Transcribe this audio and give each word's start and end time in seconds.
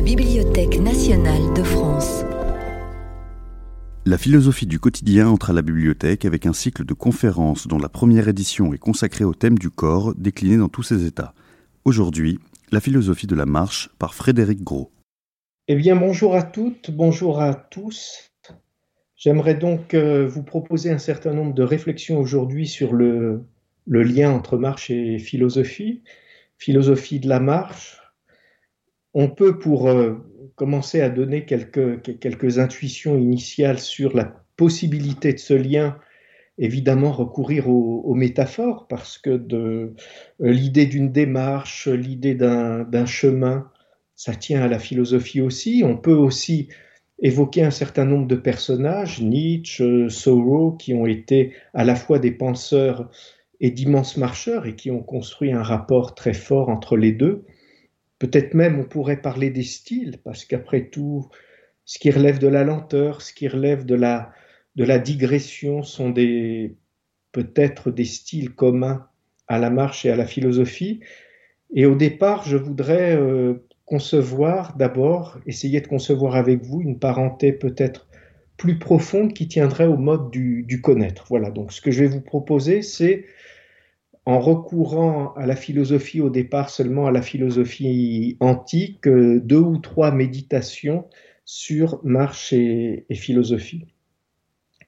la 0.00 0.06
Bibliothèque 0.06 0.80
nationale 0.80 1.52
de 1.54 1.62
France. 1.62 2.24
La 4.06 4.16
philosophie 4.16 4.66
du 4.66 4.78
quotidien 4.78 5.28
entre 5.28 5.50
à 5.50 5.52
la 5.52 5.60
bibliothèque 5.60 6.24
avec 6.24 6.46
un 6.46 6.54
cycle 6.54 6.86
de 6.86 6.94
conférences 6.94 7.66
dont 7.66 7.76
la 7.76 7.90
première 7.90 8.26
édition 8.26 8.72
est 8.72 8.78
consacrée 8.78 9.24
au 9.24 9.34
thème 9.34 9.58
du 9.58 9.68
corps 9.68 10.14
décliné 10.14 10.56
dans 10.56 10.70
tous 10.70 10.84
ses 10.84 11.04
états. 11.04 11.34
Aujourd'hui, 11.84 12.38
la 12.72 12.80
philosophie 12.80 13.26
de 13.26 13.34
la 13.34 13.44
marche 13.44 13.90
par 13.98 14.14
Frédéric 14.14 14.62
Gros. 14.62 14.90
Eh 15.68 15.74
bien, 15.74 15.96
bonjour 15.96 16.34
à 16.34 16.44
toutes, 16.44 16.90
bonjour 16.90 17.42
à 17.42 17.52
tous. 17.52 18.30
J'aimerais 19.16 19.54
donc 19.54 19.92
euh, 19.92 20.26
vous 20.26 20.44
proposer 20.44 20.90
un 20.90 20.98
certain 20.98 21.34
nombre 21.34 21.52
de 21.52 21.62
réflexions 21.62 22.18
aujourd'hui 22.18 22.66
sur 22.66 22.94
le, 22.94 23.44
le 23.86 24.02
lien 24.02 24.30
entre 24.30 24.56
marche 24.56 24.88
et 24.88 25.18
philosophie, 25.18 26.02
philosophie 26.56 27.20
de 27.20 27.28
la 27.28 27.38
marche. 27.38 27.99
On 29.14 29.28
peut, 29.28 29.58
pour 29.58 29.88
euh, 29.88 30.14
commencer 30.54 31.00
à 31.00 31.08
donner 31.08 31.44
quelques, 31.44 32.58
intuitions 32.58 33.16
initiales 33.16 33.78
sur 33.78 34.16
la 34.16 34.32
possibilité 34.56 35.32
de 35.32 35.38
ce 35.38 35.54
lien, 35.54 35.98
évidemment 36.58 37.12
recourir 37.12 37.68
aux, 37.68 38.14
métaphores, 38.14 38.86
parce 38.88 39.18
que 39.18 39.40
euh, 39.52 39.94
l'idée 40.38 40.86
d'une 40.86 41.10
démarche, 41.10 41.88
l'idée 41.88 42.34
d'un 42.34 43.06
chemin, 43.06 43.70
ça 44.14 44.34
tient 44.34 44.62
à 44.62 44.68
la 44.68 44.78
philosophie 44.78 45.40
aussi. 45.40 45.82
On 45.84 45.96
peut 45.96 46.12
aussi 46.12 46.68
évoquer 47.22 47.62
un 47.64 47.70
certain 47.70 48.04
nombre 48.04 48.26
de 48.26 48.36
personnages, 48.36 49.20
Nietzsche, 49.22 50.08
Thoreau, 50.08 50.72
qui 50.72 50.94
ont 50.94 51.06
été 51.06 51.54
à 51.74 51.84
la 51.84 51.94
fois 51.94 52.18
des 52.18 52.30
penseurs 52.30 53.10
et 53.60 53.70
d'immenses 53.70 54.16
marcheurs 54.16 54.66
et 54.66 54.74
qui 54.74 54.90
ont 54.90 55.02
construit 55.02 55.52
un 55.52 55.62
rapport 55.62 56.14
très 56.14 56.34
fort 56.34 56.68
entre 56.68 56.96
les 56.96 57.12
deux. 57.12 57.44
Peut-être 58.20 58.52
même 58.52 58.78
on 58.78 58.84
pourrait 58.84 59.20
parler 59.20 59.50
des 59.50 59.64
styles, 59.64 60.18
parce 60.22 60.44
qu'après 60.44 60.90
tout, 60.90 61.28
ce 61.86 61.98
qui 61.98 62.10
relève 62.10 62.38
de 62.38 62.46
la 62.46 62.62
lenteur, 62.62 63.22
ce 63.22 63.32
qui 63.32 63.48
relève 63.48 63.84
de 63.84 63.94
la, 63.96 64.32
digression 64.98 65.82
sont 65.82 66.10
des 66.10 66.76
peut-être 67.32 67.90
des 67.90 68.04
styles 68.04 68.54
communs 68.54 69.06
à 69.48 69.58
la 69.58 69.70
marche 69.70 70.04
et 70.04 70.10
à 70.10 70.16
la 70.16 70.26
philosophie. 70.26 71.00
Et 71.74 71.86
au 71.86 71.94
départ, 71.94 72.46
je 72.46 72.56
voudrais 72.56 73.16
euh, 73.16 73.66
concevoir 73.86 74.76
d'abord, 74.76 75.38
essayer 75.46 75.80
de 75.80 75.86
concevoir 75.86 76.36
avec 76.36 76.62
vous 76.62 76.82
une 76.82 76.98
parenté 76.98 77.52
peut-être 77.52 78.06
plus 78.58 78.78
profonde 78.78 79.32
qui 79.32 79.48
tiendrait 79.48 79.86
au 79.86 79.96
mode 79.96 80.30
du 80.30 80.80
connaître. 80.82 81.24
Voilà, 81.30 81.50
donc 81.50 81.72
ce 81.72 81.80
que 81.80 81.90
je 81.90 82.04
vais 82.04 82.10
vous 82.10 82.20
proposer, 82.20 82.82
c'est 82.82 83.24
en 84.26 84.38
recourant 84.40 85.32
à 85.34 85.46
la 85.46 85.56
philosophie 85.56 86.20
au 86.20 86.30
départ 86.30 86.70
seulement 86.70 87.06
à 87.06 87.10
la 87.10 87.22
philosophie 87.22 88.36
antique, 88.40 89.06
euh, 89.06 89.40
deux 89.40 89.58
ou 89.58 89.78
trois 89.78 90.12
méditations 90.12 91.06
sur 91.44 92.00
marche 92.04 92.52
et, 92.52 93.06
philosophie. 93.12 93.86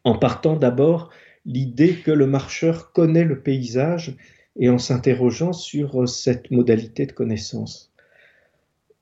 En 0.05 0.19
partant 0.19 0.57
d'abord 0.57 1.11
l'idée 1.45 1.97
que 1.97 2.11
le 2.11 2.27
marcheur 2.27 2.93
connaît 2.93 3.25
le 3.25 3.41
paysage 3.41 4.17
et 4.57 4.69
en 4.69 4.79
s'interrogeant 4.79 5.53
sur 5.53 6.09
cette 6.09 6.51
modalité 6.51 7.07
de 7.07 7.13
connaissance. 7.13 7.93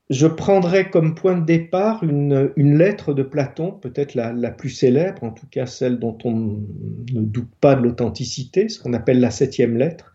Je 0.09 0.27
prendrai 0.27 0.89
comme 0.89 1.13
point 1.13 1.37
de 1.37 1.45
départ 1.45 2.03
une, 2.03 2.51
lettre 2.57 3.13
de 3.13 3.23
Platon, 3.23 3.71
peut-être 3.71 4.15
la, 4.15 4.33
la, 4.33 4.51
plus 4.51 4.69
célèbre, 4.69 5.23
en 5.23 5.31
tout 5.31 5.47
cas 5.47 5.65
celle 5.65 5.99
dont 5.99 6.17
on 6.23 6.31
ne 7.13 7.21
doute 7.21 7.51
pas 7.61 7.75
de 7.75 7.83
l'authenticité, 7.83 8.69
ce 8.69 8.79
qu'on 8.79 8.93
appelle 8.93 9.19
la 9.19 9.31
septième 9.31 9.77
lettre, 9.77 10.10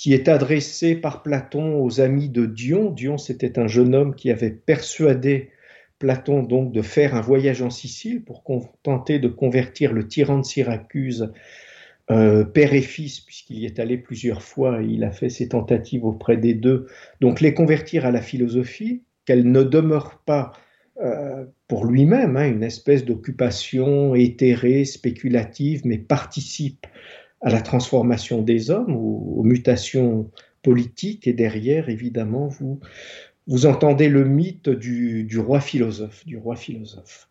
qui 0.00 0.14
est 0.14 0.28
adressé 0.28 0.94
par 0.94 1.22
Platon 1.22 1.84
aux 1.84 2.00
amis 2.00 2.30
de 2.30 2.46
Dion. 2.46 2.90
Dion, 2.90 3.18
c'était 3.18 3.58
un 3.58 3.66
jeune 3.66 3.94
homme 3.94 4.14
qui 4.14 4.30
avait 4.30 4.48
persuadé 4.48 5.50
Platon 5.98 6.42
donc 6.42 6.72
de 6.72 6.80
faire 6.80 7.14
un 7.14 7.20
voyage 7.20 7.60
en 7.60 7.68
Sicile 7.68 8.24
pour 8.24 8.42
tenter 8.82 9.18
de 9.18 9.28
convertir 9.28 9.92
le 9.92 10.08
tyran 10.08 10.38
de 10.38 10.46
Syracuse, 10.46 11.30
euh, 12.10 12.44
père 12.44 12.72
et 12.72 12.80
fils, 12.80 13.20
puisqu'il 13.20 13.58
y 13.58 13.66
est 13.66 13.78
allé 13.78 13.98
plusieurs 13.98 14.42
fois 14.42 14.82
et 14.82 14.86
il 14.86 15.04
a 15.04 15.10
fait 15.10 15.28
ses 15.28 15.50
tentatives 15.50 16.06
auprès 16.06 16.38
des 16.38 16.54
deux, 16.54 16.86
donc 17.20 17.42
les 17.42 17.52
convertir 17.52 18.06
à 18.06 18.10
la 18.10 18.22
philosophie, 18.22 19.02
qu'elle 19.26 19.52
ne 19.52 19.62
demeure 19.62 20.22
pas 20.24 20.52
euh, 21.02 21.44
pour 21.68 21.84
lui-même 21.84 22.38
hein, 22.38 22.48
une 22.48 22.62
espèce 22.62 23.04
d'occupation 23.04 24.14
éthérée, 24.14 24.86
spéculative, 24.86 25.82
mais 25.84 25.98
participe 25.98 26.86
à 27.40 27.50
la 27.50 27.60
transformation 27.60 28.42
des 28.42 28.70
hommes, 28.70 28.94
aux, 28.94 29.42
mutations 29.42 30.30
politiques, 30.62 31.26
et 31.26 31.32
derrière, 31.32 31.88
évidemment, 31.88 32.48
vous, 32.48 32.80
vous 33.46 33.66
entendez 33.66 34.08
le 34.08 34.24
mythe 34.24 34.68
du, 34.68 35.38
roi 35.38 35.60
philosophe, 35.60 36.26
du 36.26 36.36
roi 36.36 36.56
philosophe. 36.56 37.28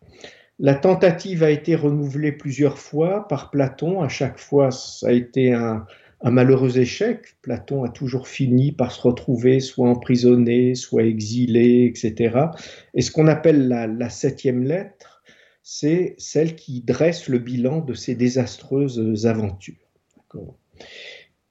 La 0.58 0.74
tentative 0.74 1.42
a 1.42 1.50
été 1.50 1.74
renouvelée 1.74 2.32
plusieurs 2.32 2.78
fois 2.78 3.26
par 3.28 3.50
Platon. 3.50 4.02
À 4.02 4.08
chaque 4.08 4.38
fois, 4.38 4.70
ça 4.70 5.08
a 5.08 5.12
été 5.12 5.54
un, 5.54 5.86
malheureux 6.22 6.78
échec. 6.78 7.36
Platon 7.40 7.84
a 7.84 7.88
toujours 7.88 8.28
fini 8.28 8.72
par 8.72 8.92
se 8.92 9.00
retrouver 9.00 9.60
soit 9.60 9.88
emprisonné, 9.88 10.74
soit 10.74 11.04
exilé, 11.04 11.86
etc. 11.86 12.48
Et 12.92 13.00
ce 13.00 13.10
qu'on 13.10 13.26
appelle 13.26 13.68
la, 13.68 13.86
la 13.86 14.10
septième 14.10 14.64
lettre, 14.64 15.22
c'est 15.62 16.14
celle 16.18 16.56
qui 16.56 16.82
dresse 16.82 17.28
le 17.28 17.38
bilan 17.38 17.80
de 17.80 17.94
ces 17.94 18.14
désastreuses 18.14 19.24
aventures. 19.26 19.89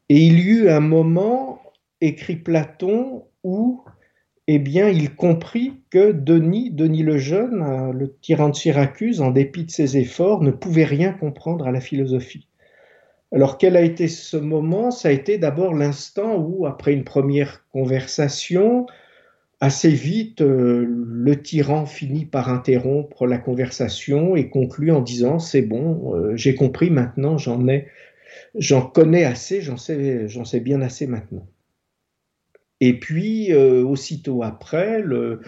Et 0.09 0.17
il 0.17 0.39
y 0.39 0.43
eut 0.43 0.69
un 0.69 0.79
moment, 0.79 1.61
écrit 2.01 2.35
Platon, 2.35 3.25
où 3.43 3.83
eh 4.51 4.57
bien, 4.57 4.89
il 4.89 5.15
comprit 5.15 5.73
que 5.91 6.11
Denis, 6.11 6.71
Denis 6.71 7.03
le 7.03 7.19
Jeune, 7.19 7.91
le 7.91 8.15
tyran 8.19 8.49
de 8.49 8.55
Syracuse, 8.55 9.21
en 9.21 9.29
dépit 9.29 9.65
de 9.65 9.69
ses 9.69 9.97
efforts, 9.97 10.41
ne 10.41 10.49
pouvait 10.49 10.85
rien 10.85 11.13
comprendre 11.13 11.67
à 11.67 11.71
la 11.71 11.81
philosophie. 11.81 12.47
Alors, 13.31 13.59
quel 13.59 13.77
a 13.77 13.81
été 13.81 14.07
ce 14.07 14.37
moment? 14.37 14.89
Ça 14.89 15.09
a 15.09 15.11
été 15.11 15.37
d'abord 15.37 15.75
l'instant 15.75 16.35
où, 16.35 16.65
après 16.65 16.93
une 16.93 17.03
première 17.03 17.63
conversation, 17.71 18.87
assez 19.59 19.91
vite, 19.91 20.41
euh, 20.41 20.83
le 20.87 21.41
tyran 21.41 21.85
finit 21.85 22.25
par 22.25 22.49
interrompre 22.49 23.27
la 23.27 23.37
conversation 23.37 24.35
et 24.35 24.49
conclut 24.49 24.91
en 24.91 25.01
disant 25.01 25.37
C'est 25.37 25.61
bon, 25.61 26.15
euh, 26.15 26.35
j'ai 26.35 26.55
compris 26.55 26.89
maintenant, 26.89 27.37
j'en 27.37 27.67
ai 27.67 27.85
j'en 28.55 28.81
connais 28.81 29.23
assez, 29.23 29.61
j'en 29.61 29.77
sais, 29.77 30.27
j'en 30.27 30.45
sais 30.45 30.59
bien 30.59 30.81
assez 30.81 31.07
maintenant. 31.07 31.47
Et 32.81 32.97
puis, 32.99 33.51
euh, 33.51 33.83
aussitôt 33.83 34.43
après, 34.43 35.01
le, 35.01 35.41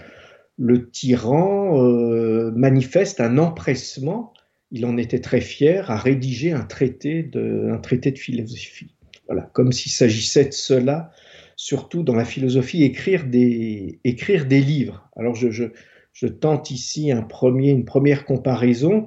tyran 0.91 1.81
euh, 1.83 2.51
manifeste 2.51 3.21
un 3.21 3.37
empressement, 3.37 4.33
il 4.71 4.85
en 4.85 4.97
était 4.97 5.19
très 5.19 5.41
fier, 5.41 5.89
à 5.91 5.97
rédiger 5.97 6.51
un 6.51 6.63
traité 6.63 7.23
de, 7.23 7.69
un 7.71 7.77
traité 7.77 8.11
de 8.11 8.19
philosophie. 8.19 8.95
Voilà, 9.27 9.49
comme 9.53 9.71
s'il 9.71 9.91
s'agissait 9.91 10.45
de 10.45 10.53
cela, 10.53 11.11
surtout 11.55 12.03
dans 12.03 12.15
la 12.15 12.25
philosophie, 12.25 12.83
écrire 12.83 13.25
des, 13.25 13.99
écrire 14.03 14.45
des 14.45 14.61
livres. 14.61 15.09
Alors, 15.15 15.35
je, 15.35 15.51
je, 15.51 15.65
je 16.13 16.27
tente 16.27 16.71
ici 16.71 17.11
un 17.11 17.21
premier, 17.21 17.69
une 17.69 17.85
première 17.85 18.25
comparaison 18.25 19.05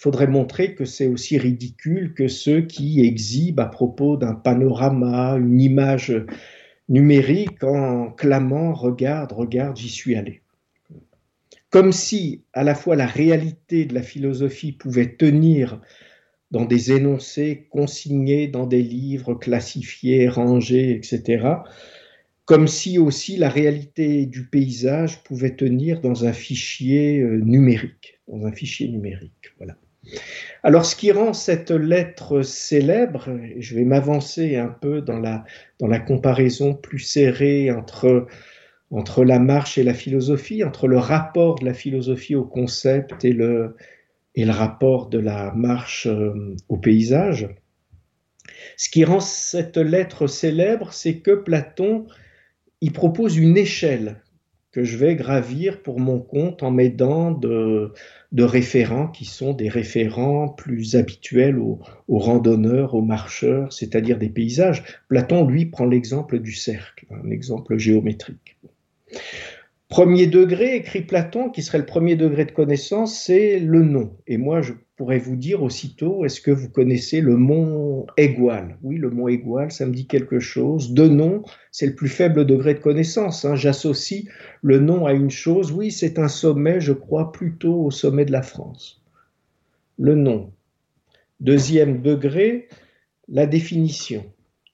faudrait 0.00 0.28
montrer 0.28 0.74
que 0.74 0.86
c'est 0.86 1.08
aussi 1.08 1.36
ridicule 1.36 2.14
que 2.14 2.26
ceux 2.26 2.62
qui 2.62 3.04
exhibent 3.04 3.60
à 3.60 3.66
propos 3.66 4.16
d'un 4.16 4.32
panorama, 4.32 5.36
une 5.36 5.60
image 5.60 6.14
numérique 6.88 7.62
en 7.62 8.10
clamant 8.10 8.72
Regarde, 8.72 9.32
regarde, 9.32 9.76
j'y 9.76 9.90
suis 9.90 10.16
allé. 10.16 10.40
Comme 11.68 11.92
si 11.92 12.44
à 12.54 12.64
la 12.64 12.74
fois 12.74 12.96
la 12.96 13.06
réalité 13.06 13.84
de 13.84 13.92
la 13.92 14.02
philosophie 14.02 14.72
pouvait 14.72 15.16
tenir 15.16 15.82
dans 16.50 16.64
des 16.64 16.92
énoncés 16.92 17.66
consignés 17.68 18.48
dans 18.48 18.66
des 18.66 18.82
livres 18.82 19.34
classifiés, 19.34 20.30
rangés, 20.30 20.92
etc., 20.92 21.46
comme 22.46 22.68
si 22.68 22.98
aussi 22.98 23.36
la 23.36 23.50
réalité 23.50 24.24
du 24.24 24.46
paysage 24.46 25.22
pouvait 25.24 25.56
tenir 25.56 26.00
dans 26.00 26.24
un 26.24 26.32
fichier 26.32 27.20
euh, 27.20 27.36
numérique, 27.36 28.18
dans 28.26 28.46
un 28.46 28.50
fichier 28.50 28.88
numérique. 28.88 29.52
Voilà. 29.58 29.76
Alors, 30.62 30.84
ce 30.84 30.94
qui 30.94 31.10
rend 31.12 31.32
cette 31.32 31.70
lettre 31.70 32.42
célèbre, 32.42 33.28
je 33.58 33.74
vais 33.74 33.84
m'avancer 33.84 34.56
un 34.56 34.68
peu 34.68 35.00
dans 35.00 35.18
la, 35.18 35.44
dans 35.78 35.86
la 35.86 35.98
comparaison 35.98 36.74
plus 36.74 36.98
serrée 36.98 37.70
entre, 37.70 38.26
entre 38.90 39.24
la 39.24 39.38
marche 39.38 39.78
et 39.78 39.82
la 39.82 39.94
philosophie, 39.94 40.62
entre 40.64 40.86
le 40.86 40.98
rapport 40.98 41.58
de 41.60 41.64
la 41.64 41.74
philosophie 41.74 42.34
au 42.34 42.44
concept 42.44 43.24
et 43.24 43.32
le, 43.32 43.76
et 44.34 44.44
le 44.44 44.52
rapport 44.52 45.08
de 45.08 45.18
la 45.18 45.52
marche 45.52 46.06
euh, 46.06 46.56
au 46.68 46.76
paysage. 46.76 47.48
Ce 48.76 48.88
qui 48.88 49.04
rend 49.04 49.20
cette 49.20 49.78
lettre 49.78 50.26
célèbre, 50.26 50.92
c'est 50.92 51.18
que 51.18 51.32
Platon 51.32 52.06
il 52.80 52.92
propose 52.92 53.36
une 53.36 53.56
échelle 53.56 54.22
que 54.72 54.84
je 54.84 54.96
vais 54.96 55.16
gravir 55.16 55.82
pour 55.82 55.98
mon 55.98 56.20
compte 56.20 56.62
en 56.62 56.70
m'aidant 56.70 57.32
de, 57.32 57.92
de 58.32 58.44
référents 58.44 59.08
qui 59.08 59.24
sont 59.24 59.52
des 59.52 59.68
référents 59.68 60.48
plus 60.48 60.94
habituels 60.94 61.58
aux, 61.58 61.80
randonneurs, 62.08 62.94
aux 62.94 63.02
marcheurs, 63.02 63.72
c'est-à-dire 63.72 64.18
des 64.18 64.28
paysages. 64.28 64.84
Platon, 65.08 65.46
lui, 65.46 65.66
prend 65.66 65.86
l'exemple 65.86 66.38
du 66.38 66.52
cercle, 66.52 67.06
un 67.10 67.30
exemple 67.30 67.78
géométrique. 67.78 68.56
Premier 69.90 70.28
degré, 70.28 70.76
écrit 70.76 71.02
Platon, 71.02 71.50
qui 71.50 71.62
serait 71.62 71.78
le 71.78 71.84
premier 71.84 72.14
degré 72.14 72.44
de 72.44 72.52
connaissance, 72.52 73.20
c'est 73.20 73.58
le 73.58 73.82
nom. 73.82 74.16
Et 74.28 74.36
moi, 74.36 74.62
je 74.62 74.72
pourrais 74.94 75.18
vous 75.18 75.34
dire 75.34 75.64
aussitôt, 75.64 76.24
est-ce 76.24 76.40
que 76.40 76.52
vous 76.52 76.70
connaissez 76.70 77.20
le 77.20 77.36
mont 77.36 78.06
Égual 78.16 78.78
Oui, 78.84 78.98
le 78.98 79.10
mont 79.10 79.26
Égual, 79.26 79.72
ça 79.72 79.86
me 79.86 79.92
dit 79.92 80.06
quelque 80.06 80.38
chose. 80.38 80.92
De 80.92 81.08
nom, 81.08 81.42
c'est 81.72 81.88
le 81.88 81.96
plus 81.96 82.08
faible 82.08 82.46
degré 82.46 82.74
de 82.74 82.78
connaissance. 82.78 83.44
Hein. 83.44 83.56
J'associe 83.56 84.26
le 84.62 84.78
nom 84.78 85.06
à 85.06 85.12
une 85.12 85.28
chose. 85.30 85.72
Oui, 85.72 85.90
c'est 85.90 86.20
un 86.20 86.28
sommet, 86.28 86.80
je 86.80 86.92
crois, 86.92 87.32
plutôt 87.32 87.86
au 87.86 87.90
sommet 87.90 88.24
de 88.24 88.32
la 88.32 88.42
France. 88.42 89.02
Le 89.98 90.14
nom. 90.14 90.52
Deuxième 91.40 92.00
degré, 92.00 92.68
la 93.26 93.46
définition. 93.46 94.24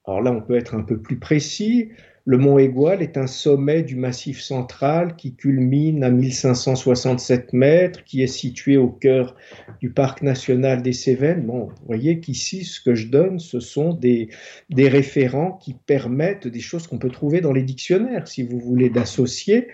Alors 0.07 0.21
là, 0.21 0.31
on 0.31 0.43
peut 0.43 0.57
être 0.57 0.75
un 0.75 0.83
peu 0.83 0.99
plus 1.01 1.19
précis. 1.19 1.89
Le 2.29 2.39
mont 2.39 2.59
Égual 2.59 3.03
est 3.03 3.19
un 3.19 3.29
sommet 3.29 3.85
du 3.85 3.95
massif 3.95 4.41
central 4.41 5.15
qui 5.15 5.37
culmine 5.37 6.03
à 6.03 6.11
1567 6.11 7.53
mètres, 7.53 8.03
qui 8.03 8.21
est 8.21 8.27
situé 8.27 8.77
au 8.77 8.89
cœur 8.89 9.37
du 9.81 9.91
parc 9.91 10.23
national 10.23 10.83
des 10.83 10.93
Cévennes. 10.93 11.47
Vous 11.47 11.71
voyez 11.87 12.19
qu'ici, 12.19 12.65
ce 12.65 12.81
que 12.81 12.97
je 12.97 13.07
donne, 13.07 13.39
ce 13.39 13.61
sont 13.61 13.95
des, 13.95 14.29
référents 14.77 15.53
qui 15.53 15.75
permettent 15.75 16.49
des 16.49 16.59
choses 16.59 16.89
qu'on 16.89 16.99
peut 16.99 17.11
trouver 17.11 17.41
dans 17.41 17.53
les 17.53 17.63
dictionnaires, 17.63 18.27
si 18.27 18.43
vous 18.43 18.59
voulez, 18.59 18.91
d'associer 18.91 19.69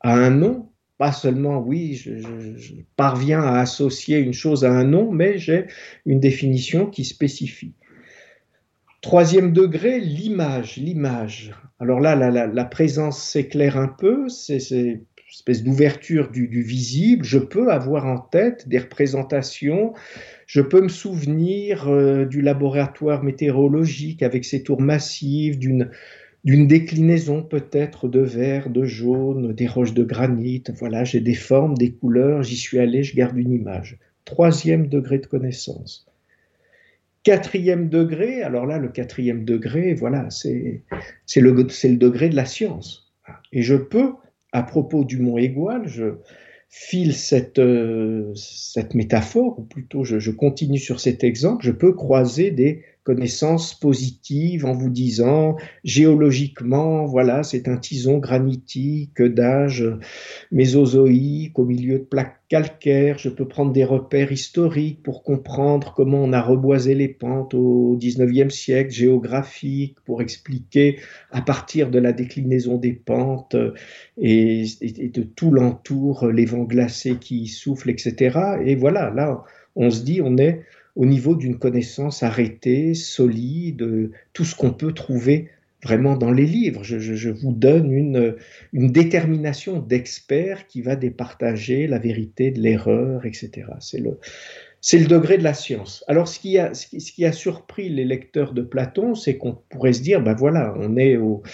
à 0.00 0.14
un 0.14 0.30
nom 0.30 0.70
pas 0.96 1.12
seulement, 1.12 1.60
oui, 1.60 1.94
je, 1.94 2.10
parviens 2.96 3.40
à 3.40 3.60
associer 3.60 4.18
une 4.18 4.32
chose 4.32 4.64
à 4.64 4.72
un 4.72 4.82
nom, 4.82 5.12
mais 5.12 5.38
j'ai 5.38 5.66
une 6.06 6.18
définition 6.18 6.86
qui 6.86 7.04
spécifie. 7.04 7.72
Troisième 9.00 9.52
degré, 9.52 10.00
l'image, 10.00 10.76
l'image. 10.76 11.54
Alors 11.78 12.00
là, 12.00 12.16
la, 12.16 12.64
présence 12.64 13.22
s'éclaire 13.22 13.76
un 13.76 13.86
peu, 13.86 14.28
c'est 14.28 14.58
une 14.72 15.04
espèce 15.32 15.62
d'ouverture 15.62 16.32
du, 16.32 16.62
visible. 16.62 17.24
Je 17.24 17.38
peux 17.38 17.70
avoir 17.70 18.06
en 18.06 18.18
tête 18.18 18.68
des 18.68 18.78
représentations, 18.78 19.94
je 20.46 20.60
peux 20.60 20.80
me 20.80 20.88
souvenir 20.88 21.88
euh, 21.88 22.24
du 22.24 22.42
laboratoire 22.42 23.22
météorologique 23.22 24.24
avec 24.24 24.44
ses 24.44 24.64
tours 24.64 24.80
massives, 24.80 25.58
d'une 25.58 25.90
d'une 26.44 26.66
déclinaison 26.66 27.42
peut-être 27.42 28.08
de 28.08 28.20
vert, 28.20 28.70
de 28.70 28.84
jaune, 28.84 29.52
des 29.52 29.66
roches 29.66 29.94
de 29.94 30.04
granit. 30.04 30.62
Voilà, 30.78 31.04
j'ai 31.04 31.20
des 31.20 31.34
formes, 31.34 31.76
des 31.76 31.92
couleurs, 31.92 32.42
j'y 32.42 32.56
suis 32.56 32.78
allé, 32.78 33.02
je 33.02 33.14
garde 33.14 33.36
une 33.36 33.52
image. 33.52 33.98
Troisième 34.24 34.88
degré 34.88 35.18
de 35.18 35.26
connaissance. 35.26 36.07
Quatrième 37.22 37.88
degré, 37.88 38.42
alors 38.42 38.64
là, 38.64 38.78
le 38.78 38.88
quatrième 38.88 39.44
degré, 39.44 39.94
voilà, 39.94 40.30
c'est 40.30 40.82
le, 41.36 41.50
le 41.52 41.96
degré 41.96 42.28
de 42.28 42.36
la 42.36 42.44
science. 42.46 43.12
Et 43.52 43.62
je 43.62 43.74
peux, 43.74 44.12
à 44.52 44.62
propos 44.62 45.04
du 45.04 45.18
mont 45.18 45.38
Égual, 45.38 45.86
je 45.86 46.14
file 46.70 47.14
cette, 47.14 47.58
euh, 47.58 48.32
cette 48.34 48.94
métaphore, 48.94 49.58
ou 49.58 49.62
plutôt 49.62 50.04
je, 50.04 50.18
je 50.18 50.30
continue 50.30 50.78
sur 50.78 51.00
cet 51.00 51.24
exemple, 51.24 51.64
je 51.64 51.72
peux 51.72 51.92
croiser 51.92 52.50
des 52.50 52.84
connaissances 53.08 53.72
positives 53.72 54.66
en 54.66 54.74
vous 54.74 54.90
disant 54.90 55.56
géologiquement, 55.82 57.06
voilà, 57.06 57.42
c'est 57.42 57.66
un 57.66 57.78
tison 57.78 58.18
granitique 58.18 59.22
d'âge 59.22 59.82
mésozoïque 60.52 61.58
au 61.58 61.64
milieu 61.64 62.00
de 62.00 62.04
plaques 62.04 62.42
calcaires. 62.50 63.16
Je 63.16 63.30
peux 63.30 63.48
prendre 63.48 63.72
des 63.72 63.84
repères 63.84 64.30
historiques 64.30 65.02
pour 65.02 65.22
comprendre 65.22 65.94
comment 65.96 66.22
on 66.22 66.34
a 66.34 66.42
reboisé 66.42 66.94
les 66.94 67.08
pentes 67.08 67.54
au 67.54 67.96
19e 67.98 68.50
siècle, 68.50 68.90
géographique, 68.90 69.96
pour 70.04 70.20
expliquer 70.20 70.98
à 71.30 71.40
partir 71.40 71.90
de 71.90 71.98
la 71.98 72.12
déclinaison 72.12 72.76
des 72.76 72.92
pentes 72.92 73.56
et, 74.18 74.64
et 74.82 75.08
de 75.08 75.22
tout 75.22 75.50
l'entour, 75.50 76.26
les 76.26 76.44
vents 76.44 76.64
glacés 76.64 77.16
qui 77.18 77.46
soufflent, 77.46 77.88
etc. 77.88 78.38
Et 78.66 78.74
voilà, 78.74 79.08
là, 79.08 79.44
on 79.76 79.90
se 79.90 80.02
dit, 80.02 80.20
on 80.22 80.36
est 80.36 80.60
au 80.98 81.06
niveau 81.06 81.36
d'une 81.36 81.58
connaissance 81.58 82.24
arrêtée, 82.24 82.92
solide, 82.92 84.10
tout 84.32 84.44
ce 84.44 84.56
qu'on 84.56 84.72
peut 84.72 84.92
trouver 84.92 85.48
vraiment 85.84 86.16
dans 86.16 86.32
les 86.32 86.44
livres. 86.44 86.82
Je, 86.82 87.30
vous 87.30 87.52
donne 87.52 87.92
une, 87.92 88.34
une 88.72 88.90
détermination 88.90 89.78
d'expert 89.78 90.66
qui 90.66 90.82
va 90.82 90.96
départager 90.96 91.86
la 91.86 92.00
vérité 92.00 92.50
de 92.50 92.60
l'erreur, 92.60 93.26
etc. 93.26 93.68
C'est 93.78 94.00
le, 94.00 94.18
c'est 94.80 94.98
le 94.98 95.06
degré 95.06 95.38
de 95.38 95.44
la 95.44 95.54
science. 95.54 96.04
Alors, 96.08 96.26
ce 96.26 96.40
qui 96.40 96.58
a, 96.58 96.74
ce 96.74 96.88
qui, 96.88 97.24
a 97.24 97.30
surpris 97.30 97.88
les 97.88 98.04
lecteurs 98.04 98.52
de 98.52 98.62
Platon, 98.62 99.14
c'est 99.14 99.36
qu'on 99.38 99.56
pourrait 99.68 99.92
se 99.92 100.02
dire, 100.02 100.20
ben 100.20 100.34
voilà, 100.34 100.74
on 100.78 100.96
est 100.96 101.16
au, 101.16 101.44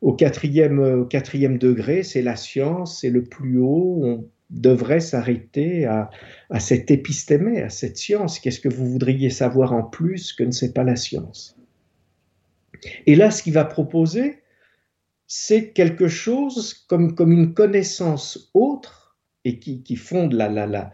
au, 0.00 0.14
quatrième, 0.14 1.06
quatrième 1.08 1.58
degré, 1.58 2.04
c'est 2.04 2.22
la 2.22 2.36
science, 2.36 3.02
c'est 3.02 3.10
le 3.10 3.22
plus 3.22 3.58
haut, 3.58 4.00
on 4.02 4.28
devrait 4.50 5.00
s'arrêter 5.00 5.86
à, 5.86 6.10
à 6.50 6.60
cet 6.60 6.90
épistémé, 6.90 7.62
à 7.62 7.70
cette 7.70 7.96
science. 7.96 8.38
Qu'est-ce 8.38 8.60
que 8.60 8.68
vous 8.68 8.86
voudriez 8.86 9.30
savoir 9.30 9.72
en 9.72 9.82
plus 9.82 10.32
que 10.32 10.44
ne 10.44 10.50
sait 10.52 10.72
pas 10.72 10.84
la 10.84 10.96
science? 10.96 11.56
Et 13.06 13.16
là, 13.16 13.30
ce 13.30 13.42
qu'il 13.42 13.54
va 13.54 13.64
proposer, 13.64 14.42
c'est 15.26 15.72
quelque 15.72 16.08
chose 16.08 16.74
comme, 16.88 17.14
comme 17.14 17.32
une 17.32 17.54
connaissance 17.54 18.50
autre 18.52 19.16
et 19.44 19.58
qui, 19.58 19.82
qui 19.82 19.96
fonde 19.96 20.34
la, 20.34 20.48
la, 20.48 20.66
la, 20.66 20.92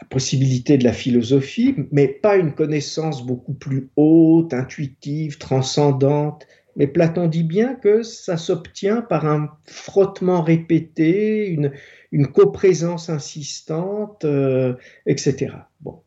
la 0.00 0.08
possibilité 0.08 0.78
de 0.78 0.84
la 0.84 0.92
philosophie, 0.92 1.74
mais 1.90 2.08
pas 2.08 2.36
une 2.36 2.54
connaissance 2.54 3.26
beaucoup 3.26 3.54
plus 3.54 3.88
haute, 3.96 4.52
intuitive, 4.54 5.38
transcendante, 5.38 6.46
mais 6.78 6.86
Platon 6.86 7.26
dit 7.26 7.42
bien 7.42 7.74
que 7.74 8.02
ça 8.04 8.36
s'obtient 8.36 9.02
par 9.02 9.26
un 9.26 9.50
frottement 9.66 10.42
répété, 10.42 11.48
une, 11.48 12.26
coprésence 12.28 13.10
insistante, 13.10 14.24
euh, 14.24 14.74
etc. 15.04 15.54
Bon. 15.80 15.98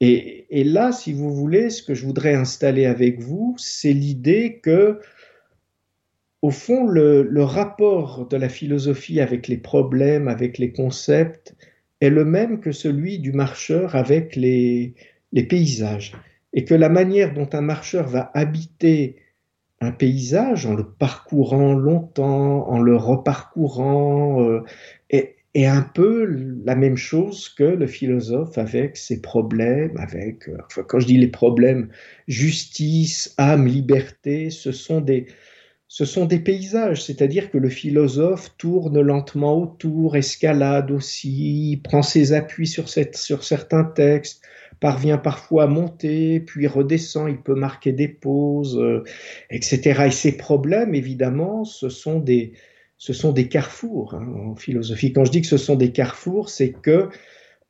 Et, 0.00 0.64
là, 0.64 0.90
si 0.90 1.12
vous 1.12 1.32
voulez, 1.32 1.70
ce 1.70 1.82
que 1.82 1.94
je 1.94 2.04
voudrais 2.04 2.34
installer 2.34 2.86
avec 2.86 3.20
vous, 3.20 3.54
c'est 3.58 3.92
l'idée 3.92 4.60
que, 4.62 5.00
au 6.42 6.50
fond, 6.50 6.86
le, 6.86 7.42
rapport 7.42 8.26
de 8.26 8.36
la 8.36 8.48
philosophie 8.48 9.20
avec 9.20 9.48
les 9.48 9.56
problèmes, 9.58 10.28
avec 10.28 10.58
les 10.58 10.72
concepts, 10.72 11.54
est 12.00 12.10
le 12.10 12.24
même 12.24 12.60
que 12.60 12.72
celui 12.72 13.18
du 13.18 13.32
marcheur 13.32 13.96
avec 13.96 14.34
les 14.34 14.94
paysages. 15.48 16.12
Et 16.54 16.64
que 16.64 16.74
la 16.74 16.88
manière 16.88 17.34
dont 17.34 17.48
un 17.52 17.62
marcheur 17.62 18.08
va 18.08 18.30
habiter 18.34 19.16
un 19.80 19.92
paysage 19.92 20.66
en 20.66 20.74
le 20.74 20.84
parcourant 20.84 21.74
longtemps, 21.74 22.68
en 22.68 22.80
le 22.80 22.96
reparcourant, 22.96 24.42
euh, 24.42 24.62
et, 25.10 25.36
un 25.66 25.82
peu 25.82 26.24
la 26.64 26.74
même 26.74 26.96
chose 26.96 27.48
que 27.48 27.62
le 27.62 27.86
philosophe 27.86 28.58
avec 28.58 28.96
ses 28.96 29.20
problèmes, 29.20 29.96
avec, 29.98 30.48
euh, 30.48 30.56
quand 30.88 30.98
je 30.98 31.06
dis 31.06 31.16
les 31.16 31.28
problèmes, 31.28 31.90
justice, 32.26 33.34
âme, 33.38 33.66
liberté, 33.66 34.50
ce 34.50 34.72
sont 34.72 35.00
des, 35.00 35.26
ce 35.86 36.04
sont 36.04 36.24
des 36.24 36.40
paysages, 36.40 37.04
c'est-à-dire 37.04 37.52
que 37.52 37.58
le 37.58 37.68
philosophe 37.68 38.56
tourne 38.58 39.00
lentement 39.00 39.56
autour, 39.56 40.16
escalade 40.16 40.90
aussi, 40.90 41.80
prend 41.84 42.02
ses 42.02 42.32
appuis 42.32 42.66
sur 42.66 42.88
certains 42.88 43.84
textes, 43.84 44.42
parvient 44.80 45.18
parfois 45.18 45.64
à 45.64 45.66
monter, 45.66 46.40
puis 46.40 46.66
redescend, 46.66 47.28
il 47.28 47.40
peut 47.40 47.54
marquer 47.54 47.92
des 47.92 48.08
pauses, 48.08 48.78
euh, 48.78 49.02
etc. 49.50 50.04
Et 50.06 50.10
ces 50.10 50.36
problèmes, 50.36 50.94
évidemment, 50.94 51.64
ce 51.64 51.88
sont 51.88 52.20
des, 52.20 52.52
ce 52.98 53.12
sont 53.12 53.32
des 53.32 53.48
carrefours 53.48 54.14
hein, 54.14 54.26
en 54.46 54.56
philosophie. 54.56 55.12
Quand 55.12 55.24
je 55.24 55.30
dis 55.30 55.40
que 55.40 55.46
ce 55.46 55.56
sont 55.56 55.76
des 55.76 55.92
carrefours, 55.92 56.48
c'est 56.48 56.72
que 56.72 57.08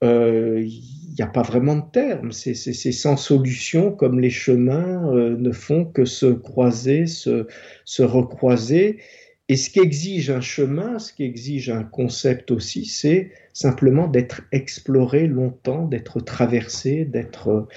euh, 0.02 0.62
il 0.62 1.14
n'y 1.16 1.22
a 1.22 1.26
pas 1.26 1.42
vraiment 1.42 1.76
de 1.76 1.90
terme, 1.90 2.32
c'est 2.32 2.54
sans 2.54 3.16
solution 3.16 3.92
comme 3.92 4.20
les 4.20 4.30
chemins 4.30 5.10
euh, 5.14 5.36
ne 5.38 5.52
font 5.52 5.84
que 5.84 6.04
se 6.04 6.26
croiser, 6.26 7.06
se, 7.06 7.46
se 7.84 8.02
recroiser. 8.02 8.98
Et 9.48 9.56
ce 9.56 9.68
qui 9.68 9.80
exige 9.80 10.30
un 10.30 10.40
chemin, 10.40 10.98
ce 10.98 11.12
qui 11.12 11.24
exige 11.24 11.68
un 11.68 11.84
concept 11.84 12.50
aussi, 12.50 12.86
c'est 12.86 13.30
simplement 13.52 14.08
d'être 14.08 14.42
exploré 14.52 15.26
longtemps, 15.26 15.86
d'être 15.86 16.20
traversé, 16.20 17.04
d'être 17.04 17.68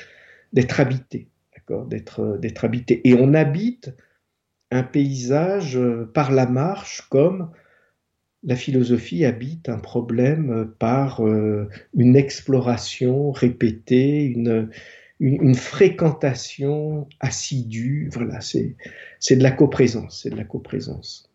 d'être 0.54 0.80
habité, 0.80 1.28
d'accord, 1.54 1.86
d'être 1.86 2.38
d'être 2.38 2.64
habité. 2.64 3.08
Et 3.08 3.14
on 3.14 3.34
habite 3.34 3.94
un 4.72 4.84
paysage 4.84 5.80
par 6.14 6.32
la 6.32 6.46
marche 6.46 7.02
comme 7.10 7.52
la 8.44 8.56
philosophie 8.56 9.26
habite 9.26 9.68
un 9.68 9.80
problème 9.80 10.72
par 10.80 11.26
euh, 11.26 11.68
une 11.96 12.16
exploration 12.16 13.32
répétée, 13.32 14.24
une, 14.24 14.70
une, 15.20 15.56
fréquentation 15.56 17.08
assidue. 17.20 18.10
Voilà, 18.14 18.40
c'est 18.42 19.36
de 19.36 19.44
la 19.44 19.52
coprésence, 19.52 20.22
c'est 20.24 20.30
de 20.30 20.38
la 20.38 20.44
coprésence. 20.44 21.27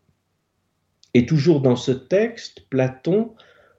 Et 1.13 1.25
toujours 1.25 1.61
dans 1.61 1.75
ce 1.75 1.91
texte, 1.91 2.65
Platon 2.69 3.31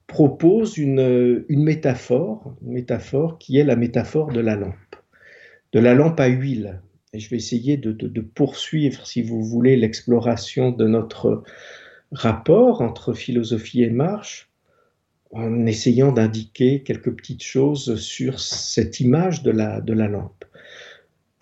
propose 0.07 0.79
une, 0.79 1.45
métaphore, 1.49 2.55
une 2.63 2.73
métaphore 2.73 3.39
qui 3.39 3.59
est 3.59 3.65
la 3.65 3.77
métaphore 3.77 4.33
de 4.33 4.41
la 4.41 4.55
lampe, 4.55 4.97
de 5.73 5.81
la 5.81 5.95
lampe 5.95 6.21
à 6.21 6.27
huile. 6.27 6.81
Et 7.13 7.21
je 7.21 7.31
vais 7.31 7.37
essayer 7.37 7.77
de, 7.77 8.21
poursuivre, 8.21 9.07
si 9.07 9.23
vous 9.23 9.43
voulez, 9.43 9.77
l'exploration 9.77 10.73
de 10.73 10.87
notre, 10.87 11.45
rapport 12.15 12.81
entre 12.81 13.13
philosophie 13.13 13.83
et 13.83 13.91
marche 13.91 14.49
en 15.33 15.67
essayant 15.67 16.13
d'indiquer 16.13 16.83
quelques 16.83 17.15
petites 17.15 17.43
choses 17.43 17.97
sur 17.97 18.39
cette 18.39 19.01
image 19.01 19.43
de 19.43 19.51
la, 19.51 19.81
de 19.81 19.93
la 19.93 20.07
lampe. 20.07 20.44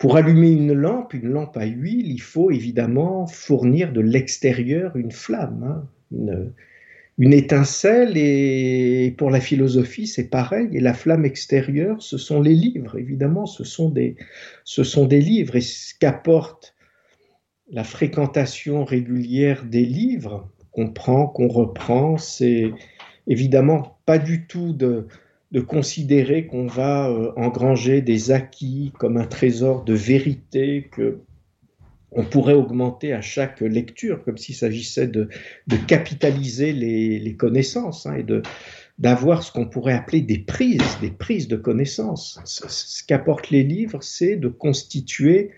Pour 0.03 0.17
allumer 0.17 0.51
une 0.51 0.73
lampe, 0.73 1.13
une 1.13 1.29
lampe 1.29 1.55
à 1.55 1.63
huile, 1.63 2.11
il 2.11 2.19
faut 2.19 2.51
évidemment 2.51 3.25
fournir 3.25 3.93
de 3.93 4.01
l'extérieur 4.01 4.97
une 4.97 5.13
flamme, 5.13 5.63
hein, 5.63 5.87
une, 6.11 6.51
une 7.17 7.31
étincelle 7.31 8.17
et 8.17 9.15
pour 9.17 9.29
la 9.29 9.39
philosophie 9.39 10.05
c'est 10.05 10.29
pareil. 10.29 10.67
Et 10.73 10.81
la 10.81 10.93
flamme 10.93 11.23
extérieure 11.23 12.01
ce 12.01 12.17
sont 12.17 12.41
les 12.41 12.53
livres 12.53 12.97
évidemment 12.97 13.45
ce 13.45 13.63
sont 13.63 13.89
des 13.89 14.17
ce 14.65 14.83
sont 14.83 15.05
des 15.05 15.21
livres. 15.21 15.55
Et 15.55 15.61
ce 15.61 15.93
qu'apporte 15.97 16.75
la 17.71 17.85
fréquentation 17.85 18.83
régulière 18.83 19.63
des 19.63 19.85
livres 19.85 20.51
qu'on 20.71 20.89
prend 20.89 21.27
qu'on 21.27 21.47
reprend 21.47 22.17
c'est 22.17 22.73
évidemment 23.27 23.99
pas 24.05 24.17
du 24.17 24.47
tout 24.47 24.73
de 24.73 25.07
de 25.53 25.61
considérer 25.61 26.47
qu'on 26.47 26.65
va 26.65 27.09
euh, 27.09 27.31
engranger 27.37 28.01
des 28.01 28.31
acquis 28.31 28.91
comme 28.97 29.17
un 29.17 29.25
trésor 29.25 29.83
de 29.85 29.93
vérité 29.93 30.89
que 30.91 31.19
on 32.15 32.23
pourrait 32.23 32.53
augmenter 32.53 33.11
à 33.13 33.21
chaque 33.21 33.61
lecture, 33.61 34.23
comme 34.23 34.37
s'il 34.37 34.53
s'agissait 34.53 35.07
de, 35.07 35.29
capitaliser 35.87 36.71
les, 36.71 37.35
connaissances 37.35 38.05
hein, 38.05 38.15
et 38.15 38.23
de 38.23 38.43
d'avoir 38.99 39.41
ce 39.41 39.51
qu'on 39.51 39.67
pourrait 39.67 39.93
appeler 39.93 40.21
des 40.21 40.37
prises, 40.37 40.99
des 41.01 41.09
prises 41.09 41.47
de 41.47 41.55
connaissances. 41.55 42.39
Ce, 42.45 43.03
qu'apportent 43.03 43.49
les 43.49 43.63
livres, 43.63 44.03
c'est 44.03 44.35
de 44.35 44.47
constituer 44.47 45.49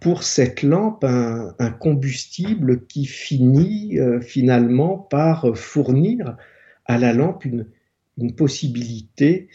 pour 0.00 0.22
cette 0.22 0.62
lampe 0.62 1.04
un, 1.04 1.70
combustible 1.78 2.86
qui 2.86 3.04
finit 3.04 3.98
euh, 3.98 4.22
finalement 4.22 4.96
par 4.96 5.54
fournir 5.54 6.38
à 6.86 6.96
la 6.96 7.12
lampe 7.12 7.44
une, 7.44 7.66
une 8.18 8.34
possibilité 8.34 9.48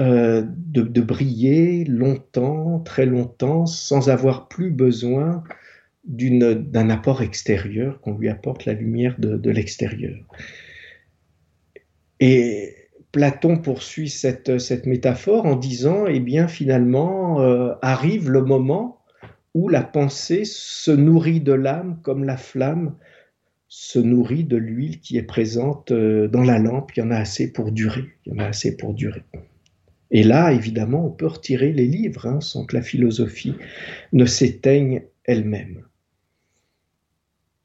euh, 0.00 0.42
de, 0.44 1.00
briller 1.00 1.84
longtemps, 1.84 2.80
très 2.80 3.06
longtemps, 3.06 3.64
sans 3.66 4.08
avoir 4.10 4.48
plus 4.48 4.70
besoin 4.70 5.44
d'un 6.04 6.90
apport 6.90 7.22
extérieur, 7.22 8.00
qu'on 8.00 8.18
lui 8.18 8.28
apporte 8.28 8.64
la 8.64 8.72
lumière 8.72 9.14
de, 9.18 9.50
l'extérieur. 9.50 10.18
Et 12.18 12.74
Platon 13.12 13.56
poursuit 13.58 14.10
cette, 14.10 14.86
métaphore 14.86 15.46
en 15.46 15.54
disant, 15.54 16.06
eh 16.06 16.18
bien 16.18 16.48
finalement, 16.48 17.40
euh, 17.40 17.74
arrive 17.80 18.30
le 18.30 18.42
moment 18.42 19.00
où 19.54 19.68
la 19.68 19.82
pensée 19.82 20.42
se 20.44 20.90
nourrit 20.90 21.40
de 21.40 21.52
l'âme 21.52 22.00
comme 22.02 22.24
la 22.24 22.36
flamme 22.36 22.96
se 23.76 23.98
nourrit 23.98 24.44
de 24.44 24.56
l'huile 24.56 25.00
qui 25.00 25.16
est 25.16 25.24
présente 25.24 25.90
euh, 25.90 26.28
dans 26.28 26.44
la 26.44 26.60
lampe. 26.60 26.92
Il 26.94 27.00
y 27.00 27.02
en 27.02 27.10
a 27.10 27.16
assez 27.16 27.52
pour 27.52 27.72
durer. 27.72 28.04
Il 28.24 28.32
y 28.32 28.36
en 28.36 28.38
a 28.38 28.46
assez 28.46 28.76
pour 28.76 28.94
durer. 28.94 29.24
Et 30.12 30.22
là, 30.22 30.52
évidemment, 30.52 31.04
on 31.04 31.10
peut 31.10 31.26
retirer 31.26 31.72
les 31.72 31.86
livres 31.86 32.24
hein, 32.26 32.40
sans 32.40 32.66
que 32.66 32.76
la 32.76 32.82
philosophie 32.82 33.56
ne 34.12 34.26
s'éteigne 34.26 35.02
elle-même. 35.24 35.82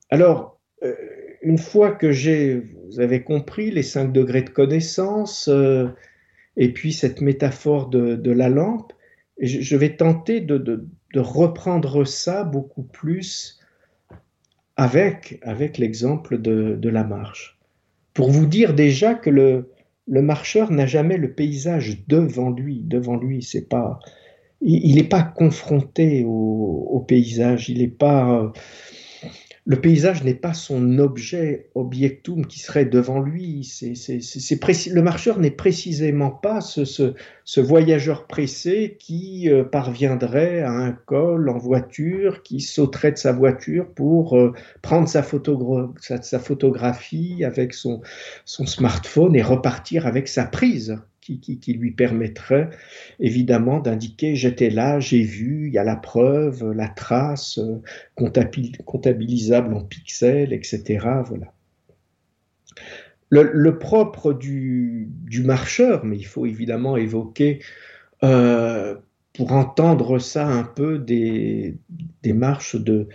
Alors, 0.10 0.60
euh, 0.82 0.96
une 1.44 1.60
fois 1.60 1.92
que 1.92 2.12
j'ai, 2.12 2.64
vous 2.88 3.00
avez 3.00 3.22
compris, 3.22 3.70
les 3.70 3.84
cinq 3.84 4.12
degrés 4.12 4.42
de 4.42 4.50
connaissance, 4.50 5.48
euh, 5.48 5.90
et 6.58 6.74
puis 6.74 6.92
cette 6.92 7.22
métaphore 7.22 7.88
de, 7.88 8.32
la 8.32 8.50
lampe, 8.50 8.94
je, 9.40 9.78
vais 9.78 9.96
tenter 9.96 10.42
de, 10.42 10.88
reprendre 11.16 12.04
ça 12.04 12.44
beaucoup 12.44 12.84
plus 12.84 13.60
avec, 14.80 15.40
avec 15.42 15.78
l'exemple 15.78 16.38
de 16.40 16.90
la 16.90 17.04
marche. 17.04 17.60
Pour 18.14 18.32
vous 18.32 18.46
dire 18.46 18.74
déjà 18.74 19.14
que 19.14 19.30
le, 19.30 19.70
marcheur 20.08 20.72
n'a 20.72 20.86
jamais 20.86 21.18
le 21.18 21.34
paysage 21.34 22.06
devant 22.08 22.50
lui. 22.50 22.82
Devant 22.86 23.18
lui, 23.18 23.44
c'est 23.44 23.68
pas, 23.68 24.00
il 24.62 24.96
n'est 24.96 25.04
pas 25.04 25.22
confronté 25.22 26.24
au, 26.26 27.06
paysage. 27.08 27.68
Il 27.68 27.80
n'est 27.80 27.88
pas, 27.88 28.54
le 29.70 29.80
paysage 29.80 30.24
n'est 30.24 30.34
pas 30.34 30.56
son 30.56 30.98
objet, 30.98 31.70
objectum 31.76 32.48
qui 32.48 32.58
serait 32.58 32.86
devant 32.86 33.20
lui. 33.20 33.72
Le 33.80 35.02
marcheur 35.02 35.38
n'est 35.38 35.52
précisément 35.52 36.32
pas 36.32 36.60
ce, 36.60 37.14
voyageur 37.60 38.26
pressé 38.26 38.98
qui 38.98 39.48
euh, 39.48 39.64
parviendrait 39.64 40.62
à 40.62 40.72
un 40.72 40.92
col 40.92 41.50
en 41.50 41.60
voiture, 41.60 42.42
qui 42.42 42.62
sauterait 42.62 43.12
de 43.12 43.20
sa 43.20 43.32
voiture 43.32 43.86
pour 43.94 44.36
euh, 44.36 44.54
prendre 44.82 45.08
sa, 45.08 45.22
photographie 45.22 47.44
avec 47.44 47.76
son 47.76 48.02
smartphone 48.46 49.36
et 49.36 49.44
repartir 49.44 50.08
avec 50.08 50.30
sa 50.30 50.46
prise 50.46 50.98
qui, 51.38 51.74
lui 51.74 51.92
permettrait 51.92 52.70
évidemment 53.20 53.80
d'indiquer 53.80 54.36
j'étais 54.36 54.70
là, 54.70 55.00
j'ai 55.00 55.22
vu, 55.22 55.68
il 55.68 55.74
y 55.74 55.78
a 55.78 55.84
la 55.84 55.96
preuve, 55.96 56.72
la 56.72 56.88
trace, 56.88 57.60
comptabilisable 58.16 59.74
en 59.74 59.84
pixels, 59.84 60.54
etc. 60.54 61.06
Voilà. 61.26 61.54
Le, 63.30 63.78
propre 63.78 64.34
du, 64.34 65.08
marcheur, 65.44 66.04
mais 66.04 66.18
il 66.18 66.26
faut 66.26 66.48
évidemment 66.48 66.98
évoquer, 66.98 67.60
euh, 68.24 68.96
pour 69.34 69.52
entendre 69.52 70.18
ça 70.20 70.48
un 70.48 70.64
peu, 70.64 70.98
des, 70.98 71.78
marches 72.26 72.76
de, 72.76 73.08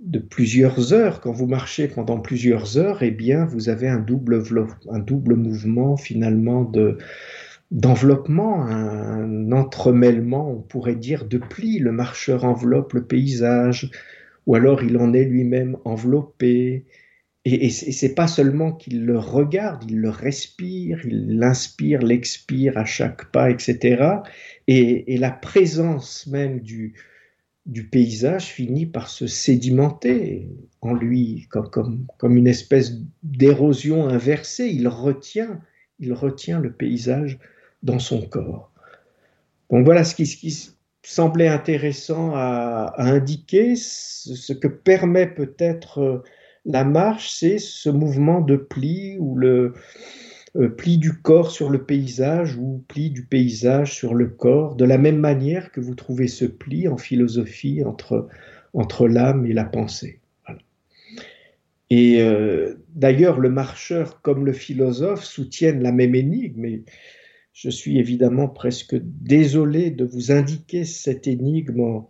de 0.00 0.18
plusieurs 0.18 0.92
heures. 0.92 1.20
Quand 1.20 1.32
vous 1.32 1.46
marchez 1.46 1.88
pendant 1.88 2.20
plusieurs 2.20 2.78
heures, 2.78 3.02
eh 3.02 3.10
bien, 3.10 3.44
vous 3.44 3.68
avez 3.68 3.88
un 3.88 3.98
double, 3.98 4.42
un 4.90 4.98
double 4.98 5.34
mouvement 5.34 5.96
finalement 5.96 6.64
de, 6.64 6.98
d'enveloppement, 7.70 8.64
un 8.64 9.52
entremêlement, 9.52 10.50
on 10.50 10.60
pourrait 10.60 10.94
dire, 10.94 11.26
de 11.26 11.38
plis. 11.38 11.78
Le 11.78 11.92
marcheur 11.92 12.44
enveloppe 12.44 12.94
le 12.94 13.04
paysage, 13.04 13.90
ou 14.46 14.54
alors 14.54 14.82
il 14.82 14.96
en 14.96 15.12
est 15.12 15.24
lui-même 15.24 15.76
enveloppé. 15.84 16.86
Et, 17.44 17.66
et 17.66 17.70
c'est 17.70 18.14
pas 18.14 18.26
seulement 18.26 18.72
qu'il 18.72 19.04
le 19.04 19.18
regarde, 19.18 19.84
il 19.88 20.00
le 20.00 20.10
respire, 20.10 21.00
il 21.04 21.38
l'inspire, 21.38 22.02
l'expire 22.02 22.76
à 22.76 22.84
chaque 22.84 23.30
pas, 23.30 23.50
etc. 23.50 24.20
Et, 24.66 25.16
la 25.18 25.30
présence 25.30 26.26
même 26.26 26.60
du, 26.60 26.94
du 27.68 27.86
paysage 27.86 28.46
finit 28.46 28.86
par 28.86 29.08
se 29.08 29.26
sédimenter 29.26 30.48
en 30.80 30.94
lui 30.94 31.46
comme, 31.50 32.06
une 32.22 32.46
espèce 32.46 32.94
d'érosion 33.22 34.08
inversée. 34.08 34.68
Il 34.68 34.88
retient, 34.88 35.60
il 36.00 36.14
retient 36.14 36.60
le 36.60 36.72
paysage 36.72 37.38
dans 37.82 37.98
son 37.98 38.22
corps. 38.22 38.72
Donc 39.70 39.84
voilà 39.84 40.02
ce 40.02 40.14
qui, 40.14 40.74
semblait 41.02 41.48
intéressant 41.48 42.32
à, 42.34 42.94
indiquer. 42.98 43.76
Ce, 43.76 44.52
que 44.54 44.68
permet 44.68 45.26
peut-être 45.26 45.98
euh, 45.98 46.22
la 46.64 46.84
marche, 46.84 47.30
c'est 47.30 47.58
ce 47.58 47.90
mouvement 47.90 48.40
de 48.40 48.56
pli 48.56 49.16
ou 49.18 49.36
le 49.36 49.74
euh, 50.56 50.68
pli 50.68 50.98
du 50.98 51.12
corps 51.12 51.50
sur 51.50 51.70
le 51.70 51.84
paysage 51.84 52.56
ou 52.56 52.82
pli 52.88 53.10
du 53.10 53.24
paysage 53.24 53.94
sur 53.94 54.14
le 54.14 54.26
corps, 54.28 54.76
de 54.76 54.84
la 54.84 54.98
même 54.98 55.18
manière 55.18 55.72
que 55.72 55.80
vous 55.80 55.94
trouvez 55.94 56.28
ce 56.28 56.44
pli 56.44 56.88
en 56.88 56.96
philosophie 56.96 57.84
entre, 57.84 58.28
entre 58.72 59.08
l'âme 59.08 59.46
et 59.46 59.52
la 59.52 59.64
pensée. 59.64 60.20
Et 61.90 62.20
euh, 62.20 62.74
d'ailleurs, 62.94 63.40
le 63.40 63.48
marcheur 63.48 64.20
comme 64.20 64.44
le 64.44 64.52
philosophe 64.52 65.24
soutiennent 65.24 65.82
la 65.82 65.92
même 65.92 66.14
énigme. 66.14 66.64
Et 66.64 66.82
je 67.52 67.70
suis 67.70 67.98
évidemment 67.98 68.48
presque 68.48 68.96
désolé 69.00 69.90
de 69.90 70.04
vous 70.04 70.30
indiquer 70.30 70.84
cette 70.84 71.26
énigme 71.26 72.04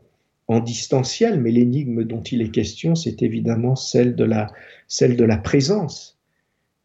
en, 0.48 0.60
distanciel, 0.60 1.40
mais 1.40 1.50
l'énigme 1.50 2.04
dont 2.04 2.22
il 2.22 2.40
est 2.40 2.50
question, 2.50 2.94
c'est 2.94 3.22
évidemment 3.22 3.76
celle 3.76 4.16
de 4.16 4.24
la, 4.24 4.48
celle 4.88 5.16
de 5.16 5.24
la 5.24 5.36
présence. 5.36 6.17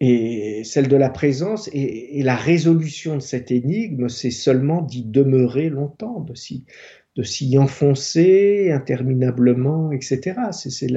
Et 0.05 0.65
celle 0.65 0.89
de 0.89 0.97
la 0.97 1.09
présence 1.09 1.69
et, 1.71 2.21
la 2.23 2.35
résolution 2.35 3.15
de 3.15 3.21
cette 3.21 3.51
énigme, 3.51 4.09
c'est 4.09 4.31
seulement 4.31 4.81
d'y 4.81 5.05
demeurer 5.05 5.69
longtemps, 5.69 6.19
de 6.19 6.35
s'y, 7.23 7.57
enfoncer 7.57 8.69
interminablement, 8.71 9.93
etc. 9.93 10.33
C'est, 10.51 10.87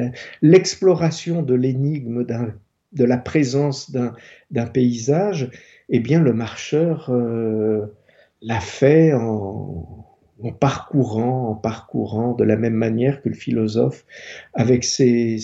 l'exploration 0.43 1.43
de 1.43 1.55
l'énigme 1.55 2.25
de 2.25 3.05
la 3.05 3.17
présence 3.19 3.93
d'un 3.93 4.67
paysage 4.67 5.51
eh 5.89 6.01
bien 6.01 6.21
le 6.21 6.33
marcheur 6.33 7.11
euh, 7.11 7.87
l'a 8.43 8.61
fait 8.61 9.13
en, 9.13 10.06
parcourant, 10.61 11.51
en 11.51 11.55
parcourant 11.55 12.35
de 12.35 12.45
la 12.45 12.57
même 12.57 12.75
manière 12.75 13.23
que 13.23 13.29
le 13.29 13.35
philosophe, 13.35 14.05
avec 14.55 14.85
ses, 14.85 15.39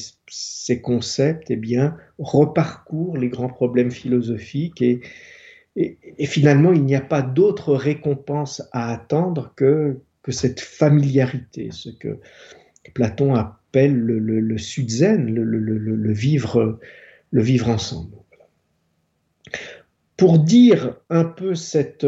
concepts, 0.83 1.51
eh 1.51 1.57
bien 1.57 1.97
reparcourt 2.19 3.17
les 3.17 3.29
grands 3.29 3.49
problèmes 3.49 3.91
philosophiques 3.91 4.83
et, 4.83 5.01
finalement 6.27 6.73
il 6.73 6.85
n'y 6.85 6.95
a 6.95 7.01
pas 7.01 7.23
d'autre 7.23 7.75
récompense 7.75 8.63
à 8.73 8.93
attendre 8.93 9.53
que, 9.57 10.01
que 10.23 10.31
cette 10.31 10.61
familiarité, 10.61 11.71
ce 11.71 11.89
que 11.89 12.19
Platon 12.93 13.35
appelle 13.35 13.95
le, 13.95 14.19
le, 14.19 14.41
le, 14.41 15.97
le 15.97 16.13
vivre 16.13 16.79
le 17.33 17.43
vivre 17.43 17.69
ensemble. 17.69 18.17
Pour 20.17 20.39
dire 20.39 20.97
un 21.11 21.25
peu 21.25 21.55
cette, 21.55 22.05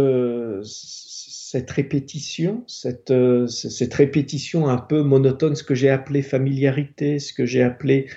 cette 1.55 1.71
répétition, 1.71 2.65
cette, 2.67 3.15
cette 3.47 3.95
répétition 3.95 4.67
un 4.69 4.77
peu 4.77 5.05
monotone, 5.05 5.55
ce 5.55 5.63
que 5.63 5.77
j'ai 5.77 5.89
appelé 5.89 6.21
familiarité, 6.21 7.21
ce 7.21 7.33
que 7.33 7.47
j'ai 7.47 7.63
appelé 7.63 8.09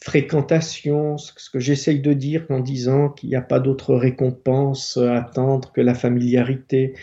fréquentation, 0.00 1.18
ce 1.18 1.50
que 1.50 1.60
j'essaye 1.60 2.00
de 2.00 2.12
dire 2.12 2.46
en 2.48 2.58
disant 2.58 3.10
qu'il 3.10 3.28
n'y 3.28 3.36
a 3.36 3.40
pas 3.42 3.60
d'autre 3.60 3.94
récompense 3.94 4.96
à 4.96 5.18
attendre 5.18 5.70
que 5.70 5.80
la 5.80 5.94
familiarité. 5.94 6.94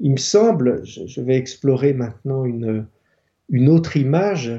Il 0.00 0.12
me 0.12 0.16
semble, 0.16 0.80
je 0.86 1.20
vais 1.20 1.36
explorer 1.36 1.92
maintenant 1.92 2.46
une, 2.46 2.88
autre 3.68 3.98
image 3.98 4.50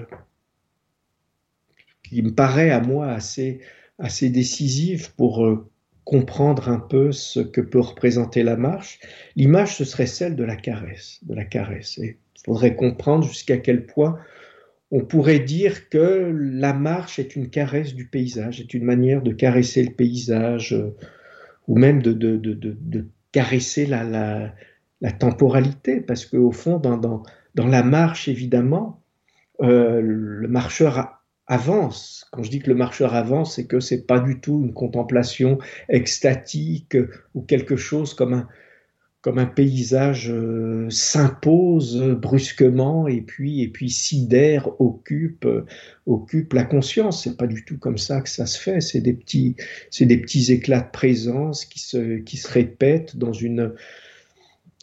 qui 2.03 2.21
me 2.21 2.29
paraît 2.29 2.69
à 2.69 2.79
moi 2.79 3.07
assez, 3.07 3.59
assez 3.97 4.29
décisive 4.29 5.15
pour 5.15 5.43
euh, 5.43 5.67
comprendre 6.09 6.69
un 6.69 6.79
peu 6.79 7.11
ce 7.11 7.39
que 7.39 7.61
peut 7.61 7.79
représenter 7.79 8.41
la 8.41 8.57
marche. 8.57 8.99
L'image, 9.35 9.75
ce 9.75 9.85
serait 9.85 10.07
celle 10.07 10.35
de 10.35 10.43
la 10.43 10.55
caresse, 10.55 11.19
de 11.21 11.35
la 11.35 11.45
caresse. 11.45 11.99
Et 11.99 12.17
il 12.35 12.41
faudrait 12.43 12.75
comprendre 12.75 13.27
jusqu'à 13.27 13.59
quel 13.59 13.85
point 13.85 14.17
on 14.89 15.01
pourrait 15.01 15.37
dire 15.37 15.87
que 15.87 16.33
la 16.35 16.73
marche 16.73 17.19
est 17.19 17.35
une 17.35 17.51
caresse 17.51 17.93
du 17.93 18.07
paysage, 18.07 18.59
est 18.59 18.73
une 18.73 18.85
manière 18.85 19.21
de 19.21 19.31
caresser 19.31 19.83
le 19.83 19.91
paysage, 19.91 20.73
euh, 20.73 20.95
ou 21.67 21.77
même 21.77 22.01
de, 22.01 22.13
de, 22.13 22.37
de, 22.37 22.55
de 22.55 23.05
caresser 23.31 23.85
la, 23.85 24.03
la, 24.03 25.11
temporalité, 25.11 26.01
parce 26.01 26.25
qu'au 26.25 26.51
fond, 26.51 26.79
dans, 26.79 26.97
dans, 26.97 27.21
dans, 27.53 27.67
la 27.67 27.83
marche, 27.83 28.27
évidemment, 28.27 29.03
euh, 29.61 30.01
le 30.01 30.47
marcheur 30.47 31.18
avance. 31.49 32.25
Quand 32.31 32.43
je 32.43 32.49
dis 32.49 32.59
que 32.59 32.69
le 32.69 32.75
marcheur 32.75 33.15
avance, 33.15 33.55
c'est 33.55 33.65
que 33.65 33.79
c'est 33.79 34.05
pas 34.05 34.19
du 34.19 34.39
tout 34.39 34.61
une 34.63 34.73
contemplation 34.73 35.57
extatique 35.89 36.95
ou 37.33 37.41
quelque 37.41 37.75
chose 37.75 38.13
comme 38.13 38.33
un, 38.33 38.47
comme 39.21 39.37
un 39.37 39.45
paysage 39.45 40.31
euh, 40.31 40.87
s'impose 40.89 42.01
brusquement 42.17 43.07
et 43.07 43.21
puis 43.21 43.61
et 43.61 43.67
puis 43.67 43.89
sidère 43.89 44.69
occupe 44.79 45.45
occupe 46.05 46.53
la 46.53 46.63
conscience 46.63 47.23
c'est 47.23 47.35
pas 47.35 47.47
du 47.47 47.65
tout 47.65 47.77
comme 47.77 47.97
ça 47.97 48.21
que 48.21 48.29
ça 48.29 48.45
se 48.45 48.57
fait 48.57 48.79
c'est 48.79 49.01
des 49.01 49.11
petits 49.11 49.57
c'est 49.91 50.05
des 50.05 50.17
petits 50.17 50.53
éclats 50.53 50.79
de 50.79 50.91
présence 50.91 51.65
qui 51.65 51.79
se 51.79 52.19
qui 52.19 52.37
se 52.37 52.49
répètent 52.49 53.17
dans 53.17 53.33
une 53.33 53.73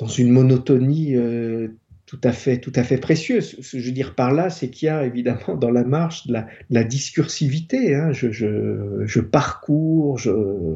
dans 0.00 0.08
une 0.08 0.30
monotonie 0.30 1.16
euh, 1.16 1.68
tout 2.06 2.20
à 2.22 2.30
fait, 2.30 2.58
tout 2.58 2.72
à 2.76 2.84
fait 2.84 2.98
précieux. 2.98 3.40
Ce 3.40 3.56
que 3.56 3.80
je 3.80 3.86
veux 3.86 3.92
dire 3.92 4.14
par 4.14 4.32
là, 4.32 4.48
c'est 4.48 4.70
qu'il 4.70 4.86
y 4.86 4.88
a 4.88 5.04
évidemment 5.04 5.56
dans 5.60 5.70
la 5.70 5.82
marche 5.82 6.28
de 6.28 6.36
la, 6.70 6.84
discursivité. 6.84 7.94
Hein. 7.96 8.12
Je, 8.12 9.20
parcours, 9.20 10.20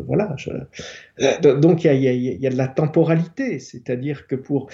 voilà. 0.06 0.34
Euh, 1.20 1.54
donc 1.60 1.84
il 1.84 1.94
y, 1.94 2.46
a, 2.46 2.50
de 2.50 2.56
la 2.56 2.68
temporalité, 2.68 3.60
c'est-à-dire 3.60 4.26
que 4.26 4.34
pour 4.34 4.70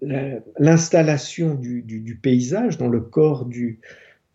l'installation 0.00 1.54
du, 1.54 2.18
paysage 2.22 2.78
dans 2.78 2.88
le 2.88 3.00
corps 3.00 3.44
du, 3.44 3.78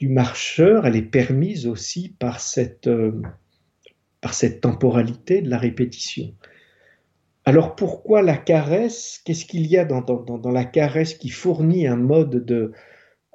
marcheur, 0.01 0.85
elle 0.85 0.95
est 0.95 1.01
permise 1.01 1.65
aussi 1.65 2.09
par 2.09 2.41
cette, 2.41 2.85
euh, 2.85 3.11
par 4.21 4.35
cette 4.35 4.61
temporalité 4.61 5.41
de 5.41 5.49
la 5.49 5.57
répétition. 5.57 6.31
Alors 7.45 7.75
pourquoi 7.75 8.23
la 8.23 8.37
caresse? 8.37 9.21
Qu'est-ce 9.23 9.45
qu'il 9.45 9.67
y 9.67 9.77
a 9.77 9.85
dans, 9.85 10.51
la 10.51 10.65
caresse 10.65 11.13
qui 11.13 11.29
fournit 11.29 11.85
un 11.85 11.95
mode 11.95 12.43
de, 12.43 12.71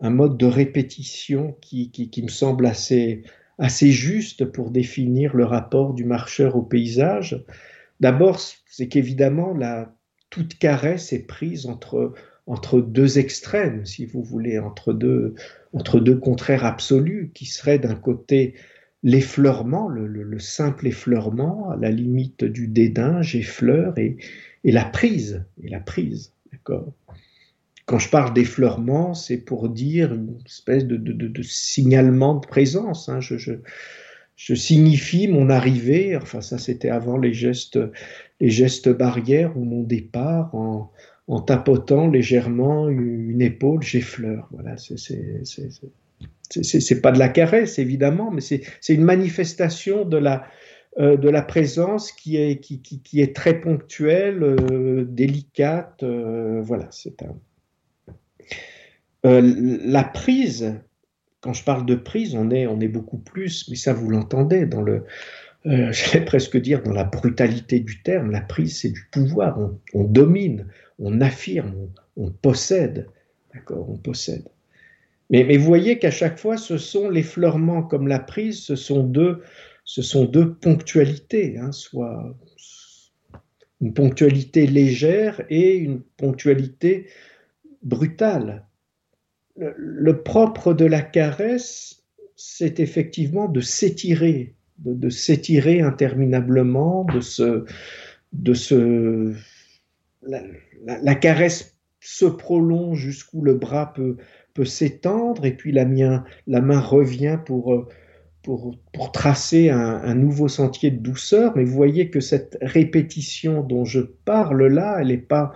un 0.01 0.17
répétition 0.49 1.57
qui, 1.61 2.11
me 2.23 2.29
semble 2.29 2.67
assez, 2.67 3.23
assez 3.59 3.93
juste 3.93 4.45
pour 4.47 4.73
définir 4.73 5.37
le 5.37 5.45
rapport 5.45 5.95
du 5.95 6.05
marcheur 6.05 6.57
au 6.57 6.63
paysage? 6.63 7.45
D'abord, 8.01 8.41
c'est 8.67 8.89
qu'évidemment, 8.89 9.55
toute 10.29 10.59
caresse 10.59 11.13
est 11.13 11.27
prise 11.27 11.67
entre, 11.67 12.15
entre 12.47 12.81
deux 12.81 13.21
extrêmes, 13.21 13.87
si 13.87 14.07
vous 14.07 14.25
voulez, 14.25 14.59
entre 14.59 14.93
deux, 14.93 15.37
entre 15.73 16.01
deux 16.01 16.17
contraires 16.17 16.65
absolus, 16.65 17.31
qui 17.33 17.47
seraient 17.47 17.79
d'un 17.79 17.95
côté 17.95 18.55
l'effleurement, 19.03 19.89
le, 19.89 20.39
simple 20.39 20.87
effleurement, 20.87 21.71
à 21.71 21.77
la 21.77 21.91
limite 21.91 22.45
du 22.45 22.67
dédain, 22.67 23.23
j'effleure, 23.23 23.99
et, 23.99 24.17
la 24.65 24.85
prise, 24.85 25.45
et 25.63 25.69
la 25.69 25.81
prise, 25.81 26.33
d'accord? 26.53 26.93
Quand 27.87 27.99
je 27.99 28.09
parle 28.09 28.33
d'effleurement, 28.35 29.15
c'est 29.15 29.39
pour 29.39 29.69
dire 29.69 30.15
une 30.15 30.39
espèce 30.47 30.87
de, 30.87 30.97
de, 30.97 31.43
signalement 31.43 32.37
de 32.37 32.47
présence. 32.47 33.09
Hein. 33.09 33.19
Je, 33.21 34.55
signifie 34.55 35.27
mon 35.27 35.51
arrivée, 35.51 36.17
enfin 36.17 36.41
ça 36.41 36.57
c'était 36.57 36.89
avant 36.89 37.19
les 37.19 37.35
gestes, 37.35 37.81
les 38.41 38.49
gestes 38.49 38.89
barrières 38.89 39.57
ou 39.57 39.65
mon 39.65 39.83
départ, 39.83 40.55
en, 40.55 40.93
en 41.27 41.41
tapotant 41.41 42.09
légèrement 42.09 42.89
une 42.89 43.43
épaule, 43.43 43.83
j'effleure. 43.83 44.49
Voilà, 44.53 44.77
c'est 44.77 45.43
c'est 46.51 47.01
pas 47.01 47.13
de 47.13 47.19
la 47.19 47.29
caresse 47.29 47.79
évidemment, 47.79 48.31
mais 48.31 48.41
c'est 48.41 48.65
une 48.89 49.05
manifestation 49.05 50.05
de 50.05 50.17
la, 50.17 50.45
euh, 50.99 51.17
de 51.17 51.29
la 51.29 51.43
présence 51.43 52.11
qui 52.11 52.37
est, 52.37 53.37
très 53.37 53.61
ponctuelle, 53.61 54.43
euh, 54.43 55.05
délicate. 55.05 56.03
Euh, 56.03 56.61
voilà, 56.63 56.89
c'est 56.91 57.23
un. 57.23 57.37
la 59.23 60.05
prise, 60.05 60.75
quand 61.41 61.53
je 61.53 61.63
parle 61.63 61.87
de 61.87 61.95
prise, 61.95 62.35
on 62.35 62.51
est, 62.51 62.63
est 62.63 62.89
beaucoup 62.89 63.19
plus, 63.19 63.69
mais 63.69 63.77
ça 63.77 63.93
vous 63.93 64.11
l'entendez 64.11 64.67
dans 64.67 64.83
le. 64.83 65.05
J'allais 65.65 66.25
presque 66.25 66.57
dire 66.57 66.83
dans 66.83 66.93
la 66.93 67.05
brutalité 67.05 67.81
du 67.81 68.03
terme, 68.03 68.31
la 68.31 68.41
prise 68.41 68.81
c'est 68.81 68.89
du 68.89 69.07
pouvoir, 69.13 69.59
on, 69.59 69.79
on, 69.93 70.05
domine, 70.05 70.67
on 70.99 71.21
affirme, 71.21 71.75
on, 72.17 72.25
on 72.25 72.31
possède, 72.31 73.07
d'accord, 73.53 73.89
on 73.91 73.99
possède. 73.99 74.49
Mais, 75.31 75.57
vous 75.57 75.65
voyez 75.65 75.99
qu'à 75.99 76.11
chaque 76.11 76.39
fois, 76.39 76.57
ce 76.57 76.77
sont 76.77 77.09
les 77.09 77.23
fleurements 77.23 77.85
comme 77.85 78.09
la 78.09 78.19
prise, 78.19 78.61
ce 78.61 78.75
sont 78.75 79.05
deux, 79.05 79.43
ce 79.85 80.03
sont 80.03 80.25
deux 80.25 80.55
ponctualités, 80.55 81.57
hein, 81.57 81.71
soit 81.71 82.37
une 83.81 83.95
ponctualité 83.95 84.67
légère 84.67 85.41
et 85.49 85.77
une 85.77 86.03
ponctualité 86.03 87.07
brutale. 87.83 88.67
Le, 89.57 90.23
propre 90.23 90.75
de 90.75 90.85
la 90.85 91.01
caresse, 91.01 92.03
c'est 92.35 92.81
effectivement 92.81 93.49
de 93.49 93.61
s'étirer, 93.61 94.57
de, 94.79 95.11
s'étirer 95.11 95.81
interminablement, 95.81 97.05
de 97.05 97.21
se, 97.21 97.65
de 98.33 98.55
se, 98.55 99.33
la 100.23 101.15
caresse 101.15 101.77
se 102.01 102.25
prolonge 102.25 102.99
jusqu'où 102.99 103.43
le 103.43 103.55
bras 103.55 103.93
peut, 103.93 104.17
s'étendre 104.65 105.45
et 105.45 105.53
puis 105.53 105.73
la, 105.73 105.87
la 106.47 106.61
main 106.61 106.81
revient 106.81 107.39
pour, 107.45 107.75
euh, 107.75 107.89
tracer 109.13 109.69
un, 109.71 110.15
nouveau 110.15 110.49
sentier 110.49 110.91
de 110.91 110.99
douceur. 110.99 111.53
Mais 111.57 111.65
vous 111.65 111.75
voyez 111.75 112.11
que 112.11 112.21
cette 112.21 112.57
répétition 112.63 113.63
dont 113.63 113.85
je 113.85 114.01
parle 114.01 114.67
là, 114.67 114.99
elle 115.01 115.09
n'est 115.09 115.19
pas, 115.19 115.53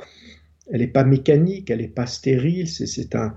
elle 0.70 0.82
est 0.82 0.88
pas 0.88 1.04
mécanique, 1.04 1.70
elle 1.70 1.80
n'est 1.80 1.88
pas 1.88 2.06
stérile, 2.06 2.68
c'est 2.68 3.14
un... 3.14 3.34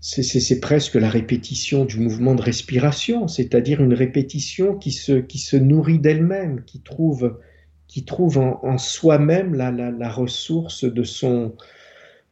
C'est 0.00 0.60
presque 0.60 0.94
la 0.94 1.10
répétition 1.10 1.84
du 1.84 1.98
mouvement 1.98 2.36
de 2.36 2.42
respiration, 2.42 3.26
c'est-à-dire 3.26 3.82
une 3.82 3.94
répétition 3.94 4.76
qui 4.76 4.92
se, 4.92 5.14
qui 5.14 5.38
se 5.38 5.56
nourrit 5.56 5.98
d'elle-même, 5.98 6.62
qui 6.64 6.80
trouve, 6.80 7.40
qui 7.88 8.04
trouve 8.04 8.38
en, 8.38 8.78
soi-même 8.78 9.54
la, 9.54 10.08
ressource 10.08 10.84
de 10.84 11.02
son, 11.02 11.56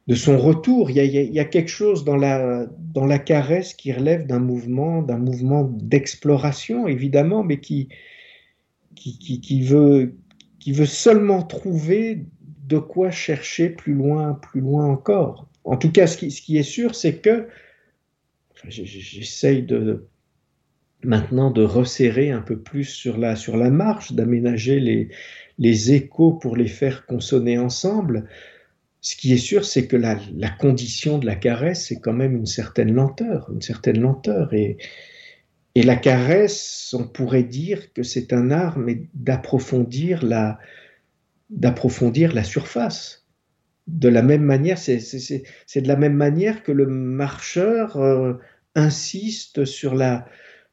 de 0.07 0.15
son 0.15 0.39
retour. 0.39 0.91
Il 0.91 0.97
y, 0.97 1.41
a, 1.41 1.45
quelque 1.45 1.71
chose 1.71 2.05
dans 2.05 2.17
la, 2.17 2.67
dans 2.79 3.07
la 3.07 3.19
caresse 3.19 3.75
qui 3.75 3.93
relève 3.93 4.27
d'un 4.27 4.39
mouvement, 4.39 5.03
d'un 5.03 5.19
mouvement 5.19 5.65
d'exploration, 5.65 6.87
évidemment, 6.87 7.43
mais 7.43 7.61
qui, 7.61 7.89
qui, 8.95 9.41
qui, 9.41 9.63
veut, 9.63 10.15
qui 10.61 10.73
veut 10.73 10.87
seulement 10.87 11.43
trouver 11.43 12.27
de 12.67 12.79
quoi 12.79 13.11
chercher 13.11 13.71
plus 13.71 13.95
loin, 13.95 14.35
plus 14.35 14.61
loin 14.61 14.87
encore. 14.87 15.49
En 15.65 15.77
tout 15.77 15.91
cas, 15.91 16.07
ce 16.07 16.19
qui, 16.19 16.31
ce 16.31 16.43
qui 16.43 16.59
est 16.59 16.63
sûr, 16.63 16.95
c'est 16.95 17.17
que 17.17 17.49
j'essaye 18.69 19.63
de 19.63 20.07
maintenant 21.03 21.51
de 21.51 21.63
resserrer 21.63 22.31
un 22.31 22.41
peu 22.41 22.59
plus 22.59 22.85
sur 22.85 23.19
la, 23.19 23.37
sur 23.37 23.57
la 23.57 23.71
marche, 23.71 24.13
d'aménager 24.13 24.81
les, 24.81 25.09
les 25.59 25.93
échos 25.93 26.33
pour 26.33 26.57
les 26.57 26.69
faire 26.69 27.07
consonner 27.07 27.59
ensemble. 27.59 28.27
Ce 29.05 29.17
qui 29.17 29.35
est 29.35 29.37
sûr, 29.37 29.67
c'est 29.67 29.87
que 29.87 29.97
la, 29.97 30.17
condition 30.59 31.19
de 31.19 31.27
la 31.27 31.35
caresse, 31.35 31.89
c'est 31.89 32.01
quand 32.01 32.15
même 32.15 32.35
une 32.37 32.47
certaine 32.47 32.91
lenteur, 32.91 33.51
une 33.53 33.61
certaine 33.61 34.01
lenteur. 34.01 34.55
Et, 34.55 34.79
et 35.75 35.83
la 35.83 35.97
caresse, 35.97 36.95
on 36.99 37.07
pourrait 37.07 37.43
dire 37.43 37.93
que 37.93 38.03
c'est 38.03 38.33
un 38.33 38.51
art, 38.51 38.79
mais 38.79 39.03
d'approfondir 39.13 40.25
la, 40.25 40.59
d'approfondir 41.51 42.33
la 42.33 42.45
surface. 42.45 43.27
De 43.89 44.09
la 44.09 44.23
même 44.23 44.43
manière, 44.43 44.79
c'est, 44.79 44.97
de 44.97 45.89
la 45.89 45.97
même 45.97 46.15
manière 46.15 46.63
que 46.63 46.73
le 46.73 46.87
marcheur 46.87 47.99
euh, 47.99 48.33
insiste 48.75 49.67
sur 49.67 49.95
la, 49.95 50.27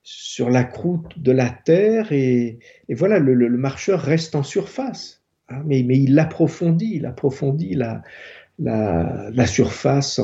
sur 0.03 0.49
la 0.49 0.63
croûte 0.63 1.19
de 1.19 1.33
la 1.33 1.49
terre 1.49 2.13
et, 2.13 2.59
voilà, 2.89 3.19
le, 3.19 3.49
marcheur 3.57 4.01
reste 4.01 4.35
en 4.35 4.43
surface, 4.43 5.20
hein, 5.51 5.63
mais, 5.65 5.79
il 5.81 6.17
approfondit, 6.19 6.93
il 6.95 7.05
approfondit 7.05 7.75
la, 7.75 9.45
surface 9.45 10.21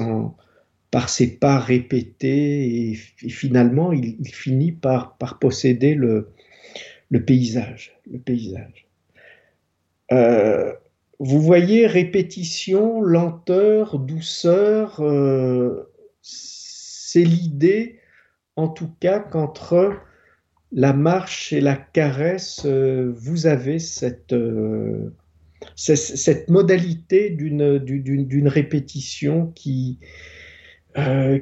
par 0.92 1.10
ses 1.10 1.38
pas 1.38 1.60
répétés 1.60 2.92
et, 2.92 2.94
finalement 2.96 3.92
il, 3.92 4.16
finit 4.28 4.72
par, 4.72 5.18
posséder 5.40 5.96
le, 5.96 6.30
le 7.10 7.24
paysage. 7.24 7.96
Le 8.12 8.20
paysage. 8.20 8.88
Euh, 10.12 10.74
vous 11.20 11.42
voyez 11.42 11.88
répétition, 11.88 13.02
lenteur, 13.02 14.00
douceur, 14.00 15.02
euh, 15.02 15.92
c'est 16.22 17.24
l'idée 17.24 18.00
en 18.56 18.68
tout 18.68 18.90
cas 19.00 19.20
qu'entre 19.20 20.00
la 20.71 20.93
marche 20.93 21.53
et 21.53 21.62
la 21.62 21.75
caresse, 21.75 22.63
euh, 22.65 23.13
vous 23.15 23.47
avez 23.47 23.80
cette, 23.80 24.34
euh, 24.34 25.13
cette 25.75 26.49
modalité 26.49 27.30
d'une 27.30 28.47
répétition 28.47 29.47
qui, 29.56 29.99
euh, 30.97 31.39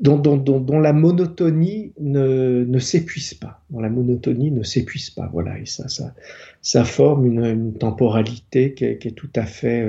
dont, 0.00 0.18
dont, 0.18 0.80
la 0.80 0.92
monotonie 0.92 1.92
ne, 2.00 2.78
s'épuise 2.78 3.34
pas. 3.34 3.62
Dont 3.70 3.80
la 3.80 3.90
monotonie 3.90 4.50
ne 4.50 4.62
s'épuise 4.62 5.10
pas. 5.10 5.28
Voilà, 5.32 5.58
et 5.58 5.66
ça, 5.66 5.88
ça, 5.88 6.14
ça 6.62 6.84
forme 6.84 7.26
une, 7.26 7.74
temporalité 7.74 8.74
qui 8.74 8.84
est, 8.84 9.14
tout 9.14 9.30
à 9.36 9.44
fait 9.44 9.86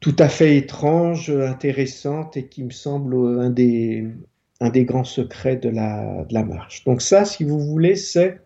tout 0.00 0.16
à 0.18 0.30
fait 0.30 0.56
étrange, 0.56 1.28
intéressante 1.30 2.38
et 2.38 2.46
qui 2.46 2.64
me 2.64 2.70
semble 2.70 3.14
un 3.38 3.50
des, 3.50 4.06
un 4.60 4.68
des 4.68 4.84
grands 4.84 5.04
secrets 5.04 5.56
de 5.56 5.70
la, 5.70 6.44
marche. 6.44 6.84
Donc 6.84 7.00
ça, 7.02 7.24
si 7.24 7.44
vous 7.44 7.58
voulez, 7.58 7.96
c'est, 7.96 8.40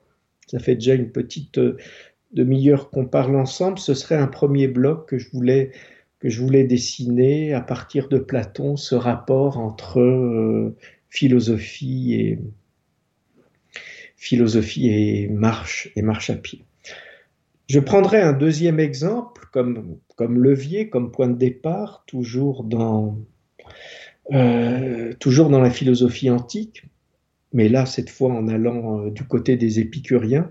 ça 0.46 0.58
fait 0.58 0.76
déjà 0.76 0.94
une 0.94 1.10
petite 1.10 1.58
euh, 1.58 1.76
demi-heure 2.32 2.90
qu'on 2.90 3.06
parle 3.06 3.36
ensemble, 3.36 3.78
ce 3.78 3.94
serait 3.94 4.16
un 4.16 4.28
premier 4.28 4.68
bloc 4.68 5.08
que 5.08 5.18
je 5.18 5.28
voulais 5.30 6.64
dessiner 6.64 7.52
à 7.52 7.60
partir 7.60 8.08
de 8.08 8.18
Platon, 8.18 8.76
ce 8.76 8.94
rapport 8.94 9.58
entre 9.58 10.00
euh, 10.00 10.76
philosophie 11.10 12.14
et 12.14 12.38
philosophie 14.16 14.88
et 14.88 15.28
marche 15.28 15.90
et 15.96 16.02
marche 16.02 16.30
à 16.30 16.36
pied. 16.36 16.64
Je 17.68 17.80
prendrai 17.80 18.20
un 18.20 18.32
deuxième 18.32 18.78
exemple 18.78 19.48
comme 19.50 19.98
levier, 20.42 20.88
comme 20.90 21.10
point 21.10 21.28
de 21.28 21.36
départ, 21.36 22.04
toujours 22.06 22.62
dans, 22.64 23.16
euh, 24.32 25.12
toujours 25.18 25.50
dans 25.50 25.60
la 25.60 25.70
philosophie 25.70 26.30
antique, 26.30 26.84
mais 27.52 27.68
là, 27.68 27.86
cette 27.86 28.10
fois 28.10 28.32
en 28.32 28.48
allant 28.48 29.00
euh, 29.00 29.10
du 29.10 29.24
côté 29.24 29.56
des 29.56 29.80
épicuriens. 29.80 30.50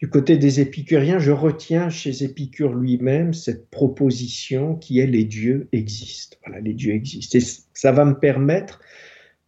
Du 0.00 0.08
côté 0.08 0.38
des 0.38 0.60
épicuriens, 0.60 1.18
je 1.18 1.32
retiens 1.32 1.90
chez 1.90 2.22
Épicure 2.22 2.72
lui-même 2.72 3.34
cette 3.34 3.68
proposition 3.68 4.76
qui 4.76 5.00
est 5.00 5.06
les 5.06 5.24
dieux 5.24 5.68
existent. 5.72 6.36
Voilà, 6.46 6.60
les 6.60 6.72
dieux 6.72 6.94
existent. 6.94 7.36
Et 7.36 7.42
ça 7.74 7.90
va 7.90 8.04
me 8.04 8.14
permettre 8.14 8.80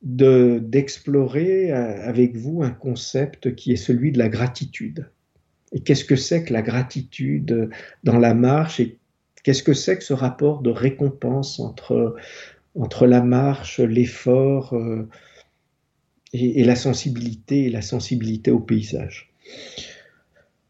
d'explorer 0.02 1.72
euh, 1.72 2.08
avec 2.08 2.36
vous 2.36 2.62
un 2.62 2.70
concept 2.70 3.54
qui 3.54 3.72
est 3.72 3.76
celui 3.76 4.12
de 4.12 4.18
la 4.18 4.28
gratitude. 4.28 5.08
Et 5.72 5.80
qu'est-ce 5.80 6.04
que 6.04 6.16
c'est 6.16 6.42
que 6.42 6.52
la 6.52 6.62
gratitude 6.62 7.70
dans 8.02 8.18
la 8.18 8.34
marche 8.34 8.80
et 8.80 8.98
qu'est-ce 9.44 9.62
que 9.62 9.72
c'est 9.72 9.98
que 9.98 10.04
ce 10.04 10.14
rapport 10.14 10.62
de 10.62 10.70
récompense 10.70 11.60
entre, 11.60 12.16
entre 12.74 13.06
la 13.06 13.22
marche, 13.22 13.80
l'effort 13.80 14.74
euh, 14.74 15.08
et, 16.32 16.64
la 16.64 16.76
sensibilité 16.76 17.68
la 17.70 17.82
sensibilité 17.82 18.50
au 18.50 18.60
paysage. 18.60 19.32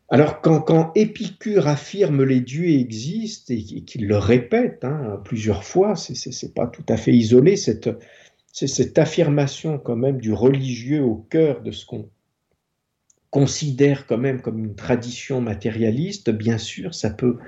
Alors 0.08 0.40
quand, 0.40 0.92
Épicure 0.96 1.68
affirme 1.68 2.24
les 2.24 2.40
dieux 2.40 2.68
existent 2.68 3.54
et, 3.54 3.82
qu'il 3.82 4.08
le 4.08 4.16
répète 4.16 4.84
hein, 4.84 5.20
plusieurs 5.24 5.62
fois, 5.62 5.94
c'est 5.94 6.54
pas 6.54 6.66
tout 6.66 6.84
à 6.88 6.96
fait 6.96 7.12
isolé 7.12 7.56
cette, 7.56 7.90
cette 8.52 8.98
affirmation 8.98 9.78
quand 9.78 9.96
même 9.96 10.20
du 10.20 10.32
religieux 10.32 11.02
au 11.02 11.14
cœur 11.14 11.62
de 11.62 11.70
ce 11.70 11.86
qu'on 11.86 12.08
considère 13.30 14.06
quand 14.06 14.18
même 14.18 14.40
comme 14.40 14.58
une 14.58 14.74
tradition 14.74 15.40
matérialiste. 15.40 16.30
Bien 16.30 16.58
sûr, 16.58 16.94
ça 16.94 17.10
peut 17.10 17.38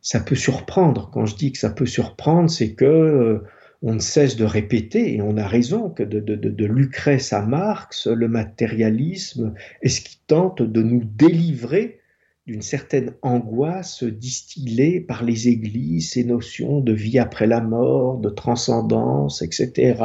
ça 0.00 0.20
peut 0.20 0.36
surprendre. 0.36 1.10
Quand 1.12 1.26
je 1.26 1.36
dis 1.36 1.52
que 1.52 1.58
ça 1.58 1.68
peut 1.68 1.84
surprendre, 1.84 2.48
c'est 2.48 2.72
que 2.72 2.84
euh, 2.84 3.44
on 3.82 3.94
ne 3.94 4.00
cesse 4.00 4.36
de 4.36 4.44
répéter, 4.44 5.14
et 5.14 5.22
on 5.22 5.36
a 5.36 5.46
raison, 5.46 5.88
que 5.88 6.02
de, 6.02 6.64
Lucrèce 6.66 7.32
à 7.32 7.42
Marx, 7.42 8.06
le 8.06 8.28
matérialisme 8.28 9.54
est 9.82 9.88
ce 9.88 10.02
qui 10.02 10.20
tente 10.26 10.62
de 10.62 10.82
nous 10.82 11.02
délivrer 11.04 11.98
d'une 12.46 12.62
certaine 12.62 13.14
angoisse 13.22 14.02
distillée 14.02 15.00
par 15.00 15.24
les 15.24 15.48
églises, 15.48 16.10
ces 16.10 16.24
notions 16.24 16.80
de 16.80 16.92
vie 16.92 17.18
après 17.18 17.46
la 17.46 17.60
mort, 17.60 18.18
de 18.18 18.28
transcendance, 18.28 19.40
etc., 19.40 20.02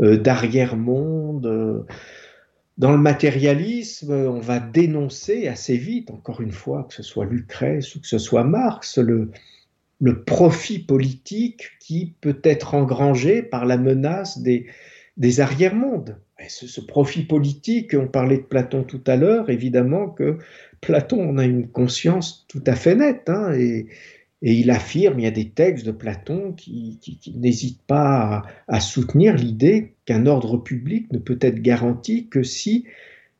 euh, 0.00 0.16
d'arrière-monde. 0.16 1.86
Dans 2.78 2.92
le 2.92 2.98
matérialisme, 2.98 4.12
on 4.12 4.40
va 4.40 4.60
dénoncer 4.60 5.48
assez 5.48 5.76
vite, 5.76 6.10
encore 6.10 6.40
une 6.40 6.52
fois, 6.52 6.86
que 6.88 6.94
ce 6.94 7.02
soit 7.02 7.24
Lucrèce 7.24 7.94
ou 7.94 8.00
que 8.00 8.06
ce 8.06 8.18
soit 8.18 8.44
Marx, 8.44 8.98
le, 8.98 9.30
le 10.02 10.24
profit 10.24 10.80
politique 10.80 11.70
qui 11.78 12.16
peut 12.20 12.40
être 12.42 12.74
engrangé 12.74 13.40
par 13.40 13.64
la 13.64 13.76
menace 13.76 14.40
des, 14.40 14.66
des 15.16 15.40
arrière-mondes. 15.40 16.18
Ce, 16.48 16.80
profit 16.80 17.22
politique, 17.22 17.94
on 17.94 18.08
parlait 18.08 18.38
de 18.38 18.42
Platon 18.42 18.82
tout 18.82 19.02
à 19.06 19.14
l'heure, 19.14 19.48
évidemment 19.48 20.08
que 20.08 20.38
Platon 20.80 21.20
on 21.20 21.38
a 21.38 21.44
une 21.44 21.68
conscience 21.68 22.44
tout 22.48 22.64
à 22.66 22.74
fait 22.74 22.96
nette, 22.96 23.28
hein, 23.28 23.52
et, 23.52 23.86
il 24.44 24.72
affirme, 24.72 25.20
il 25.20 25.22
y 25.22 25.28
a 25.28 25.30
des 25.30 25.50
textes 25.50 25.86
de 25.86 25.92
Platon 25.92 26.52
qui, 26.52 26.98
n'hésitent 27.36 27.86
pas 27.86 28.42
à 28.66 28.80
soutenir 28.80 29.36
l'idée 29.36 29.94
qu'un 30.04 30.26
ordre 30.26 30.56
public 30.56 31.12
ne 31.12 31.18
peut 31.18 31.38
être 31.40 31.62
garanti 31.62 32.26
que 32.26 32.42
si 32.42 32.86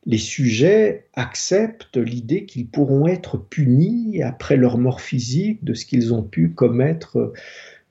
les 0.05 0.19
sujets 0.19 1.07
acceptent 1.15 1.97
l'idée 1.97 2.45
qu'ils 2.45 2.67
pourront 2.67 3.07
être 3.07 3.39
punis 3.39 4.23
après 4.23 4.57
leur 4.57 4.79
mort 4.79 5.01
physique 5.01 5.63
de 5.65 5.75
ce 5.75 5.87
qu'ils 5.87 6.13
ont 6.13 6.23
pu 6.23 6.51
commettre 6.51 7.19
euh, 7.19 7.33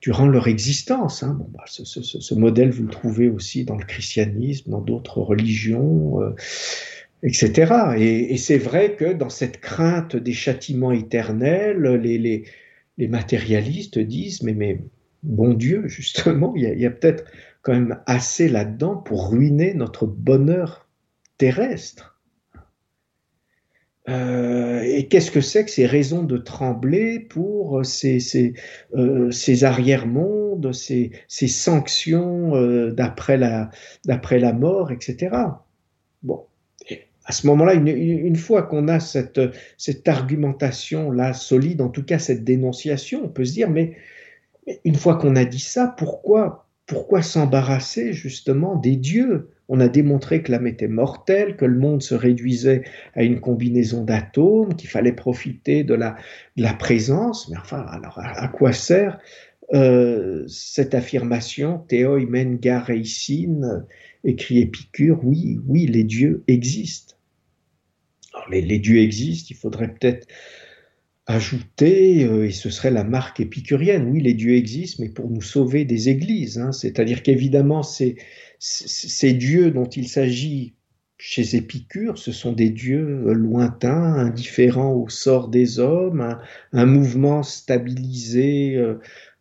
durant 0.02 0.28
leur 0.28 0.47
existence. 0.47 1.24
Hein. 1.24 1.39
Bah, 1.54 1.63
ce, 1.67 2.34
modèle, 2.34 2.71
vous 2.71 2.84
le 2.84 2.89
trouvez 2.89 3.30
aussi 3.30 3.63
dans 3.63 3.78
le 3.78 3.86
christianisme, 3.86 4.71
dans 4.71 4.82
d'autres 4.82 5.19
religions, 5.19 6.21
euh, 6.21 6.32
etc. 7.24 7.95
Et, 7.97 8.38
c'est 8.38 8.58
vrai 8.58 8.95
que 8.95 9.13
dans 9.13 9.30
cette 9.30 9.62
crainte 9.62 10.15
des 10.15 10.34
châtiments 10.34 10.91
éternels, 10.91 11.82
les, 11.95 12.43
matérialistes 13.08 14.00
disent, 14.00 14.43
mais, 14.43 14.54
mais 14.54 14.82
bon 15.24 15.54
Dieu, 15.54 15.88
justement, 15.88 16.54
il 16.56 16.63
y 16.63 16.86
a 16.86 16.91
peut-être 16.91 17.24
quand 17.62 17.74
même 17.74 18.00
assez 18.06 18.50
là-dedans 18.50 18.97
pour 18.97 19.30
ruiner 19.30 19.74
notre 19.76 20.08
bonheur 20.08 20.88
terrestre. 21.41 22.19
Euh, 24.10 24.84
et 24.84 25.08
qu'est-ce 25.08 25.32
que 25.32 25.41
c'est 25.41 25.65
que 25.65 25.71
ces 25.71 25.88
raisons 25.88 26.21
de 26.21 26.38
trembler 26.38 27.19
pour 27.19 27.84
ces, 27.84 28.19
ces, 28.19 28.54
euh, 28.93 29.32
ces 29.32 29.63
arrière-mondes, 29.63 30.71
ces, 30.71 31.12
ces 31.27 31.47
sanctions 31.47 32.56
euh, 32.56 32.91
d'après 32.91 33.38
la, 33.38 33.71
la 34.06 34.54
mort, 34.54 34.91
etc. 34.91 35.36
Bon, 36.21 36.45
à 37.25 37.32
ce 37.32 37.47
moment-là, 37.47 37.73
une, 37.73 37.88
une, 37.88 38.36
fois 38.36 38.62
qu'on 38.62 38.88
a 38.88 38.99
cette, 38.99 39.41
cette 39.80 40.08
argumentation-là 40.08 41.34
solide, 41.34 41.82
en 41.82 41.89
tout 41.89 42.04
cas 42.04 42.19
cette 42.19 42.43
dénonciation, 42.43 43.21
on 43.23 43.30
peut 43.30 43.45
se 43.45 43.54
dire, 43.54 43.69
mais 43.71 43.95
une 44.86 44.95
fois 44.95 45.15
qu'on 45.15 45.36
a 45.36 45.45
dit 45.45 45.60
ça, 45.60 45.95
pourquoi, 45.97 46.67
pourquoi 46.86 47.23
s'embarrasser 47.23 48.13
justement 48.13 48.75
des 48.75 48.95
dieux 48.95 49.49
on 49.74 49.80
a 49.80 49.88
démontré 49.88 50.44
que 50.44 50.52
l'âme 50.52 50.68
était 50.68 50.90
mortelle, 50.90 51.56
que 51.56 51.64
le 51.64 51.80
monde 51.80 52.04
se 52.04 52.14
réduisait 52.14 52.84
à 53.16 53.24
une 53.24 53.40
combinaison 53.40 54.04
d'atomes, 54.04 54.76
qu'il 54.76 54.90
fallait 54.90 55.14
profiter 55.14 55.86
de 55.86 55.94
la, 55.94 56.18
présence. 56.74 57.48
Mais 57.50 57.56
enfin, 57.58 57.86
alors 57.90 58.20
à, 58.22 58.50
quoi 58.50 58.74
sert 58.74 59.18
euh, 59.74 60.44
cette 60.50 60.94
affirmation 60.94 61.78
Théoi 61.88 62.26
men 62.26 62.58
gareisin 62.58 63.86
écrit 64.26 64.60
Épicure, 64.60 65.22
oui, 65.24 65.58
oui, 65.66 65.88
les 65.88 66.04
dieux 66.04 66.44
existent. 66.50 67.16
Alors, 68.34 68.50
les, 68.50 68.80
dieux 68.80 69.00
existent, 69.00 69.48
il 69.52 69.56
faudrait 69.56 69.94
peut-être 69.94 70.28
ajouter, 71.28 72.26
euh, 72.26 72.46
et 72.46 72.52
ce 72.52 72.70
serait 72.70 72.92
la 72.92 73.06
marque 73.06 73.40
épicurienne, 73.40 74.10
oui, 74.10 74.22
les 74.22 74.34
dieux 74.34 74.56
existent, 74.56 75.02
mais 75.02 75.10
pour 75.10 75.30
nous 75.30 75.42
sauver 75.42 75.86
des 75.86 76.10
églises. 76.10 76.60
Hein. 76.60 76.74
C'est-à-dire 76.74 77.24
qu'évidemment, 77.24 77.84
c'est 77.84 78.18
ces 78.63 79.34
dieux 79.34 79.71
dont 79.71 79.88
il 79.88 80.08
s'agit 80.08 80.76
chez 81.17 81.56
Épicure, 81.56 82.17
ce 82.17 82.32
sont 82.32 82.52
des 82.52 82.69
dieux 82.69 83.34
lointains, 83.34 84.13
indifférents 84.13 84.93
au 84.93 85.10
sort 85.10 85.50
des 85.50 85.80
hommes, 85.80 86.38
un, 86.71 86.86
mouvement 86.86 87.41
stabilisé 87.43 88.76
euh, 88.76 88.95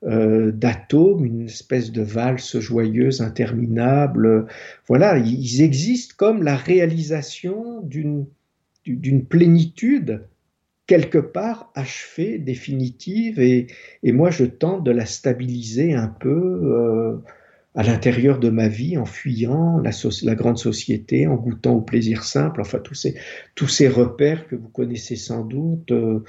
euh, 0.04 0.52
d'atomes, 0.52 1.24
une 1.26 1.46
espèce 1.46 1.92
de 1.92 2.02
valse 2.02 2.58
joyeuse, 2.58 3.20
interminable. 3.20 4.46
Voilà, 4.86 5.18
ils 5.18 5.62
existent 5.62 6.14
comme 6.16 6.42
la 6.42 6.56
réalisation 6.56 7.82
d'une 7.82 8.26
plénitude 9.26 10.22
quelque 10.86 11.18
part 11.18 11.70
achevée, 11.74 12.38
définitive, 12.38 13.38
et, 13.38 13.68
et, 14.02 14.12
moi 14.12 14.30
je 14.30 14.44
tente 14.44 14.82
de 14.82 14.90
la 14.90 15.06
stabiliser 15.06 15.94
un 15.94 16.08
peu. 16.08 16.60
Euh, 16.64 17.18
à 17.74 17.84
l'intérieur 17.84 18.40
de 18.40 18.50
ma 18.50 18.68
vie 18.68 18.98
en 18.98 19.04
fuyant 19.04 19.78
la, 19.78 20.34
grande 20.34 20.58
société, 20.58 21.26
en 21.28 21.36
goûtant 21.36 21.74
au 21.74 21.80
plaisir 21.80 22.24
simple, 22.24 22.60
enfin 22.60 22.78
tous 22.78 22.94
ces, 22.94 23.14
tous 23.54 23.68
ces 23.68 23.86
repères 23.86 24.48
que 24.48 24.56
vous 24.56 24.68
connaissez 24.68 25.14
sans 25.14 25.44
doute, 25.44 25.92
euh, 25.92 26.24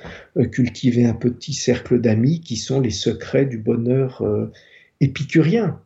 cultiver 0.52 1.06
un 1.06 1.16
petit 1.16 1.54
cercle 1.54 2.00
d'amis 2.00 2.42
qui 2.42 2.58
sont 2.58 2.80
les 2.80 2.92
secrets 2.92 3.46
du 3.46 3.58
bonheur 3.58 4.22
euh, 4.22 4.52
épicurien. 5.00 5.82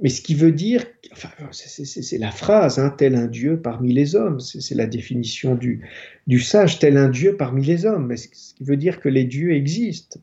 Mais 0.00 0.08
ce 0.08 0.22
qui 0.22 0.34
veut 0.34 0.52
dire, 0.52 0.84
enfin, 1.12 1.28
c'est 1.52 2.18
la 2.18 2.32
phrase, 2.32 2.78
hein, 2.78 2.92
tel 2.96 3.14
un 3.14 3.26
Dieu 3.26 3.60
parmi 3.60 3.92
les 3.92 4.16
hommes, 4.16 4.40
c'est 4.40 4.74
la 4.74 4.86
définition 4.86 5.54
du, 5.54 5.86
du 6.26 6.40
sage, 6.40 6.78
tel 6.78 6.96
un 6.96 7.08
Dieu 7.08 7.36
parmi 7.36 7.64
les 7.64 7.86
hommes, 7.86 8.06
mais 8.06 8.16
ce 8.16 8.28
qui 8.28 8.64
veut 8.64 8.76
dire 8.76 9.00
que 9.00 9.08
les 9.08 9.24
dieux 9.24 9.52
existent, 9.52 10.18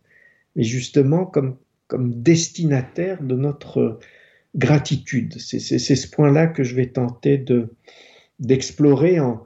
mais 0.55 0.63
justement 0.63 1.25
comme, 1.25 1.55
comme 1.87 2.21
destinataires 2.21 3.23
de 3.23 3.35
notre 3.35 3.99
gratitude. 4.55 5.39
C'est 5.39 5.59
ce 5.59 6.07
point-là 6.09 6.47
que 6.47 6.63
je 6.63 6.75
vais 6.75 6.87
tenter 6.87 7.37
de 7.37 7.69
d'explorer 8.39 9.19
en, 9.19 9.45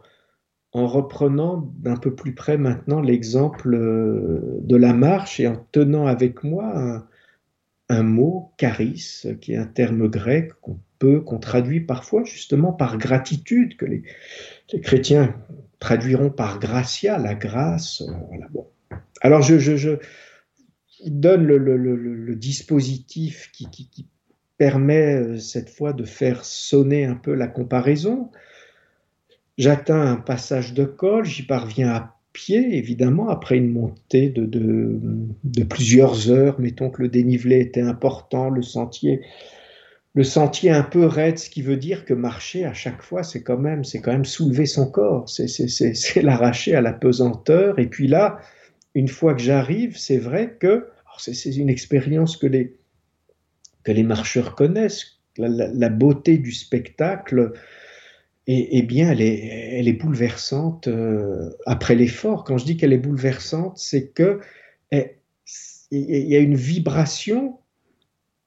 en 0.76 0.88
reprenant 0.88 1.74
d'un 1.80 1.96
peu 1.96 2.16
plus 2.16 2.34
près 2.34 2.58
maintenant 2.58 3.00
l'exemple 3.00 3.74
euh, 3.74 4.60
de 4.62 4.76
la 4.76 4.94
marche 4.94 5.40
et 5.40 5.48
en 5.48 5.56
tenant 5.72 6.06
avec 6.06 6.44
moi 6.44 7.08
un, 7.88 8.04
mot, 8.04 8.52
charis, 8.60 9.24
qui 9.40 9.54
est 9.54 9.58
un 9.58 9.68
terme 9.68 10.10
grec 10.10 10.52
qu'on 10.60 10.78
peut, 11.00 11.22
qu'on 11.22 11.40
traduit 11.40 11.80
parfois 11.80 12.26
justement 12.26 12.74
par 12.74 12.98
gratitude, 12.98 13.78
que 13.78 13.86
les, 13.86 14.04
chrétiens 14.82 15.34
traduiront 15.80 16.30
par 16.30 16.60
gratia, 16.60 17.18
la 17.20 17.36
grâce. 17.36 18.02
Euh. 18.02 18.98
Alors 19.22 19.42
je, 19.42 19.98
donne 21.06 21.46
le, 21.46 22.36
dispositif 22.36 23.50
qui, 23.54 23.70
qui, 23.70 23.88
qui 23.90 24.08
permet 24.58 25.16
euh, 25.16 25.38
cette 25.38 25.70
fois 25.70 25.94
de 25.94 26.04
faire 26.04 26.46
sonner 26.46 27.06
un 27.06 27.16
peu 27.16 27.34
la 27.34 27.48
comparaison. 27.48 28.30
J'atteins 29.58 30.02
un 30.02 30.18
passage 30.18 30.74
de 30.74 30.86
col, 30.86 31.26
j'y 31.26 31.44
parviens 31.44 31.90
à 31.90 32.16
pied, 32.34 32.78
évidemment, 32.78 33.30
après 33.30 33.58
une 33.58 33.72
montée 33.72 34.30
de, 34.30 35.64
plusieurs 35.64 36.30
heures. 36.30 36.60
Mettons 36.60 36.90
que 36.90 37.02
le 37.02 37.08
dénivelé 37.08 37.62
était 37.62 37.82
important, 37.82 38.50
le 38.50 38.62
sentier, 38.62 39.22
le 40.14 40.24
sentier 40.24 40.72
un 40.72 40.84
peu 40.84 41.06
raide, 41.06 41.40
ce 41.40 41.50
qui 41.50 41.62
veut 41.62 41.78
dire 41.78 42.04
que 42.04 42.14
marcher 42.14 42.66
à 42.66 42.74
chaque 42.74 43.02
fois, 43.02 43.24
c'est 43.24 43.42
quand 43.42 43.58
même, 43.58 43.86
c'est 43.86 44.02
quand 44.02 44.12
même 44.12 44.26
soulever 44.26 44.66
son 44.66 44.92
corps, 44.92 45.30
c'est 45.30 46.22
l'arracher 46.22 46.76
à 46.76 46.82
la 46.82 46.92
pesanteur. 46.92 47.80
Et 47.80 47.88
puis 47.88 48.08
là, 48.08 48.40
une 48.94 49.08
fois 49.08 49.34
que 49.34 49.42
j'arrive, 49.42 49.98
c'est 49.98 50.18
vrai 50.18 50.58
que 50.60 50.88
c'est 51.18 51.56
une 51.56 51.70
expérience 51.70 52.36
que 52.36 52.48
les, 52.48 52.76
que 53.86 53.92
les 53.92 54.04
marcheurs 54.04 54.56
connaissent. 54.56 55.20
La, 55.38 55.90
beauté 55.90 56.38
du 56.38 56.54
spectacle, 56.54 57.52
et, 58.48 58.82
bien, 58.84 59.12
elle 59.12 59.22
est, 59.22 59.80
elle 59.80 59.88
est 59.88 59.94
bouleversante 59.94 60.88
euh, 60.88 61.50
après 61.66 61.96
l'effort. 61.96 62.46
Quand 62.46 62.58
je 62.58 62.66
dis 62.66 62.78
qu'elle 62.78 62.94
est 62.94 62.98
bouleversante, 62.98 63.78
c'est 63.78 64.10
que 64.10 64.40
eh, 64.92 65.18
il 65.92 66.28
y 66.28 66.36
a 66.36 66.40
une 66.40 66.56
vibration 66.56 67.60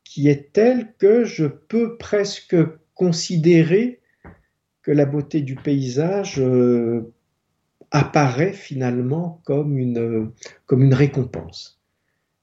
qui 0.05 0.29
est 0.29 0.53
telle 0.53 0.94
que 0.98 1.24
je 1.24 1.46
peux 1.46 1.98
presque 1.98 2.57
considérer 2.94 4.01
que 4.83 4.90
la 4.90 5.05
beauté 5.05 5.42
du 5.42 5.57
paysage 5.57 6.40
euh, 6.40 7.12
apparaît 7.90 8.55
finalement 8.55 9.42
comme 9.44 9.77
une, 9.77 10.33
comme 10.64 10.83
une 10.83 10.94
récompense 10.94 11.78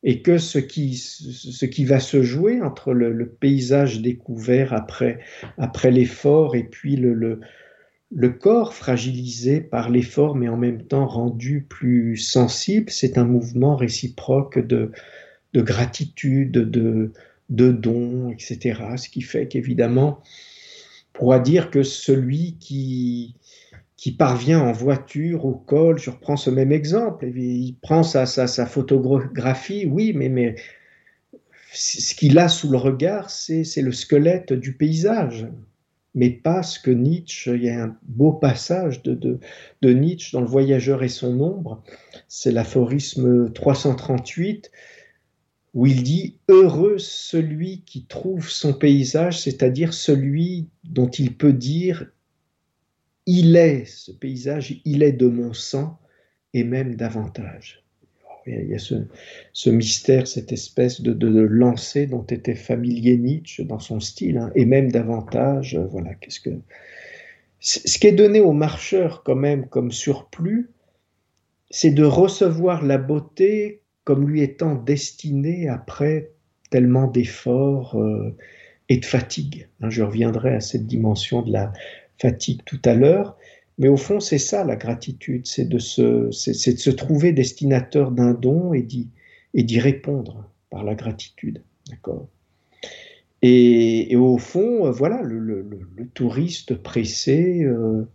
et 0.07 0.21
que 0.21 0.37
ce 0.37 0.59
qui, 0.59 1.83
va 1.83 1.99
se 1.99 2.21
jouer 2.21 2.61
entre 2.61 2.93
le, 2.93 3.27
paysage 3.27 4.01
découvert 4.01 4.71
après, 4.71 5.19
l'effort 5.89 6.55
et 6.55 6.63
puis 6.63 6.95
le, 6.95 7.39
corps 8.39 8.75
fragilisé 8.75 9.61
par 9.61 9.89
l'effort 9.89 10.35
mais 10.35 10.47
en 10.47 10.57
même 10.57 10.83
temps 10.83 11.07
rendu 11.07 11.65
plus 11.67 12.17
sensible, 12.17 12.91
c'est 12.91 13.17
un 13.17 13.25
mouvement 13.25 13.75
réciproque 13.75 14.59
de, 14.59 14.91
de 15.53 15.61
gratitude, 15.61 16.51
de, 16.51 17.11
de 17.49 17.71
don, 17.71 18.29
etc. 18.29 18.79
Ce 18.97 19.09
qui 19.09 19.21
fait 19.21 19.47
qu'évidemment, 19.47 20.21
on 21.15 21.17
pourra 21.17 21.39
dire 21.39 21.71
que 21.71 21.81
celui 21.81 22.57
qui, 22.59 23.33
qui 23.97 24.11
parvient 24.11 24.61
en 24.61 24.71
voiture 24.71 25.45
au 25.45 25.53
col, 25.53 25.97
je 25.97 26.09
reprends 26.09 26.37
ce 26.37 26.49
même 26.49 26.71
exemple, 26.71 27.27
il 27.27 27.75
prend 27.81 28.03
sa, 28.03 28.25
sa, 28.25 28.65
photographie, 28.65 29.85
oui, 29.85 30.13
mais, 30.13 30.55
ce 31.71 32.15
qu'il 32.15 32.37
a 32.39 32.47
sous 32.47 32.69
le 32.69 32.77
regard, 32.77 33.29
c'est 33.29 33.81
le 33.81 33.91
squelette 33.91 34.53
du 34.53 34.73
paysage, 34.73 35.47
mais 36.13 36.29
pas 36.29 36.63
ce 36.63 36.79
que 36.79 36.91
Nietzsche, 36.91 37.51
il 37.55 37.63
y 37.63 37.69
a 37.69 37.83
un 37.83 37.97
beau 38.03 38.31
passage 38.31 39.03
de, 39.03 39.39
de 39.81 39.93
Nietzsche 39.93 40.31
dans 40.31 40.41
Le 40.41 40.47
Voyageur 40.47 41.03
et 41.03 41.09
son 41.09 41.39
ombre, 41.41 41.83
c'est 42.27 42.51
l'aphorisme 42.51 43.51
338, 43.51 44.71
où 45.73 45.85
il 45.85 46.03
dit 46.03 46.37
Heureux 46.47 46.97
celui 46.97 47.81
qui 47.81 48.05
trouve 48.05 48.49
son 48.49 48.73
paysage, 48.73 49.41
c'est-à-dire 49.41 49.93
celui 49.93 50.69
dont 50.85 51.09
il 51.09 51.35
peut 51.35 51.53
dire 51.53 52.07
il 53.25 53.55
est, 53.55 53.85
ce 53.85 54.11
paysage, 54.11 54.81
il 54.85 55.03
est 55.03 55.11
de 55.11 55.27
mon 55.27 55.53
sang 55.53 55.99
et 56.53 56.63
même 56.63 56.95
davantage. 56.95 57.83
Il 58.47 58.69
y 58.69 58.75
a 58.75 58.79
ce, 58.79 59.69
mystère, 59.69 60.27
cette 60.27 60.51
espèce 60.51 61.01
de, 61.01 61.13
de, 61.13 62.05
dont 62.05 62.23
était 62.23 62.53
familier 62.53 63.17
Nietzsche 63.17 63.63
dans 63.63 63.79
son 63.79 63.99
style, 63.99 64.37
hein, 64.37 64.51
et 64.53 64.65
même 64.65 64.91
davantage. 64.91 65.75
Voilà, 65.89 66.13
qu'est-ce 66.13 66.39
que 66.39 66.51
ce 67.59 67.97
qui 67.97 68.05
est 68.05 68.11
donné 68.11 68.41
aux 68.41 68.53
marcheurs 68.53 69.23
quand 69.23 69.35
même 69.35 69.67
comme 69.67 69.91
surplus, 69.91 70.69
c'est 71.71 71.89
de 71.89 72.03
recevoir 72.03 72.85
la 72.85 72.99
beauté 72.99 73.81
comme 74.03 74.29
lui 74.29 74.41
étant 74.41 74.75
destinée 74.75 75.67
après 75.67 76.29
tellement 76.69 77.07
d'efforts 77.07 77.99
euh, 77.99 78.35
et 78.89 78.97
de 78.97 79.05
fatigue. 79.05 79.67
Hein, 79.81 79.89
je 79.89 80.03
reviendrai 80.03 80.53
à 80.53 80.61
cette 80.61 80.85
dimension 80.85 81.41
de 81.41 81.51
la, 81.51 81.73
fatigue 82.19 82.61
tout 82.65 82.81
à 82.85 82.93
l'heure. 82.93 83.37
Mais 83.77 83.89
au 83.89 83.97
fond, 83.97 84.19
c'est 84.19 84.37
ça 84.37 84.63
la 84.63 84.75
gratitude, 84.75 85.45
c'est 85.45 85.67
de, 85.67 85.79
se, 85.79 86.89
trouver 86.91 87.33
destinateur 87.33 88.11
d'un 88.11 88.33
don 88.33 88.73
et 88.73 88.81
d'y, 88.81 89.79
répondre 89.79 90.49
par 90.69 90.83
la 90.83 90.95
gratitude. 90.95 91.61
D'accord? 91.89 92.27
Et, 93.41 94.15
au 94.15 94.37
fond, 94.37 94.89
voilà, 94.91 95.21
le, 95.21 95.67
touriste 96.13 96.75
pressé 96.75 97.63
euh, 97.63 98.07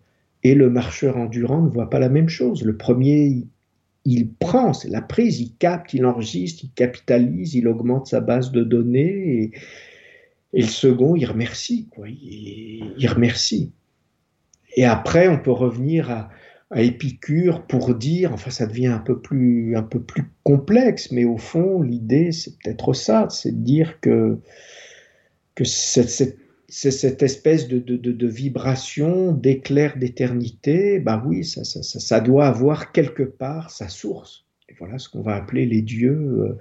et 0.43 0.55
le 0.55 0.71
marcheur 0.71 1.19
endurant 1.19 1.63
ne 1.63 1.69
voient 1.69 1.91
pas 1.91 1.99
la 1.99 2.09
même 2.09 2.29
chose. 2.29 2.65
Le 2.65 2.77
premier, 2.77 3.47
il, 4.07 4.33
prend, 4.33 4.73
c'est 4.73 4.89
la 4.89 5.03
prise, 5.03 5.41
il 5.41 5.55
capte, 5.57 5.93
il 5.93 6.07
enregistre, 6.07 6.65
il 6.65 6.71
capitalise, 6.71 7.55
il 7.55 7.69
augmente 7.69 8.07
sa 8.07 8.21
base 8.21 8.51
de 8.51 8.65
données. 8.65 9.53
Et, 10.55 10.63
le 10.63 10.67
second, 10.67 11.15
il 11.15 11.27
remercie, 11.27 11.87
quoi. 11.91 12.09
Il 12.09 13.07
remercie. 13.07 13.73
Et 14.77 14.85
après, 14.85 15.29
on 15.29 15.39
peut 15.39 15.51
revenir 15.51 16.11
à, 16.11 16.31
Épicure 16.77 17.67
pour 17.67 17.97
dire, 17.97 18.33
enfin 18.33 18.53
ça 18.53 18.65
devient 18.65 18.87
un 18.87 19.01
peu 19.01 19.21
plus, 19.21 19.77
un 19.77 19.83
peu 19.83 20.01
plus 20.01 20.23
complexe, 20.45 21.11
mais 21.11 21.25
au 21.25 21.37
fond, 21.37 21.83
l'idée, 21.83 22.31
c'est 22.31 22.57
peut-être 22.59 22.93
ça, 22.93 23.27
c'est 23.29 23.51
de 23.51 23.65
dire 23.65 23.99
que, 24.01 24.39
que 25.57 25.65
cette, 25.65 26.37
espèce 27.25 27.67
de, 27.67 27.81
de, 27.81 27.97
de, 27.97 28.27
vibration, 28.29 29.33
d'éclair 29.33 29.99
d'éternité, 29.99 31.01
bah 31.01 31.21
oui, 31.27 31.45
ça, 31.45 31.65
ça, 31.65 31.83
ça, 31.83 32.21
doit 32.21 32.47
avoir 32.47 32.93
quelque 32.93 33.25
part 33.25 33.73
sa 33.73 33.89
source. 33.89 34.45
Voilà 34.79 34.99
ce 34.99 35.09
qu'on 35.09 35.23
va 35.23 35.35
appeler 35.35 35.67
les 35.67 35.83
dieux, 35.83 36.57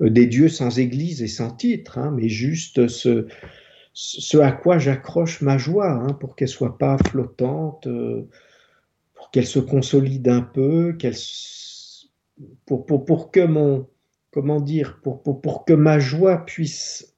euh, 0.00 0.08
des 0.08 0.26
dieux 0.26 0.48
sans 0.48 0.78
église 0.78 1.22
et 1.22 1.28
sans 1.28 1.50
titre, 1.50 1.98
hein, 1.98 2.14
mais 2.16 2.30
juste 2.30 2.88
ce, 2.88 3.26
ce 4.02 4.38
à 4.38 4.50
quoi 4.50 4.78
j'accroche 4.78 5.42
ma 5.42 5.58
joie, 5.58 5.90
hein, 5.90 6.14
pour 6.14 6.34
qu'elle 6.34 6.48
soit 6.48 6.78
pas 6.78 6.96
flottante, 6.96 7.86
euh, 7.86 8.26
pour 9.14 9.30
qu'elle 9.30 9.46
se 9.46 9.58
consolide 9.58 10.26
un 10.28 10.40
peu, 10.40 10.96
pour, 12.64 12.86
pour, 12.86 13.04
pour, 13.04 13.30
que 13.30 13.44
mon 13.44 13.86
comment 14.30 14.60
dire 14.60 15.00
pour, 15.02 15.22
pour, 15.22 15.42
pour 15.42 15.66
que 15.66 15.74
ma 15.74 15.98
joie 15.98 16.46
puisse 16.46 17.14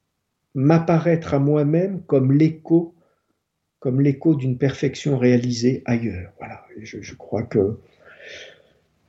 m'apparaître 0.54 1.34
à 1.34 1.38
moi-même 1.38 2.02
comme 2.02 2.32
l'écho 2.32 2.96
comme 3.78 4.00
l'écho 4.00 4.34
d'une 4.34 4.58
perfection 4.58 5.18
réalisée 5.18 5.82
ailleurs. 5.86 6.32
Voilà, 6.38 6.64
je, 6.80 7.00
je 7.00 7.14
crois 7.14 7.42
que 7.42 7.78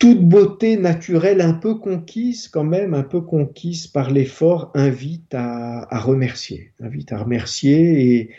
toute 0.03 0.27
beauté 0.27 0.75
naturelle 0.75 1.39
un 1.39 1.53
peu 1.53 1.75
conquise, 1.75 2.49
quand 2.49 2.65
même, 2.65 2.93
un 2.93 3.03
peu 3.03 3.21
conquise 3.21 3.87
par 3.87 4.11
l'effort, 4.11 4.69
invite 4.73 5.33
à, 5.33 5.87
remercier, 5.97 6.73
invite 6.81 7.13
à 7.13 7.19
remercier. 7.19 8.11
Et, 8.11 8.29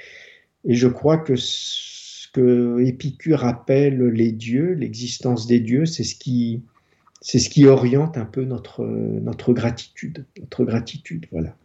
je 0.67 0.89
crois 0.89 1.17
que 1.17 1.37
ce 1.37 2.29
que 2.35 2.81
Épicure 2.81 3.47
appelle 3.47 4.09
les 4.09 4.31
dieux, 4.31 4.73
l'existence 4.73 5.47
des 5.47 5.59
dieux, 5.59 5.87
c'est 5.87 6.05
ce 6.05 6.15
qui, 6.15 6.63
c'est 7.23 7.39
ce 7.39 7.49
qui 7.49 7.65
oriente 7.65 8.19
un 8.19 8.27
peu 8.27 8.45
notre, 8.45 8.85
notre 8.85 9.55
gratitude, 9.55 10.27
notre 10.39 10.67
gratitude, 10.67 11.25
voilà. 11.33 11.57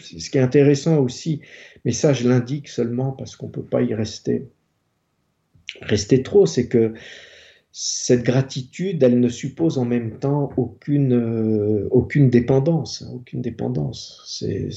Ce 0.00 0.30
qui 0.30 0.38
est 0.38 0.40
intéressant 0.40 0.98
aussi, 0.98 1.42
mais 1.84 1.92
ça 1.92 2.12
je 2.12 2.28
l'indique 2.28 2.66
seulement 2.66 3.12
parce 3.12 3.36
qu'on 3.36 3.46
ne 3.46 3.52
peut 3.52 3.62
pas 3.62 3.82
y 3.82 3.94
rester, 3.94 4.48
rester 5.80 6.24
trop, 6.24 6.44
c'est 6.44 6.66
que 6.66 6.94
cette 7.72 8.22
gratitude, 8.22 9.02
elle 9.02 9.18
ne 9.18 9.30
suppose 9.30 9.78
en 9.78 9.86
même 9.86 10.18
temps 10.18 10.50
aucune, 10.58 11.14
euh, 11.14 11.88
aucune 11.90 12.28
dépendance, 12.28 13.02
hein, 13.02 13.10
aucune 13.14 13.40
dépendance. 13.40 14.22
C'est 14.26 14.70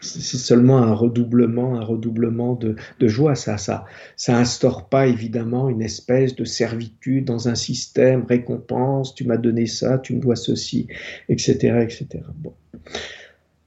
seulement 0.00 0.78
un 0.78 0.94
redoublement, 0.94 1.76
un 1.76 1.84
redoublement 1.84 2.54
de, 2.54 2.74
de, 2.98 3.08
joie. 3.08 3.36
Ça, 3.36 3.56
ça, 3.56 3.84
ça 4.16 4.36
instaure 4.36 4.88
pas 4.88 5.06
évidemment 5.06 5.68
une 5.68 5.82
espèce 5.82 6.34
de 6.34 6.44
servitude 6.44 7.24
dans 7.24 7.48
un 7.48 7.54
système 7.54 8.24
récompense. 8.24 9.14
Tu 9.14 9.24
m'as 9.24 9.36
donné 9.36 9.66
ça, 9.66 9.98
tu 9.98 10.14
me 10.14 10.20
dois 10.20 10.36
ceci, 10.36 10.88
etc., 11.28 11.78
etc. 11.82 12.24
Bon. 12.34 12.54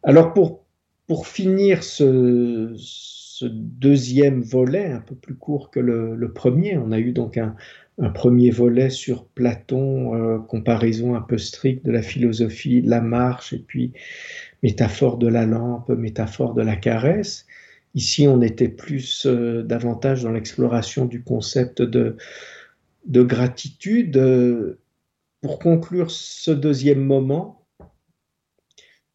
Alors 0.03 0.33
pour 0.33 0.61
pour 1.07 1.27
finir 1.27 1.83
ce, 1.83 2.73
ce, 2.77 3.45
deuxième 3.45 4.41
volet, 4.41 4.91
un 4.91 5.01
peu 5.01 5.15
plus 5.15 5.35
court 5.35 5.69
que 5.71 5.81
le, 5.81 6.15
le 6.15 6.31
premier, 6.31 6.77
on 6.77 6.93
a 6.93 6.99
eu 6.99 7.11
donc 7.11 7.37
un, 7.37 7.55
un 7.97 8.09
premier 8.09 8.51
volet 8.51 8.89
sur 8.89 9.25
Platon, 9.25 10.15
euh, 10.15 10.39
comparaison 10.39 11.15
un 11.15 11.21
peu 11.21 11.37
stricte 11.37 11.85
de 11.85 11.91
la 11.91 12.01
philosophie, 12.01 12.81
la 12.81 13.01
marche, 13.01 13.53
et 13.53 13.59
puis 13.59 13.91
métaphore 14.63 15.17
de 15.17 15.27
la 15.27 15.45
lampe, 15.45 15.89
métaphore 15.89 16.53
de 16.53 16.61
la 16.61 16.75
caresse. 16.75 17.45
Ici, 17.93 18.27
on 18.27 18.41
était 18.41 18.69
plus 18.69 19.25
euh, 19.25 19.63
davantage 19.63 20.23
dans 20.23 20.31
l'exploration 20.31 21.05
du 21.05 21.23
concept 21.23 21.81
de, 21.81 22.15
de 23.05 23.23
gratitude. 23.23 24.77
Pour 25.41 25.59
conclure 25.59 26.11
ce 26.11 26.51
deuxième 26.51 27.03
moment, 27.03 27.61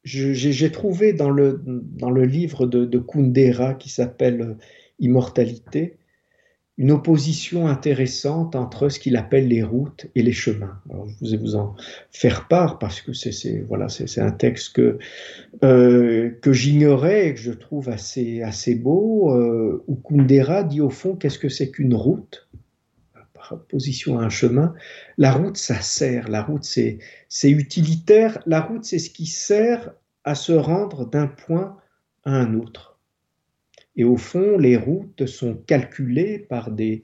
j'ai 0.06 0.70
trouvé 0.70 1.12
dans 1.12 1.30
le, 1.30 1.60
dans 1.64 2.10
livre 2.10 2.66
de, 2.66 2.84
de 2.84 2.98
Kundera 2.98 3.74
qui 3.74 3.88
s'appelle 3.88 4.56
Immortalité, 5.00 5.96
une 6.78 6.90
opposition 6.90 7.68
intéressante 7.68 8.54
entre 8.54 8.90
ce 8.90 9.00
qu'il 9.00 9.16
appelle 9.16 9.48
les 9.48 9.62
routes 9.62 10.06
et 10.14 10.22
les 10.22 10.32
chemins. 10.32 10.78
Je 11.22 11.30
vais 11.30 11.36
vous 11.38 11.56
en 11.56 11.74
faire 12.10 12.48
part 12.48 12.78
parce 12.78 13.00
que 13.00 13.14
c'est 13.14 13.60
voilà 13.66 13.86
un 14.18 14.30
texte 14.30 14.74
que 14.74 14.98
euh, 15.64 16.30
que 16.42 16.52
j'ignorais 16.52 17.28
et 17.28 17.34
que 17.34 17.40
je 17.40 17.52
trouve 17.52 17.88
assez 17.88 18.74
beau. 18.74 19.34
Euh, 19.34 19.82
où 19.86 19.96
Kundera 19.96 20.64
dit 20.64 20.82
au 20.82 20.90
fond 20.90 21.16
qu'est-ce 21.16 21.38
que 21.38 21.48
c'est 21.48 21.70
qu'une 21.70 21.94
route? 21.94 22.48
Par 23.32 23.52
opposition 23.52 24.18
à 24.18 24.24
un 24.24 24.28
chemin. 24.28 24.74
La 25.16 25.32
route 25.32 25.56
ça 25.56 25.80
sert. 25.80 26.28
La 26.28 26.42
route 26.42 26.64
c'est 26.64 26.98
utilitaire. 27.50 28.42
La 28.44 28.60
route 28.60 28.84
c'est 28.84 28.98
ce 28.98 29.08
qui 29.08 29.26
sert 29.26 29.92
à 30.24 30.34
se 30.34 30.52
rendre 30.52 31.08
d'un 31.08 31.28
point 31.28 31.78
à 32.24 32.32
un 32.32 32.54
autre. 32.54 32.95
Et 33.96 34.04
au 34.04 34.16
fond, 34.16 34.58
les 34.58 34.76
routes 34.76 35.26
sont 35.26 35.54
calculées 35.66 36.38
par 36.38 36.70
des, 36.70 37.02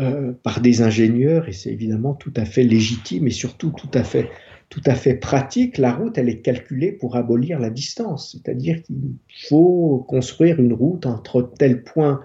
euh, 0.00 0.32
par 0.32 0.60
des 0.60 0.82
ingénieurs, 0.82 1.48
et 1.48 1.52
c'est 1.52 1.70
évidemment 1.70 2.14
tout 2.14 2.32
à 2.36 2.44
fait 2.44 2.64
légitime 2.64 3.26
et 3.26 3.30
surtout 3.30 3.70
tout 3.70 3.90
à 3.92 4.02
fait, 4.02 4.30
tout 4.70 4.80
à 4.86 4.94
fait 4.94 5.14
pratique. 5.14 5.76
La 5.76 5.92
route, 5.92 6.16
elle 6.16 6.30
est 6.30 6.40
calculée 6.40 6.92
pour 6.92 7.16
abolir 7.16 7.58
la 7.58 7.70
distance, 7.70 8.32
c'est-à-dire 8.32 8.82
qu'il 8.82 9.16
faut 9.48 10.04
construire 10.08 10.58
une 10.60 10.72
route 10.72 11.04
entre 11.04 11.42
tel 11.58 11.84
point 11.84 12.20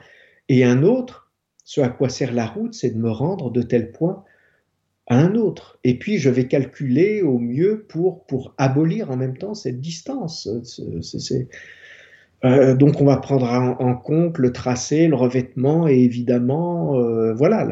et 0.47 0.63
un 0.63 0.83
autre. 0.83 1.31
Ce 1.65 1.81
à 1.81 1.89
quoi 1.89 2.07
sert 2.07 2.33
la 2.33 2.45
route, 2.45 2.73
c'est 2.73 2.91
de 2.91 2.97
me 2.97 3.11
rendre 3.11 3.51
de 3.51 3.61
tel 3.61 3.91
point 3.91 4.23
à 5.07 5.19
un 5.19 5.35
autre. 5.35 5.79
Et 5.83 5.99
puis, 5.99 6.17
je 6.17 6.29
vais 6.29 6.47
calculer 6.47 7.21
au 7.21 7.39
mieux 7.39 7.85
pour, 7.89 8.25
pour 8.25 8.53
abolir 8.57 9.11
en 9.11 9.17
même 9.17 9.37
temps 9.37 9.53
cette 9.53 9.81
distance. 9.81 10.47
C'est 11.01 11.49
euh, 12.45 12.75
donc 12.75 13.01
on 13.01 13.05
va 13.05 13.17
prendre 13.17 13.47
en, 13.51 13.95
compte 13.95 14.37
le 14.37 14.51
tracé, 14.51 15.07
le 15.07 15.15
revêtement 15.15 15.87
et 15.87 15.95
évidemment, 15.95 16.99
euh, 16.99 17.33
voilà, 17.33 17.65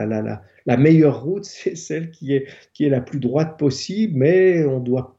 la, 0.65 0.78
meilleure 0.78 1.23
route, 1.23 1.45
c'est 1.45 1.75
celle 1.75 2.10
qui 2.12 2.34
est, 2.34 2.47
la 2.80 3.01
plus 3.01 3.19
droite 3.19 3.58
possible, 3.60 4.17
mais 4.17 4.65
on 4.65 4.80
doit 4.80 5.17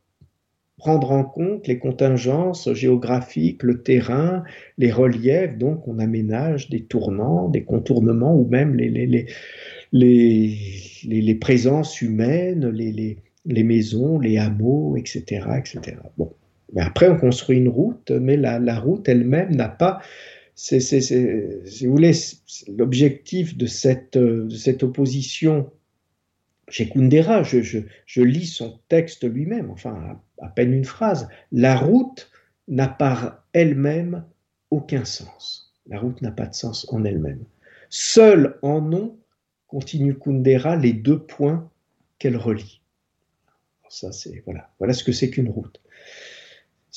prendre 0.78 1.12
en 1.12 1.24
compte 1.24 1.66
les 1.68 1.78
contingences 1.78 2.72
géographiques, 2.74 3.62
le 3.62 3.82
terrain, 3.82 4.44
les 4.78 4.92
reliefs, 4.92 5.56
donc 5.56 5.88
on 5.88 5.98
aménage 5.98 6.68
des 6.68 6.82
tournants, 6.82 7.48
des 7.48 7.62
contournements 7.64 8.36
ou 8.36 8.46
même 8.46 8.74
les, 8.74 9.26
présences 11.40 12.02
humaines, 12.02 12.68
les, 12.68 13.16
les 13.46 13.62
maisons, 13.62 14.18
les 14.18 14.36
hameaux, 14.38 14.96
etc. 14.96 15.46
etc. 15.58 15.96
Bon. 16.18 16.32
Mais 16.72 16.82
après, 16.82 17.08
on 17.08 17.16
construit 17.16 17.58
une 17.58 17.68
route, 17.68 18.10
mais 18.10 18.36
la, 18.36 18.80
route 18.80 19.08
elle-même 19.08 19.54
n'a 19.54 19.68
pas. 19.68 20.00
si 20.54 20.78
vous 21.86 21.92
voulez, 21.92 22.12
l'objectif 22.68 23.56
de 23.56 23.66
cette, 23.66 24.18
de 24.18 24.54
cette 24.54 24.82
opposition 24.82 25.70
chez 26.68 26.88
Kundera, 26.88 27.42
je, 27.42 27.60
je, 27.60 28.20
lis 28.20 28.46
son 28.46 28.80
texte 28.88 29.24
lui-même, 29.24 29.70
enfin 29.70 30.20
à, 30.40 30.48
peine 30.48 30.72
une 30.72 30.84
phrase. 30.84 31.28
La 31.52 31.76
route 31.76 32.30
n'a 32.68 32.88
par 32.88 33.44
elle-même 33.52 34.24
aucun 34.70 35.04
sens. 35.04 35.74
La 35.86 36.00
route 36.00 36.20
n'a 36.22 36.32
pas 36.32 36.46
de 36.46 36.54
sens 36.54 36.86
en 36.92 37.04
elle-même. 37.04 37.44
Seul 37.88 38.58
en 38.62 38.80
nom, 38.80 39.16
continue 39.68 40.18
Kundera, 40.18 40.74
les 40.74 40.92
deux 40.92 41.20
points 41.20 41.70
qu'elle 42.18 42.36
relie. 42.36 42.80
Ça, 43.88 44.10
c'est 44.10 44.42
voilà, 44.44 44.68
voilà 44.80 44.92
ce 44.92 45.04
que 45.04 45.12
c'est 45.12 45.30
qu'une 45.30 45.48
route 45.48 45.80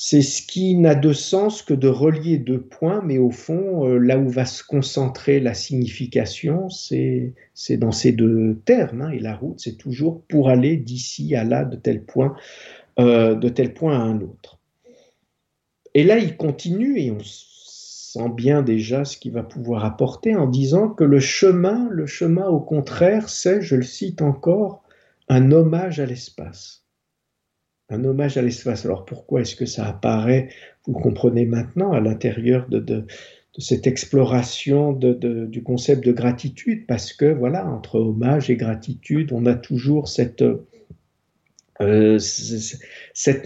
c'est 0.02 0.22
ce 0.22 0.40
qui 0.40 0.76
n'a 0.76 0.94
de 0.94 1.12
sens 1.12 1.60
que 1.60 1.74
de 1.74 1.86
relier 1.86 2.38
deux 2.38 2.62
points, 2.62 3.02
mais 3.04 3.18
au 3.18 3.30
fond, 3.30 3.86
euh, 3.86 3.98
là 3.98 4.18
où 4.18 4.30
va 4.30 4.46
se 4.46 4.64
concentrer 4.64 5.40
la 5.40 5.52
signification, 5.52 6.70
c'est 6.70 7.34
dans 7.72 7.92
ces 7.92 8.12
deux 8.12 8.58
termes. 8.64 9.02
Hein, 9.02 9.10
et 9.10 9.18
la 9.18 9.36
route, 9.36 9.60
c'est 9.60 9.76
toujours 9.76 10.22
pour 10.22 10.48
aller 10.48 10.78
d'ici 10.78 11.34
à 11.34 11.44
là, 11.44 11.66
de 11.66 11.76
tel 11.76 12.02
point, 12.02 12.34
euh, 12.98 13.34
de 13.34 13.50
tel 13.50 13.74
point 13.74 13.94
à 13.94 14.02
un 14.02 14.22
autre. 14.22 14.58
Et 15.92 16.02
là, 16.02 16.16
il 16.16 16.34
continue, 16.38 16.98
et 16.98 17.10
on 17.10 17.20
sent 17.22 18.30
bien 18.34 18.62
déjà 18.62 19.04
ce 19.04 19.18
qu'il 19.18 19.32
va 19.32 19.42
pouvoir 19.42 19.84
apporter 19.84 20.34
en 20.34 20.46
disant 20.46 20.88
que 20.88 21.04
le 21.04 21.20
chemin, 21.20 21.90
le 21.90 22.06
chemin 22.06 22.48
au 22.48 22.60
contraire, 22.60 23.28
c'est, 23.28 23.60
je 23.60 23.76
le 23.76 23.82
cite 23.82 24.22
encore, 24.22 24.82
un 25.28 25.52
hommage 25.52 26.00
à 26.00 26.06
l'espace 26.06 26.79
un 27.90 28.04
hommage 28.04 28.36
à 28.36 28.42
l'espace. 28.42 28.86
Alors 28.86 29.04
pourquoi 29.04 29.42
est-ce 29.42 29.56
que 29.56 29.66
ça 29.66 29.86
apparaît, 29.86 30.48
vous 30.86 30.92
comprenez 30.92 31.44
maintenant, 31.44 31.92
à 31.92 32.00
l'intérieur 32.00 32.66
de, 32.68 33.04
cette 33.58 33.86
exploration 33.86 34.92
du 34.92 35.62
concept 35.62 36.04
de 36.04 36.12
gratitude? 36.12 36.86
Parce 36.86 37.12
que 37.12 37.26
voilà, 37.26 37.66
entre 37.66 37.96
hommage 37.96 38.48
et 38.48 38.56
gratitude, 38.56 39.32
on 39.32 39.44
a 39.44 39.54
toujours 39.54 40.08
cette, 40.08 40.42
euh, 41.80 42.18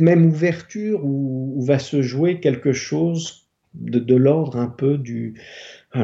même 0.00 0.26
ouverture 0.26 1.04
où, 1.04 1.62
va 1.62 1.78
se 1.78 2.02
jouer 2.02 2.40
quelque 2.40 2.72
chose 2.72 3.48
de, 3.74 4.14
l'ordre 4.14 4.58
un 4.58 4.68
peu 4.68 4.98
du 4.98 5.34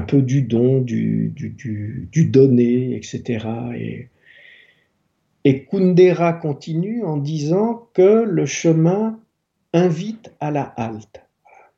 peu 0.07 0.22
du 0.22 0.42
don, 0.42 0.81
du, 0.81 1.33
du, 1.35 2.09
du 2.11 2.24
donné, 2.24 2.96
etc. 2.96 3.46
Et, 3.76 4.09
et 5.44 5.64
Kundera 5.64 6.35
continue 6.35 7.05
en 7.05 7.16
disant 7.16 7.88
que 7.94 8.24
le 8.24 8.46
chemin 8.46 9.20
invite 9.72 10.33
à 10.40 10.50
la 10.50 10.62
halte. 10.62 11.22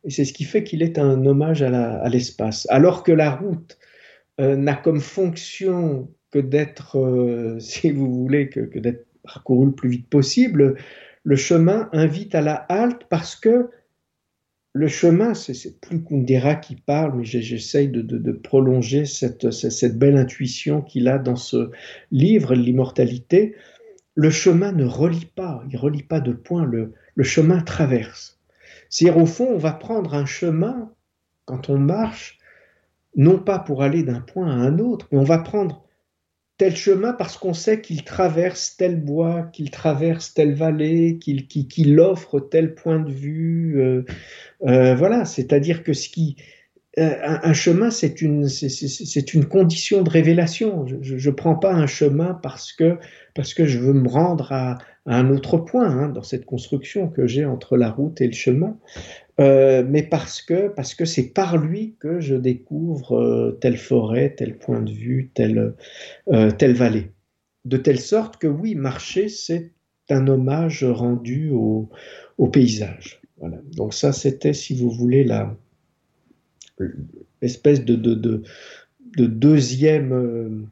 Et 0.04 0.10
c'est 0.10 0.24
ce 0.24 0.32
qui 0.32 0.44
fait 0.44 0.64
qu'il 0.64 0.82
est 0.82 0.98
un 0.98 1.24
hommage 1.26 1.62
à 1.62 2.08
l'espace. 2.08 2.66
Alors 2.70 3.04
que 3.04 3.12
la 3.12 3.30
route 3.30 3.78
euh, 4.40 4.56
n'a 4.56 4.74
comme 4.74 5.00
fonction 5.00 6.08
que 6.30 6.38
d'être, 6.38 6.98
euh, 6.98 7.58
si 7.60 7.90
vous 7.90 8.12
voulez, 8.12 8.48
que, 8.48 8.60
que 8.60 8.78
d'être 8.78 9.06
parcouru 9.22 9.66
le 9.66 9.72
plus 9.72 9.90
vite 9.90 10.08
possible, 10.08 10.76
le 11.24 11.36
chemin 11.36 11.88
invite 11.92 12.34
à 12.34 12.40
la 12.40 12.54
halte 12.54 13.04
parce 13.08 13.36
que 13.36 13.70
le 14.74 14.88
chemin, 14.88 15.34
c'est 15.34 15.80
plus 15.80 16.02
Kundera 16.02 16.54
qui 16.54 16.76
parle, 16.76 17.18
mais 17.18 17.24
j'essaye 17.24 17.88
de, 17.88 18.32
prolonger 18.32 19.04
cette, 19.04 19.98
belle 19.98 20.16
intuition 20.16 20.80
qu'il 20.80 21.08
a 21.08 21.18
dans 21.18 21.36
ce 21.36 21.70
livre, 22.10 22.54
L'immortalité. 22.54 23.54
Le 24.14 24.30
chemin 24.30 24.72
ne 24.72 24.84
relie 24.84 25.30
pas, 25.34 25.62
il 25.70 25.76
relie 25.76 26.02
pas 26.02 26.20
de 26.20 26.32
point, 26.32 26.64
le, 26.64 26.94
le 27.14 27.24
chemin 27.24 27.60
traverse. 27.60 28.38
C'est-à-dire, 28.88 29.22
au 29.22 29.26
fond, 29.26 29.48
on 29.52 29.58
va 29.58 29.72
prendre 29.72 30.14
un 30.14 30.26
chemin, 30.26 30.90
quand 31.44 31.68
on 31.68 31.78
marche, 31.78 32.38
non 33.14 33.38
pas 33.38 33.58
pour 33.58 33.82
aller 33.82 34.02
d'un 34.02 34.20
point 34.20 34.50
à 34.50 34.54
un 34.54 34.78
autre, 34.78 35.08
mais 35.12 35.18
on 35.18 35.24
va 35.24 35.38
prendre 35.38 35.81
chemin 36.70 37.12
parce 37.12 37.36
qu'on 37.36 37.54
sait 37.54 37.80
qu'il 37.80 38.04
traverse 38.04 38.76
tel 38.76 39.00
bois, 39.00 39.48
qu'il 39.52 39.70
traverse 39.70 40.34
telle 40.34 40.54
vallée, 40.54 41.18
qu'il 41.18 42.00
offre 42.00 42.40
tel 42.40 42.74
point 42.74 43.00
de 43.00 43.10
vue. 43.10 43.80
Euh, 43.80 44.04
euh, 44.66 44.94
voilà, 44.94 45.24
c'est-à-dire 45.24 45.82
que 45.82 45.92
ce 45.92 46.08
qui, 46.08 46.36
euh, 46.98 47.14
un, 47.24 47.54
chemin, 47.54 47.90
c'est 47.90 48.20
une, 48.20 48.48
c'est 48.48 49.34
une 49.34 49.46
condition 49.46 50.02
de 50.02 50.10
révélation. 50.10 50.84
Je 51.00 51.14
ne 51.14 51.34
prends 51.34 51.54
pas 51.54 51.72
un 51.72 51.86
chemin 51.86 52.38
parce 52.42 52.72
que, 52.72 52.98
parce 53.34 53.54
que 53.54 53.64
je 53.64 53.78
veux 53.78 53.94
me 53.94 54.08
rendre 54.08 54.52
à, 54.52 54.78
un 55.06 55.30
autre 55.30 55.58
point 55.58 55.88
hein, 55.88 56.08
dans 56.10 56.22
cette 56.22 56.44
construction 56.44 57.08
que 57.08 57.26
j'ai 57.26 57.44
entre 57.44 57.76
la 57.76 57.90
route 57.90 58.20
et 58.20 58.26
le 58.26 58.34
chemin. 58.34 58.76
Euh, 59.40 59.82
mais 59.88 60.02
parce 60.02 60.42
que 60.42 60.68
parce 60.68 60.94
que 60.94 61.06
c'est 61.06 61.28
par 61.32 61.56
lui 61.56 61.96
que 61.98 62.20
je 62.20 62.34
découvre 62.34 63.18
euh, 63.18 63.52
telle 63.52 63.78
forêt, 63.78 64.34
tel 64.34 64.58
point 64.58 64.82
de 64.82 64.92
vue, 64.92 65.30
telle 65.34 65.74
euh, 66.30 66.50
vallée. 66.74 67.10
De 67.64 67.76
telle 67.78 68.00
sorte 68.00 68.36
que 68.36 68.46
oui, 68.46 68.74
marcher 68.74 69.28
c'est 69.28 69.72
un 70.10 70.26
hommage 70.26 70.84
rendu 70.84 71.50
au, 71.50 71.88
paysage. 72.52 73.22
Voilà. 73.38 73.58
Donc 73.74 73.94
ça 73.94 74.12
c'était, 74.12 74.52
si 74.52 74.74
vous 74.74 74.90
voulez, 74.90 75.24
la 75.24 75.56
espèce 77.40 77.84
de, 77.84 77.94
de, 77.94 78.14
de, 78.14 78.42
de 79.16 79.26
deuxième 79.26 80.66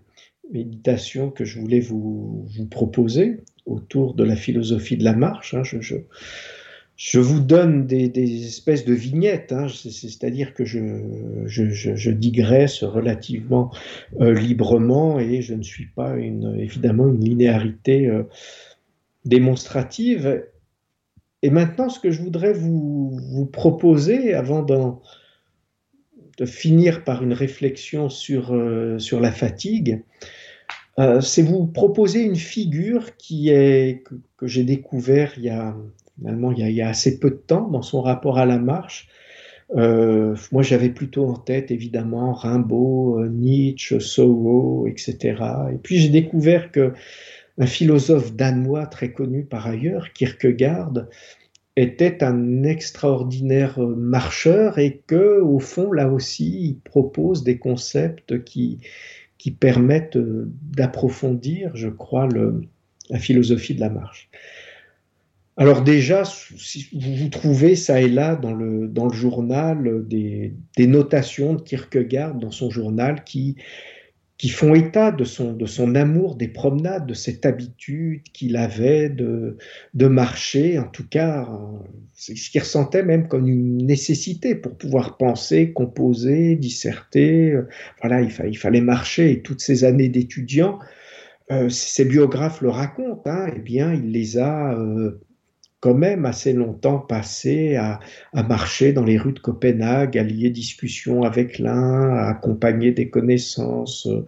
méditation 0.52 1.30
que 1.30 1.44
je 1.44 1.60
voulais 1.60 1.80
vous, 1.80 2.44
vous, 2.44 2.66
proposer 2.66 3.38
autour 3.66 4.14
de 4.14 4.24
la 4.24 4.36
philosophie 4.36 4.96
de 4.96 5.04
la 5.04 5.14
marche. 5.14 5.54
Hein. 5.54 5.62
Je, 5.62 5.96
je 7.02 7.18
vous 7.18 7.40
donne 7.40 7.86
des, 7.86 8.44
espèces 8.46 8.84
de 8.84 8.92
vignettes, 8.92 9.52
hein, 9.52 9.68
c'est-à-dire 9.68 10.52
que 10.52 10.66
je, 10.66 12.10
digresse 12.10 12.84
relativement 12.84 13.72
euh, 14.20 14.34
librement 14.34 15.18
et 15.18 15.40
je 15.40 15.54
ne 15.54 15.62
suis 15.62 15.86
pas 15.86 16.14
une, 16.16 16.54
évidemment 16.60 17.08
une 17.08 17.24
linéarité 17.24 18.06
euh, 18.06 18.24
démonstrative. 19.24 20.44
Et 21.40 21.48
maintenant, 21.48 21.88
ce 21.88 22.00
que 22.00 22.10
je 22.10 22.20
voudrais 22.20 22.52
vous, 22.52 23.48
proposer, 23.50 24.34
avant 24.34 24.62
de 24.62 26.44
finir 26.44 27.02
par 27.02 27.22
une 27.22 27.32
réflexion 27.32 28.10
sur, 28.10 28.52
euh, 28.52 28.98
la 29.18 29.32
fatigue, 29.32 30.02
c'est 31.22 31.40
vous 31.40 31.66
proposer 31.66 32.20
une 32.20 32.36
figure 32.36 33.16
que, 33.16 34.18
que 34.36 34.46
j'ai 34.46 34.64
découvert 34.64 35.32
il 35.38 35.44
y 35.44 35.48
a 35.48 35.74
finalement, 36.20 36.52
il 36.52 36.70
y, 36.70 36.82
a, 36.82 36.88
assez 36.88 37.18
peu 37.18 37.30
de 37.30 37.40
temps 37.46 37.68
dans 37.68 37.82
son 37.82 38.02
rapport 38.02 38.38
à 38.38 38.44
la 38.44 38.58
marche. 38.58 39.08
Euh, 39.76 40.36
moi, 40.52 40.62
j'avais 40.62 40.90
plutôt 40.90 41.26
en 41.26 41.36
tête, 41.36 41.70
évidemment, 41.70 42.32
Rimbaud, 42.32 43.20
euh, 43.20 43.28
Nietzsche, 43.28 43.98
Thoreau, 43.98 44.86
etc. 44.86 45.42
Et 45.72 45.78
puis, 45.78 45.98
j'ai 45.98 46.08
découvert 46.08 46.72
que 46.72 46.92
un 47.58 47.66
philosophe 47.66 48.34
danois 48.34 48.86
très 48.86 49.12
connu 49.12 49.44
par 49.44 49.66
ailleurs, 49.66 50.12
Kierkegaard, 50.12 51.06
était 51.76 52.22
un 52.22 52.64
extraordinaire 52.64 53.78
marcheur 53.78 54.78
et 54.78 55.02
que, 55.06 55.40
au 55.40 55.58
fond, 55.58 55.92
là 55.92 56.08
aussi, 56.08 56.68
il 56.68 56.78
propose 56.80 57.44
des 57.44 57.58
concepts 57.58 58.44
qui, 58.44 58.80
permettent 59.58 60.18
d'approfondir, 60.18 61.70
je 61.74 61.88
crois, 61.88 62.28
la 63.08 63.18
philosophie 63.18 63.74
de 63.74 63.80
la 63.80 63.88
marche. 63.88 64.28
Alors 65.60 65.82
déjà, 65.82 66.24
si 66.24 66.88
vous 66.94 67.28
trouvez 67.28 67.76
ça 67.76 68.00
et 68.00 68.08
là 68.08 68.34
dans 68.34 68.54
le, 68.54 68.88
dans 68.88 69.04
le 69.08 69.12
journal 69.12 70.08
des, 70.08 70.54
des, 70.78 70.86
notations 70.86 71.52
de 71.52 71.60
Kierkegaard 71.60 72.34
dans 72.34 72.50
son 72.50 72.70
journal 72.70 73.24
qui, 73.24 73.56
qui 74.38 74.48
font 74.48 74.74
état 74.74 75.12
de 75.12 75.24
son, 75.24 75.52
de 75.52 75.66
son 75.66 75.96
amour 75.96 76.36
des 76.36 76.48
promenades, 76.48 77.06
de 77.06 77.12
cette 77.12 77.44
habitude 77.44 78.22
qu'il 78.32 78.56
avait 78.56 79.10
de, 79.10 79.58
de 79.92 80.06
marcher, 80.06 80.78
en 80.78 80.88
tout 80.88 81.06
cas, 81.06 81.46
ce 82.14 82.32
qu'il 82.32 82.62
ressentait 82.62 83.02
même 83.02 83.28
comme 83.28 83.46
une 83.46 83.84
nécessité 83.84 84.54
pour 84.54 84.78
pouvoir 84.78 85.18
penser, 85.18 85.74
composer, 85.74 86.56
disserter. 86.56 87.54
Voilà, 88.00 88.22
il, 88.22 88.56
fallait 88.56 88.80
marcher 88.80 89.30
et 89.30 89.42
toutes 89.42 89.60
ces 89.60 89.84
années 89.84 90.08
d'étudiant, 90.08 90.78
euh, 91.50 91.68
ses 91.68 92.06
biographes 92.06 92.62
le 92.62 92.70
racontent, 92.70 93.20
hein, 93.26 93.52
eh 93.54 93.58
bien, 93.58 93.92
il 93.92 94.10
les 94.10 94.38
a 94.38 94.72
euh, 94.72 95.20
quand 95.80 95.94
même 95.94 96.26
assez 96.26 96.52
longtemps 96.52 96.98
passé 96.98 97.76
à, 97.76 98.00
marcher 98.34 98.92
dans 98.92 99.04
les 99.04 99.18
rues 99.18 99.32
de 99.32 99.38
Copenhague, 99.38 100.16
à 100.18 100.22
lier 100.22 100.50
discussion 100.50 101.22
avec 101.22 101.58
l'un, 101.58 102.14
à 102.14 102.28
accompagner 102.28 102.92
des 102.92 103.08
connaissances, 103.08 104.06
euh, 104.06 104.24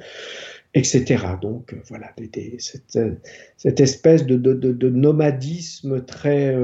etc. 0.74 1.24
Donc 1.40 1.74
euh, 1.74 1.76
voilà, 1.88 2.14
cette, 2.58 3.80
espèce 3.80 4.24
de, 4.24 4.88
nomadisme 4.88 6.04
très, 6.04 6.56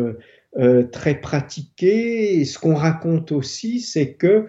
euh, 0.59 0.83
très 0.85 1.21
pratiqué. 1.21 2.41
Et 2.41 2.45
ce 2.47 2.59
qu'on 2.59 2.75
raconte 2.75 3.33
aussi, 3.33 3.81
c'est 3.81 4.15
que 4.15 4.47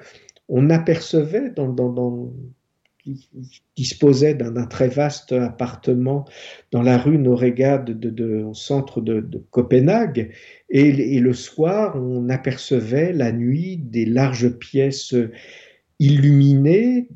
on 0.48 0.70
apercevait 0.70 1.52
dans 1.52 1.68
disposait 3.76 4.34
d'un 4.34 4.66
très 4.66 4.90
vaste 4.90 5.32
appartement 5.32 6.26
dans 6.72 6.82
la 6.82 6.98
rue 6.98 7.18
Norega 7.18 7.78
de, 7.78 8.44
au 8.44 8.54
centre 8.54 9.02
de, 9.02 9.44
Copenhague. 9.52 10.32
Et, 10.70 11.20
le 11.20 11.34
soir, 11.34 11.96
on 11.96 12.30
apercevait 12.30 13.14
la 13.14 13.32
nuit 13.32 13.78
des 13.78 14.06
larges 14.06 14.50
pièces 14.50 15.16
illuminées. 16.00 17.10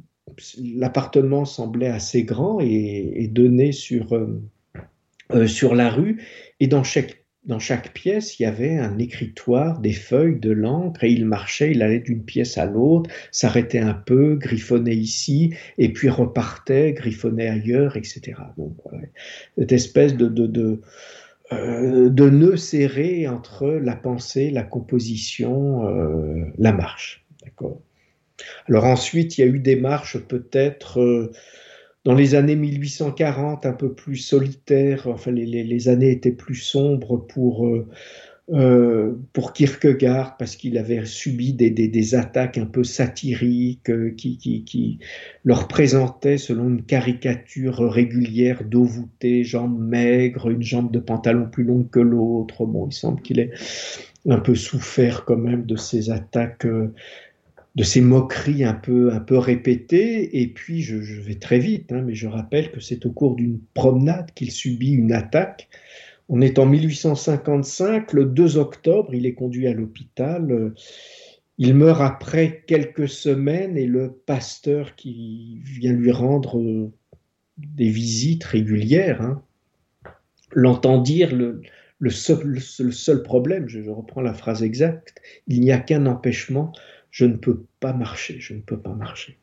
L'appartement 0.76 1.46
semblait 1.46 1.88
assez 1.88 2.24
grand 2.24 2.60
et, 2.60 3.12
et 3.16 3.28
donné 3.28 3.72
sur, 3.72 4.14
euh, 4.14 4.42
euh, 5.32 5.48
sur 5.48 5.76
la 5.76 5.90
rue. 5.90 6.24
Et 6.60 6.68
dans 6.68 6.84
chaque 6.84 7.23
dans 7.46 7.60
chaque 7.60 7.94
pièce, 7.94 8.40
il 8.40 8.44
y 8.44 8.46
avait 8.46 8.78
un 8.78 8.98
écritoire, 8.98 9.80
des 9.80 9.92
feuilles, 9.92 10.40
de 10.40 10.52
l'encre, 10.52 11.04
et 11.04 11.12
il 11.12 11.26
marchait, 11.26 11.72
il 11.72 11.82
allait 11.82 12.00
d'une 12.00 12.24
pièce 12.24 12.58
à 12.58 12.66
l'autre, 12.66 13.10
s'arrêtait 13.32 13.80
un 13.80 13.94
peu, 13.94 14.36
griffonnait 14.36 14.96
ici, 14.96 15.54
et 15.78 15.92
puis 15.92 16.10
repartait, 16.10 16.94
griffonnait 16.94 17.50
ailleurs, 17.50 17.98
etc. 17.98 18.34
Donc, 18.58 18.78
cette 19.58 19.74
espèce 19.74 20.16
de, 20.16 20.28
de, 20.28 20.48
de, 20.48 20.82
euh, 21.52 22.10
de 22.10 22.30
nœud 22.30 22.56
serré 22.56 23.28
entre 23.28 23.68
la 23.68 23.96
pensée, 23.96 24.50
la 24.50 24.64
composition, 24.64 25.88
euh, 25.88 26.46
la 26.58 26.72
marche. 26.72 27.26
D'accord? 27.44 27.82
Alors 28.68 28.86
ensuite, 28.86 29.38
il 29.38 29.42
y 29.42 29.44
a 29.44 29.48
eu 29.48 29.60
des 29.60 29.76
marches 29.76 30.18
peut-être... 30.18 31.02
Euh, 31.02 31.32
dans 32.06 32.14
les 32.14 32.36
années 32.36 32.56
1840, 32.56 33.66
un 33.66 33.74
peu 33.74 33.94
plus 33.94 34.18
solitaires, 34.18 35.08
enfin 35.08 35.32
les, 35.32 35.88
années 35.88 36.12
étaient 36.12 36.32
plus 36.32 36.56
sombres 36.56 37.18
pour, 37.18 37.66
euh, 37.66 37.88
euh, 38.52 39.14
pour 39.32 39.54
Kierkegaard 39.54 40.36
parce 40.36 40.58
qu'il 40.58 40.78
avait 40.78 41.06
subi 41.06 41.54
des, 41.54 41.70
des, 41.70 42.16
attaques 42.16 42.58
un 42.58 42.66
peu 42.66 42.84
satiriques 42.84 43.90
euh, 43.90 44.14
qui, 44.18 44.38
qui, 44.38 44.66
qui, 44.66 45.00
le 45.46 45.54
représentaient 45.54 46.38
selon 46.38 46.68
une 46.68 46.84
caricature 46.84 47.78
régulière 47.90 48.66
d'eau 48.66 48.84
voûtée, 48.84 49.46
jambes 49.46 49.80
maigres, 49.80 50.50
une 50.50 50.62
jambe 50.64 50.92
de 50.92 51.00
pantalon 51.00 51.48
plus 51.50 51.64
longue 51.64 51.90
que 51.90 52.02
l'autre. 52.02 52.66
Bon, 52.66 52.88
il 52.88 52.94
semble 52.94 53.22
qu'il 53.22 53.40
ait 53.40 53.52
un 54.28 54.40
peu 54.40 54.56
souffert 54.56 55.24
quand 55.24 55.38
même 55.38 55.66
de 55.66 55.78
ces 55.78 56.10
attaques 56.10 56.68
de 57.76 57.84
ces 57.84 58.02
moqueries 58.02 58.64
un 58.64 58.74
peu, 58.74 59.12
répétées. 59.30 60.42
Et 60.42 60.48
puis, 60.48 60.82
je, 60.82 60.96
vais 60.96 61.36
très 61.36 61.60
vite, 61.60 61.92
hein, 61.92 62.02
mais 62.06 62.16
je 62.16 62.28
rappelle 62.28 62.72
que 62.72 62.80
c'est 62.80 63.06
au 63.06 63.12
cours 63.12 63.36
d'une 63.36 63.60
promenade 63.74 64.32
qu'il 64.34 64.52
subit 64.52 64.92
une 64.92 65.12
attaque. 65.12 65.70
On 66.30 66.42
est 66.42 66.60
en 66.60 66.66
1855, 66.66 68.14
le 68.14 68.26
2 68.26 68.58
octobre, 68.58 69.14
il 69.14 69.26
est 69.26 69.34
conduit 69.34 69.68
à 69.68 69.74
l'hôpital. 69.74 70.74
Il 71.58 71.74
meurt 71.76 72.02
après 72.02 72.64
quelques 72.66 73.10
semaines 73.10 73.78
et 73.78 73.86
le 73.86 74.12
pasteur 74.26 74.96
qui 74.96 75.60
vient 75.64 75.94
lui 75.94 76.12
rendre 76.12 76.92
des 77.58 77.90
visites 77.90 78.44
régulières 78.44 79.22
hein, 79.22 79.44
l'entend 80.52 81.00
dire 81.00 81.36
le, 81.36 81.62
seul, 82.10 83.24
problème, 83.24 83.68
je 83.68 83.90
reprends 83.90 84.22
la 84.22 84.34
phrase 84.34 84.64
exacte, 84.64 85.22
il 85.48 85.62
n'y 85.62 85.72
a 85.72 85.78
qu'un 85.78 86.06
empêchement, 86.06 86.74
je 87.14 87.26
ne 87.26 87.36
peux 87.38 87.64
pas 87.80 87.94
marcher, 87.94 88.38
je 88.40 88.56
ne 88.56 88.62
peux 88.62 88.80
pas 88.80 88.96
marcher. 88.96 89.38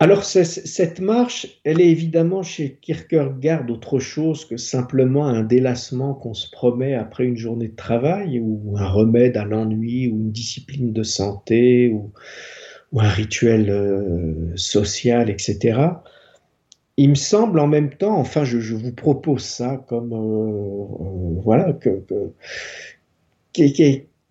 Alors 0.00 0.24
cette 0.24 1.00
marche, 1.00 1.60
elle 1.62 1.80
est 1.80 1.88
évidemment 1.88 2.42
chez 2.42 2.78
Kierkegaard 2.82 3.70
autre 3.70 4.00
chose 4.00 4.44
que 4.44 4.56
simplement 4.56 5.28
un 5.28 5.44
délassement 5.44 6.14
qu'on 6.14 6.34
se 6.34 6.50
promet 6.50 6.94
après 6.94 7.24
une 7.24 7.36
journée 7.36 7.68
de 7.68 7.76
travail 7.76 8.40
ou 8.40 8.74
un 8.76 8.88
remède 8.88 9.36
à 9.36 9.44
l'ennui 9.44 10.08
ou 10.08 10.16
une 10.16 10.32
discipline 10.32 10.92
de 10.92 11.04
santé 11.04 11.90
ou, 11.90 12.12
un 12.96 13.08
rituel 13.08 13.70
euh, 13.70 14.52
social, 14.56 15.28
etc. 15.28 15.80
Il 16.96 17.10
me 17.10 17.14
semble 17.16 17.58
en 17.58 17.66
même 17.66 17.90
temps, 17.90 18.16
enfin 18.16 18.44
je, 18.44 18.74
vous 18.74 18.92
propose 18.92 19.42
ça 19.42 19.84
comme 19.88 20.12
euh, 20.12 20.16
euh, 20.16 21.40
voilà 21.42 21.72
que, 21.72 22.04
que, 23.52 23.64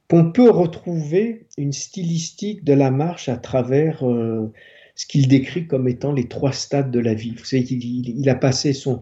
qu'on 0.10 0.32
peut 0.32 0.50
retrouver 0.50 1.48
une 1.58 1.74
stylistique 1.74 2.64
de 2.64 2.74
la 2.74 2.92
marche 2.92 3.30
à 3.30 3.38
travers 3.38 4.08
euh, 4.08 4.52
ce 4.96 5.06
qu'il 5.06 5.28
décrit 5.28 5.68
comme 5.68 5.88
étant 5.88 6.12
les 6.12 6.28
trois 6.28 6.52
stades 6.52 6.92
de 6.92 7.00
la 7.00 7.14
vie. 7.14 7.36
Vous 7.36 7.46
savez 7.46 7.64
qu'il 7.64 7.84
il 7.84 8.30
a 8.30 8.36
passé 8.36 8.74
son, 8.74 9.02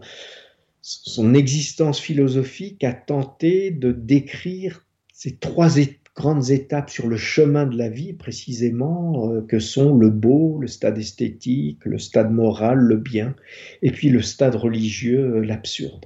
existence 1.34 2.00
philosophique 2.00 2.84
à 2.84 2.92
tenter 2.92 3.70
de 3.70 3.92
décrire 3.92 4.86
ces 5.12 5.36
trois 5.36 5.78
grandes 6.14 6.50
étapes 6.50 6.90
sur 6.90 7.08
le 7.08 7.16
chemin 7.16 7.66
de 7.66 7.76
la 7.76 7.88
vie, 7.88 8.12
précisément, 8.12 9.30
euh, 9.30 9.42
que 9.42 9.58
sont 9.58 9.96
le 9.96 10.10
beau, 10.10 10.58
le 10.60 10.66
stade 10.66 10.98
esthétique, 10.98 11.84
le 11.84 11.98
stade 11.98 12.30
moral, 12.30 12.78
le 12.78 12.96
bien, 12.96 13.34
et 13.80 13.90
puis 13.90 14.10
le 14.10 14.20
stade 14.20 14.54
religieux, 14.54 15.36
euh, 15.36 15.40
l'absurde. 15.40 16.04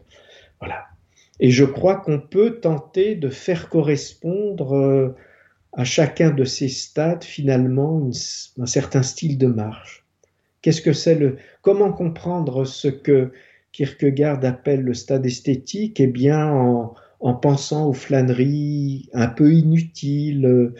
Voilà. 0.60 0.84
Et 1.40 1.50
je 1.50 1.64
crois 1.64 1.96
qu'on 1.96 2.18
peut 2.18 2.60
tenter 2.60 3.14
de 3.14 3.28
faire 3.28 3.68
correspondre 3.68 4.74
euh, 4.74 5.14
à 5.72 5.84
chacun 5.84 6.30
de 6.30 6.44
ces 6.44 6.68
stades 6.68 7.24
finalement 7.24 8.10
un 8.58 8.66
certain 8.66 9.02
style 9.02 9.36
de 9.36 9.46
marche. 9.46 10.04
Qu'est-ce 10.62 10.80
que 10.80 10.92
c'est 10.92 11.14
le 11.14 11.36
comment 11.60 11.92
comprendre 11.92 12.64
ce 12.64 12.88
que 12.88 13.32
Kierkegaard 13.72 14.44
appelle 14.44 14.80
le 14.80 14.94
stade 14.94 15.26
esthétique? 15.26 16.00
Eh 16.00 16.06
bien 16.06 16.48
en, 16.48 16.94
en 17.20 17.34
pensant 17.34 17.88
aux 17.88 17.92
flâneries 17.92 19.10
un 19.12 19.28
peu 19.28 19.52
inutiles 19.52 20.72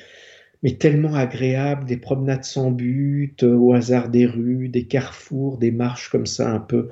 mais 0.63 0.73
tellement 0.73 1.15
agréables, 1.15 1.85
des 1.85 1.97
promenades 1.97 2.45
sans 2.45 2.71
but, 2.71 3.43
au 3.43 3.73
hasard 3.73 4.09
des 4.09 4.27
rues, 4.27 4.69
des 4.69 4.87
carrefours, 4.87 5.59
des 5.59 5.71
marches 5.71 6.09
comme 6.09 6.27
ça 6.27 6.51
un 6.51 6.59
peu 6.59 6.89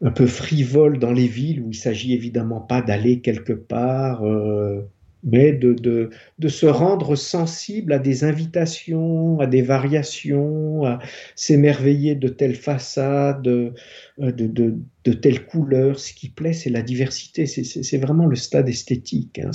un 0.00 0.10
peu 0.10 0.26
frivoles 0.26 0.98
dans 0.98 1.12
les 1.12 1.26
villes 1.26 1.60
où 1.60 1.70
il 1.70 1.76
s'agit 1.76 2.14
évidemment 2.14 2.60
pas 2.60 2.82
d'aller 2.82 3.20
quelque 3.20 3.52
part, 3.52 4.24
euh, 4.24 4.82
mais 5.24 5.52
de, 5.52 5.72
de, 5.72 6.10
de, 6.38 6.48
se 6.48 6.66
rendre 6.66 7.16
sensible 7.16 7.92
à 7.92 7.98
des 7.98 8.22
invitations, 8.22 9.40
à 9.40 9.46
des 9.46 9.62
variations, 9.62 10.84
à 10.84 11.00
s'émerveiller 11.34 12.14
de 12.14 12.28
telles 12.28 12.54
façades, 12.54 13.42
de, 13.42 13.72
de, 14.18 14.76
de, 15.04 15.12
telles 15.12 15.44
couleurs. 15.44 15.98
Ce 15.98 16.12
qui 16.12 16.28
plaît, 16.28 16.52
c'est 16.52 16.70
la 16.70 16.82
diversité, 16.82 17.46
c'est 17.46 17.98
vraiment 17.98 18.26
le 18.26 18.36
stade 18.36 18.68
esthétique. 18.68 19.40
Hein. 19.40 19.50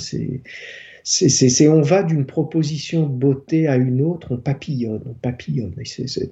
C'est 1.04 1.68
on 1.68 1.80
va 1.80 2.02
d'une 2.02 2.26
proposition 2.26 3.06
de 3.06 3.14
beauté 3.14 3.66
à 3.66 3.76
une 3.76 4.02
autre, 4.02 4.28
on 4.32 4.38
papillonne, 4.38 5.02
on 5.06 5.14
papillonne. 5.14 5.74
C'est 5.84 6.20
une 6.20 6.30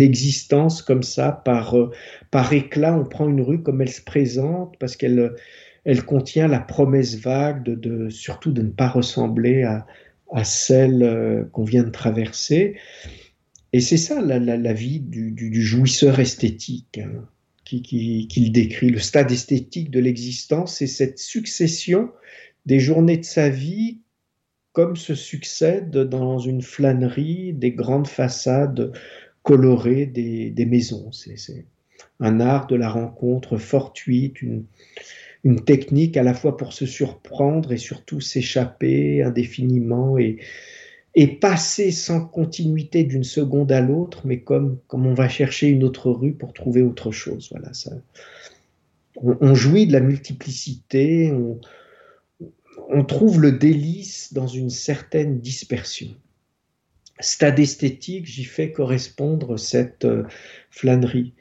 existence 0.00 0.82
comme 0.82 1.02
ça, 1.02 1.32
par, 1.32 1.76
par 2.30 2.52
éclat, 2.52 2.96
on 2.96 3.04
prend 3.04 3.28
une 3.28 3.40
rue 3.40 3.62
comme 3.62 3.82
elle 3.82 3.92
se 3.92 4.02
présente, 4.02 4.76
parce 4.78 4.96
qu'elle 4.96 5.34
elle 5.84 6.04
contient 6.04 6.48
la 6.48 6.60
promesse 6.60 7.16
vague 7.16 7.64
de, 7.64 8.08
surtout 8.08 8.52
de 8.52 8.62
ne 8.62 8.70
pas 8.70 8.88
ressembler 8.88 9.62
à, 9.62 9.86
celle 10.42 11.02
euh, 11.02 11.44
qu'on 11.52 11.64
vient 11.64 11.84
de 11.84 11.90
traverser. 11.90 12.76
Et 13.72 13.80
c'est 13.80 13.98
ça 13.98 14.20
la, 14.20 14.72
vie 14.72 15.00
du, 15.00 15.62
jouisseur 15.62 16.18
esthétique 16.18 16.98
hein, 16.98 17.28
qu'il 17.64 18.52
décrit. 18.52 18.90
Le 18.90 18.98
stade 18.98 19.30
esthétique 19.30 19.90
de 19.90 20.00
l'existence, 20.00 20.76
c'est 20.76 20.86
cette 20.86 21.18
succession 21.18 22.10
des 22.66 22.80
journées 22.80 23.18
de 23.18 23.24
sa 23.24 23.48
vie 23.48 24.00
comme 24.72 24.96
se 24.96 25.14
succèdent 25.14 25.98
dans 25.98 26.38
une 26.38 26.62
flânerie 26.62 27.52
des 27.52 27.70
grandes 27.70 28.08
façades 28.08 28.92
colorées 29.44 30.06
des, 30.06 30.66
maisons. 30.66 31.12
C'est 31.12 31.66
un 32.18 32.40
art 32.40 32.66
de 32.66 32.74
la 32.74 32.88
rencontre 32.88 33.58
fortuite, 33.58 34.42
une, 34.42 34.64
technique 35.66 36.16
à 36.16 36.22
la 36.22 36.32
fois 36.32 36.56
pour 36.56 36.72
se 36.72 36.86
surprendre 36.86 37.70
et 37.70 37.76
surtout 37.76 38.20
s'échapper 38.20 39.22
indéfiniment 39.22 40.18
et, 40.18 40.38
passer 41.40 41.92
sans 41.92 42.26
continuité 42.26 43.04
d'une 43.04 43.22
seconde 43.22 43.70
à 43.70 43.80
l'autre, 43.80 44.22
mais 44.24 44.40
comme, 44.40 44.78
comme 44.88 45.06
on 45.06 45.14
va 45.14 45.28
chercher 45.28 45.68
une 45.68 45.84
autre 45.84 46.10
rue 46.10 46.32
pour 46.32 46.52
trouver 46.54 46.82
autre 46.82 47.12
chose. 47.12 47.50
Voilà, 47.52 47.72
ça. 47.72 47.92
On, 49.22 49.54
jouit 49.54 49.86
de 49.86 49.92
la 49.92 50.00
multiplicité, 50.00 51.32
on 52.88 53.04
trouve 53.04 53.40
le 53.40 53.52
délice 53.52 54.32
dans 54.32 54.48
une 54.48 54.70
certaine 54.70 55.38
dispersion. 55.38 56.08
Stade 57.20 57.60
esthétique, 57.60 58.26
j'y 58.26 58.44
fais 58.44 58.72
correspondre 58.72 59.58
cette 59.58 60.04
euh, 60.04 60.24
flânerie. 60.70 61.32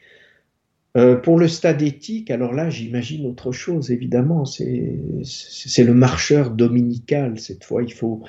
Euh, 0.96 1.16
pour 1.16 1.40
le 1.40 1.48
stade 1.48 1.82
éthique, 1.82 2.30
alors 2.30 2.54
là, 2.54 2.70
j'imagine 2.70 3.26
autre 3.26 3.52
chose, 3.52 3.90
évidemment. 3.90 4.46
C'est 4.46 4.64
le 4.64 5.94
marcheur 5.94 6.52
dominical. 6.52 7.40
Cette 7.40 7.64
fois, 7.64 7.82
il 7.82 7.92
faut, 7.92 8.24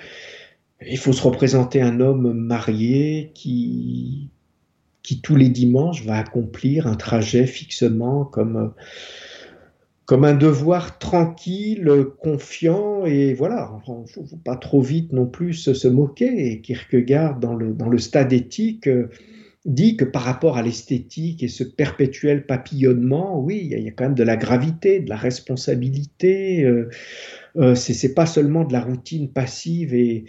il 0.86 0.96
faut 0.96 1.12
se 1.12 1.22
représenter 1.22 1.82
un 1.82 2.00
homme 2.00 2.32
marié 2.32 3.30
qui, 3.34 4.30
qui 5.02 5.20
tous 5.20 5.36
les 5.36 5.50
dimanches 5.50 6.04
va 6.04 6.16
accomplir 6.16 6.86
un 6.86 6.96
trajet 6.96 7.46
fixement 7.46 8.24
comme, 8.24 8.72
comme 10.06 10.24
un 10.24 10.34
devoir 10.34 10.98
tranquille, 10.98 11.90
confiant, 12.20 13.06
et 13.06 13.32
voilà, 13.34 13.70
faut 13.86 14.04
pas 14.44 14.56
trop 14.56 14.82
vite 14.82 15.12
non 15.12 15.26
plus 15.26 15.54
se, 15.54 15.88
moquer. 15.88 16.52
Et 16.52 16.60
Kierkegaard, 16.60 17.38
dans 17.38 17.54
le, 17.54 17.72
dans 17.72 17.88
le 17.88 17.98
stade 17.98 18.32
éthique, 18.32 18.88
dit 19.64 19.96
que 19.96 20.04
par 20.04 20.22
rapport 20.22 20.58
à 20.58 20.62
l'esthétique 20.62 21.42
et 21.42 21.48
ce 21.48 21.64
perpétuel 21.64 22.44
papillonnement, 22.46 23.40
oui, 23.40 23.68
il 23.70 23.82
y, 23.82 23.88
a 23.88 23.90
quand 23.92 24.04
même 24.04 24.14
de 24.14 24.22
la 24.22 24.36
gravité, 24.36 25.00
de 25.00 25.08
la 25.08 25.16
responsabilité. 25.16 26.64
Euh, 26.64 26.90
euh, 27.56 27.74
c'est 27.74 28.14
pas 28.14 28.26
seulement 28.26 28.64
de 28.64 28.72
la 28.72 28.80
routine 28.80 29.30
passive 29.30 29.94
et, 29.94 30.24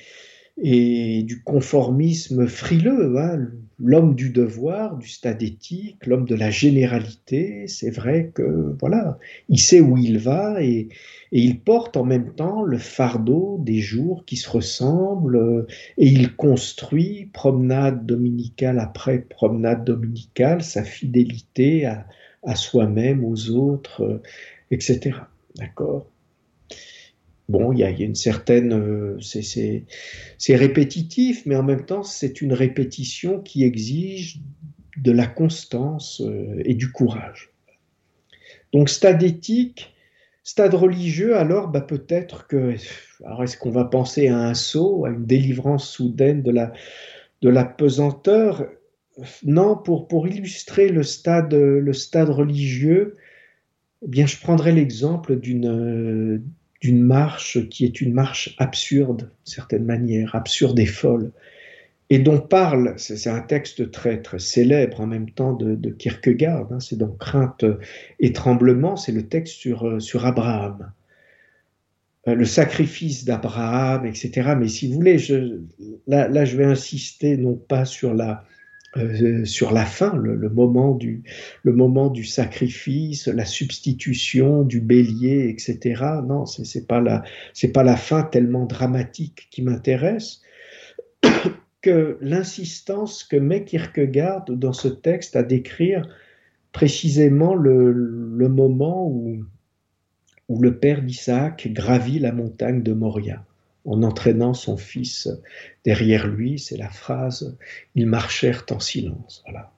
et 0.62 1.24
du 1.24 1.44
conformisme 1.44 2.48
frileux. 2.48 3.18
Hein. 3.18 3.50
L'homme 3.78 4.16
du 4.16 4.30
devoir, 4.30 4.98
du 4.98 5.10
stade 5.10 5.44
éthique, 5.44 6.06
l'homme 6.06 6.26
de 6.26 6.36
la 6.36 6.50
généralité, 6.50 7.68
c'est 7.68 7.90
vrai 7.90 8.32
que 8.34 8.76
voilà, 8.80 9.18
il 9.50 9.60
sait 9.60 9.82
où 9.82 9.98
il 9.98 10.18
va 10.18 10.62
et, 10.64 10.88
il 11.32 11.60
porte 11.60 11.98
en 11.98 12.06
même 12.06 12.34
temps 12.36 12.64
le 12.64 12.78
fardeau 12.78 13.58
des 13.60 13.80
jours 13.80 14.24
qui 14.26 14.38
se 14.38 14.50
ressemblent 14.50 15.66
et 15.98 16.08
il 16.08 16.34
construit 16.36 17.26
promenade 17.34 18.06
dominicale 18.06 18.80
après 18.80 19.20
promenade 19.20 19.84
dominicale 19.84 20.64
sa 20.64 20.84
fidélité 20.84 21.86
à, 21.86 22.08
à 22.44 22.56
soi-même, 22.56 23.26
aux 23.26 23.50
autres, 23.50 24.22
etc. 24.72 25.18
D'accord? 25.58 26.08
Bon, 27.48 27.72
il 27.72 27.80
y, 27.80 27.84
a, 27.84 27.90
une 27.92 28.16
certaine, 28.16 28.74
euh, 28.74 29.20
c'est 29.20 30.56
répétitif, 30.56 31.46
mais 31.46 31.56
en 31.56 31.62
même 31.62 31.86
temps, 31.86 32.02
c'est 32.02 32.42
une 32.42 32.54
répétition 32.54 33.40
qui 33.40 33.64
exige 33.64 34.40
de 34.98 35.12
la 35.12 35.28
constance 35.28 36.22
euh, 36.22 36.62
et 36.66 36.74
du 36.74 36.92
courage. 36.92 37.52
Donc, 38.74 38.90
stade 38.90 39.22
éthique, 39.22 39.94
stade 40.44 40.74
religieux, 40.74 41.38
alors 41.38 41.68
bah, 41.68 41.82
peut-être 41.82 42.48
que, 42.48 42.74
alors 43.24 43.44
est-ce 43.44 43.58
qu'on 43.58 43.72
va 43.72 43.86
penser 43.86 44.28
à 44.28 44.40
un 44.40 44.56
saut, 44.56 45.06
à 45.06 45.10
une 45.10 45.26
délivrance 45.26 45.88
soudaine 45.88 46.42
de 46.42 46.52
la, 46.52 46.74
de 47.44 47.50
la 47.50 47.64
pesanteur? 47.64 48.66
Non, 49.44 49.78
pour, 49.78 50.08
pour 50.08 50.28
illustrer 50.28 50.90
le 50.90 51.04
stade, 51.04 51.54
le 51.54 51.94
stade 51.94 52.30
religieux, 52.30 53.18
eh 54.02 54.08
bien, 54.08 54.26
je 54.26 54.38
prendrai 54.40 54.72
l'exemple 54.72 55.40
d'une 55.40 56.44
d'une 56.86 57.02
marche 57.02 57.68
qui 57.70 57.84
est 57.84 58.00
une 58.00 58.14
marche 58.14 58.54
absurde, 58.60 59.22
d'une 59.22 59.54
certaine 59.54 59.86
manière, 59.86 60.36
absurde 60.36 60.78
et 60.80 60.86
folle, 60.86 61.32
et 62.12 62.20
dont 62.20 62.40
parle, 62.40 62.94
c'est 62.98 63.28
un 63.28 63.40
texte 63.40 63.90
très 63.90 64.22
très 64.22 64.38
célèbre 64.38 65.02
en 65.02 65.08
même 65.08 65.32
temps 65.32 65.54
de, 65.54 65.90
Kierkegaard, 65.90 66.72
hein, 66.72 66.80
c'est 66.80 66.98
donc 66.98 67.18
Crainte 67.18 67.66
et 68.20 68.34
Tremblement, 68.34 68.98
c'est 68.98 69.12
le 69.12 69.28
texte 69.28 69.56
sur, 69.56 69.88
euh, 69.88 70.00
sur 70.00 70.28
Abraham. 70.28 70.92
Euh, 72.28 72.36
le 72.36 72.46
sacrifice 72.46 73.26
d'Abraham, 73.26 74.06
etc. 74.06 74.54
Mais 74.56 74.68
si 74.68 74.88
vous 74.88 74.94
voulez, 74.94 75.18
je, 75.18 75.62
là, 76.06 76.28
là, 76.28 76.46
je 76.46 76.56
vais 76.56 76.66
insister 76.66 77.36
non 77.38 77.56
pas 77.56 77.86
sur 77.86 78.14
la, 78.14 78.46
euh, 78.98 79.44
sur 79.44 79.74
la 79.74 79.86
fin, 79.86 80.16
le, 80.16 80.50
moment 80.50 80.96
du, 80.96 82.24
sacrifice, 82.24 83.28
la 83.28 83.46
substitution 83.46 84.64
du 84.64 84.80
bélier, 84.80 85.50
etc. 85.50 86.02
Non, 86.26 86.46
c'est 86.46 86.80
n'est 86.80 87.72
pas 87.72 87.84
la 87.84 87.98
fin 87.98 88.24
tellement 88.24 88.66
dramatique 88.66 89.48
qui 89.52 89.64
m'intéresse 89.64 90.42
que 91.82 92.18
l'insistance 92.22 93.24
que 93.24 93.36
met 93.36 93.66
Kierkegaard 93.66 94.46
dans 94.46 94.74
ce 94.74 94.88
texte 94.88 95.36
à 95.36 95.44
décrire 95.44 96.08
précisément 96.72 97.54
le, 97.54 97.94
moment 98.50 99.08
où 99.08 100.62
le 100.62 100.78
père 100.78 101.02
d'Isaac 101.02 101.68
gravit 101.72 102.20
la 102.20 102.32
montagne 102.32 102.82
de 102.82 102.94
Moria 102.94 103.44
en 103.86 104.04
entraînant 104.04 104.54
son 104.54 104.78
fils 104.78 105.30
derrière 105.84 106.28
lui. 106.28 106.60
C'est 106.60 106.78
la 106.78 106.90
phrase 106.90 107.58
Ils 107.96 108.08
marchèrent 108.08 108.66
en 108.72 108.80
silence. 108.80 109.44
Voilà. 109.46 109.72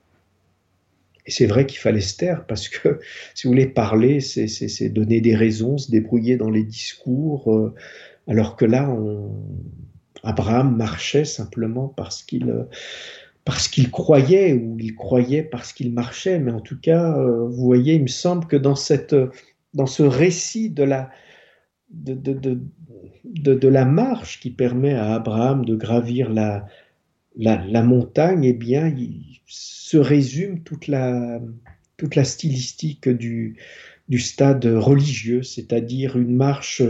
Et 1.26 1.30
c'est 1.30 1.46
vrai 1.46 1.66
qu'il 1.66 1.78
fallait 1.78 2.00
se 2.00 2.16
taire 2.16 2.46
parce 2.46 2.68
que, 2.68 3.00
si 3.34 3.46
vous 3.46 3.52
voulez, 3.52 3.66
parler, 3.66 4.20
c'est 4.20 4.88
donner 4.88 5.20
des 5.20 5.36
raisons, 5.36 5.76
se 5.78 5.90
débrouiller 5.90 6.36
dans 6.36 6.50
les 6.50 6.64
discours, 6.64 7.54
euh, 7.54 7.74
alors 8.26 8.56
que 8.56 8.64
là, 8.64 8.90
on... 8.90 9.30
Abraham 10.24 10.76
marchait 10.76 11.24
simplement 11.24 11.86
parce 11.86 12.24
qu'il 12.24 12.52
parce 13.44 13.68
qu'il 13.68 13.90
croyait 13.90 14.52
ou 14.52 14.76
il 14.78 14.94
croyait 14.94 15.42
parce 15.42 15.72
qu'il 15.72 15.92
marchait, 15.92 16.38
mais 16.38 16.52
en 16.52 16.60
tout 16.60 16.78
cas, 16.78 17.16
euh, 17.16 17.46
vous 17.46 17.64
voyez, 17.64 17.94
il 17.94 18.02
me 18.02 18.08
semble 18.08 18.46
que 18.46 18.56
dans, 18.56 18.74
cette, 18.74 19.16
dans 19.72 19.86
ce 19.86 20.02
récit 20.02 20.68
de 20.68 20.82
la, 20.82 21.08
de, 21.90 23.68
la 23.68 23.84
marche 23.84 24.40
qui 24.40 24.50
permet 24.50 24.94
à 24.94 25.14
Abraham 25.14 25.64
de 25.64 25.74
gravir 25.74 26.30
la, 26.30 27.82
montagne, 27.82 28.44
eh 28.44 28.52
bien, 28.52 28.88
il 28.88 29.40
se 29.46 29.96
résume 29.96 30.62
toute 30.62 30.86
la, 30.86 31.40
stylistique 32.22 33.08
du 33.08 33.56
stade 34.18 34.64
religieux, 34.66 35.42
c'est-à-dire 35.42 36.16
une 36.18 36.34
marche 36.34 36.82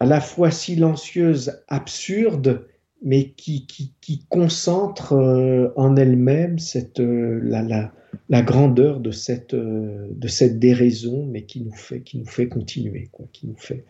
à 0.00 0.06
la 0.06 0.20
fois 0.20 0.50
silencieuse, 0.50 1.60
absurde, 1.68 2.66
mais 3.02 3.30
qui, 3.30 3.66
qui, 3.66 4.24
concentre 4.28 5.12
euh, 5.12 5.68
en 5.76 5.96
elle-même 5.96 6.58
cette, 6.58 7.00
euh, 7.00 7.40
la, 7.42 7.62
la, 7.62 7.92
la, 8.28 8.42
grandeur 8.42 9.00
de 9.00 9.10
cette, 9.10 9.54
euh, 9.54 10.08
de 10.10 10.28
cette 10.28 10.58
déraison, 10.58 11.26
mais 11.26 11.42
qui 11.42 11.60
nous 11.60 11.72
fait, 11.72 12.00
qui 12.00 12.18
nous 12.18 12.26
fait 12.26 12.48
continuer, 12.48 13.08
quoi, 13.12 13.26
qui, 13.32 13.46
nous 13.46 13.56
fait, 13.56 13.84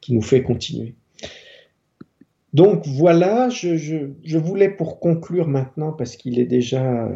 qui 0.00 0.14
nous 0.14 0.22
fait 0.22 0.42
continuer. 0.42 0.94
Donc 2.54 2.86
voilà, 2.86 3.50
je, 3.50 3.76
je, 3.76 3.96
je 4.24 4.38
voulais 4.38 4.70
pour 4.70 4.98
conclure 4.98 5.48
maintenant, 5.48 5.92
parce 5.92 6.16
qu'il 6.16 6.38
est 6.38 6.46
déjà, 6.46 7.10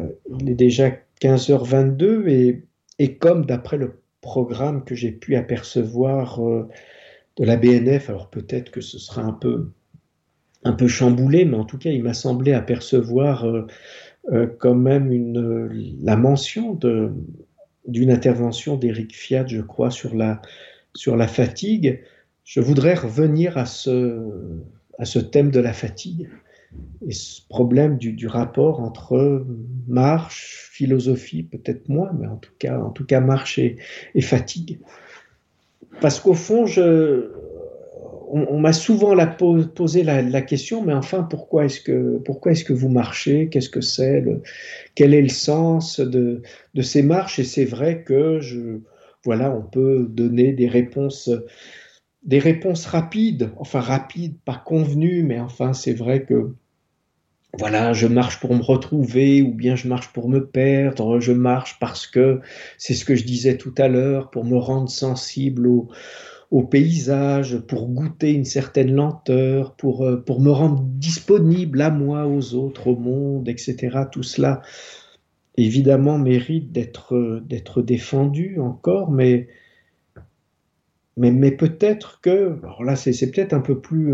est 0.45 0.53
déjà 0.53 0.91
15h22, 1.21 2.27
et, 2.27 2.63
et 2.99 3.15
comme 3.15 3.45
d'après 3.45 3.77
le 3.77 3.99
programme 4.21 4.83
que 4.83 4.93
j'ai 4.93 5.11
pu 5.11 5.35
apercevoir 5.35 6.39
de 6.39 7.43
la 7.43 7.57
BNF, 7.57 8.09
alors 8.09 8.29
peut-être 8.29 8.69
que 8.69 8.79
ce 8.79 8.99
sera 8.99 9.23
un 9.23 9.33
peu 9.33 9.71
un 10.63 10.73
peu 10.73 10.87
chamboulé, 10.87 11.45
mais 11.45 11.57
en 11.57 11.65
tout 11.65 11.77
cas, 11.77 11.89
il 11.89 12.03
m'a 12.03 12.13
semblé 12.13 12.53
apercevoir 12.53 13.45
euh, 13.45 13.67
euh, 14.31 14.47
quand 14.59 14.75
même 14.75 15.11
une, 15.11 15.97
la 16.01 16.15
mention 16.15 16.79
d'une 17.85 18.11
intervention 18.11 18.77
d'Éric 18.77 19.15
Fiat, 19.15 19.45
je 19.47 19.61
crois, 19.61 19.91
sur 19.91 20.15
la, 20.15 20.41
sur 20.95 21.15
la 21.17 21.27
fatigue. 21.27 22.01
Je 22.45 22.61
voudrais 22.61 22.93
revenir 22.93 23.57
à 23.57 23.65
ce, 23.65 24.29
à 24.99 25.05
ce 25.05 25.19
thème 25.19 25.51
de 25.51 25.59
la 25.59 25.73
fatigue 25.73 26.29
et 27.07 27.11
ce 27.11 27.41
problème 27.47 27.97
du, 27.97 28.13
du 28.13 28.27
rapport 28.27 28.79
entre 28.79 29.45
marche, 29.87 30.69
philosophie, 30.71 31.43
peut-être 31.43 31.87
moins, 31.87 32.11
mais 32.17 32.27
en 32.27 32.37
tout 32.37 32.53
cas, 32.57 32.79
en 32.79 32.89
tout 32.89 33.05
cas 33.05 33.19
marche 33.19 33.59
et 33.59 33.77
fatigue. 34.21 34.79
Parce 36.01 36.19
qu'au 36.19 36.33
fond, 36.33 36.65
je, 36.65 37.31
on, 38.29 38.59
m'a 38.59 38.73
souvent 38.73 39.15
posé 39.75 40.03
la, 40.03 40.41
question, 40.41 40.83
mais 40.83 40.93
enfin, 40.93 41.23
pourquoi 41.23 41.65
est-ce 41.65 41.81
que, 41.81 42.73
vous 42.73 42.89
marchez? 42.89 43.49
Qu'est-ce 43.49 43.69
que 43.69 43.81
c'est 43.81 44.23
Quel 44.95 45.13
est 45.13 45.21
le 45.21 45.29
sens 45.29 45.99
de, 45.99 46.41
ces 46.81 47.03
marches? 47.03 47.39
Et 47.39 47.43
c'est 47.43 47.65
vrai 47.65 48.03
que 48.03 48.39
je, 48.39 48.79
voilà, 49.23 49.51
on 49.55 49.61
peut 49.61 50.07
donner 50.09 50.53
des 50.53 50.67
réponses, 50.67 51.29
des 52.23 52.39
réponses 52.39 52.85
rapides, 52.85 53.51
enfin 53.57 53.79
rapides, 53.79 54.37
pas 54.45 54.61
convenues, 54.65 55.23
mais 55.23 55.39
enfin, 55.39 55.73
c'est 55.73 55.93
vrai 55.93 56.23
que 56.23 56.53
voilà, 57.59 57.93
je 57.93 58.07
marche 58.07 58.39
pour 58.39 58.55
me 58.55 58.63
retrouver, 58.63 59.43
ou 59.43 59.53
bien 59.53 59.75
je 59.75 59.87
marche 59.87 60.11
pour 60.11 60.27
me 60.27 60.43
perdre, 60.43 61.19
je 61.19 61.33
marche 61.33 61.77
parce 61.79 62.07
que 62.07 62.41
c'est 62.79 62.95
ce 62.95 63.05
que 63.05 63.15
je 63.15 63.23
disais 63.25 63.57
tout 63.57 63.75
à 63.77 63.87
l'heure, 63.87 64.31
pour 64.31 64.43
me 64.43 64.57
rendre 64.57 64.89
sensible 64.89 65.67
au, 65.67 65.89
au 66.53 66.61
paysage, 66.61 67.57
pour 67.61 67.89
goûter 67.89 68.31
une 68.31 68.45
certaine 68.45 68.93
lenteur, 68.93 69.75
pour, 69.75 70.05
euh, 70.05 70.17
pour 70.17 70.39
me 70.39 70.51
rendre 70.51 70.83
disponible 70.83 71.81
à 71.81 71.89
moi, 71.89 72.27
aux 72.27 72.53
autres, 72.53 72.85
au 72.85 72.95
monde, 72.95 73.49
etc. 73.49 74.01
Tout 74.11 74.21
cela, 74.21 74.61
évidemment, 75.57 76.19
mérite 76.19 76.71
d'être, 76.71 77.41
d'être 77.43 77.81
défendu 77.81 78.59
encore, 78.59 79.09
mais, 79.09 79.47
peut-être 81.17 82.21
que, 82.21 82.59
alors 82.61 82.83
là, 82.83 82.95
c'est, 82.95 83.31
peut-être 83.31 83.53
un 83.53 83.61
peu 83.61 83.79
plus, 83.79 84.13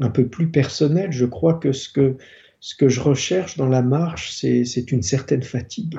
un 0.00 0.10
peu 0.10 0.28
plus 0.28 0.52
personnel, 0.52 1.10
je 1.10 1.26
crois 1.26 1.54
que 1.54 1.72
ce 1.72 1.88
que, 1.88 2.16
ce 2.60 2.76
que 2.76 2.88
je 2.88 3.00
recherche 3.00 3.56
dans 3.56 3.68
la 3.68 3.82
marche, 3.82 4.30
c'est, 4.30 4.64
c'est 4.64 4.92
une 4.92 5.02
certaine 5.02 5.42
fatigue 5.42 5.98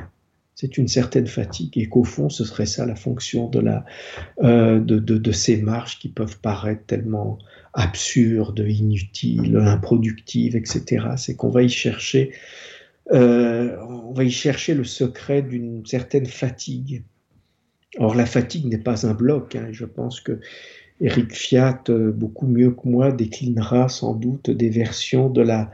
c'est 0.56 0.78
une 0.78 0.88
certaine 0.88 1.28
fatigue 1.28 1.78
et 1.78 1.88
qu'au 1.88 2.04
fond, 2.04 2.30
ce 2.30 2.44
serait 2.46 2.66
ça 2.66 2.86
la 2.86 2.96
fonction 2.96 3.50
de, 3.50 3.60
la, 3.60 3.86
euh, 4.44 4.80
de, 4.80 5.00
de, 5.00 5.32
ces 5.32 5.58
marches 5.58 6.00
qui 6.00 6.10
peuvent 6.10 6.40
paraître 6.40 6.86
tellement 6.86 7.40
absurdes, 7.74 8.64
inutiles, 8.68 9.58
improductives, 9.58 10.56
etc. 10.56 11.08
C'est 11.18 11.36
qu'on 11.36 11.50
va 11.50 11.64
y 11.64 11.70
chercher, 11.70 12.34
euh, 13.12 13.76
on 13.88 14.14
va 14.14 14.24
y 14.24 14.32
chercher 14.32 14.76
le 14.76 14.84
secret 14.84 15.42
d'une 15.42 15.86
certaine 15.86 16.28
fatigue. 16.28 17.04
Or, 17.98 18.14
la 18.16 18.26
fatigue 18.26 18.66
n'est 18.66 18.78
pas 18.78 19.08
un 19.08 19.14
bloc. 19.14 19.56
Hein, 19.56 19.70
je 19.72 19.86
pense 19.86 20.22
que 20.22 20.40
Eric 21.02 21.34
Fiat, 21.34 21.84
euh, 21.90 22.12
beaucoup 22.12 22.48
mieux 22.48 22.72
que 22.72 22.88
moi, 22.88 23.12
déclinera 23.12 23.90
sans 23.90 24.14
doute 24.14 24.52
des 24.52 24.70
versions 24.70 25.30
de 25.30 25.42
la, 25.42 25.72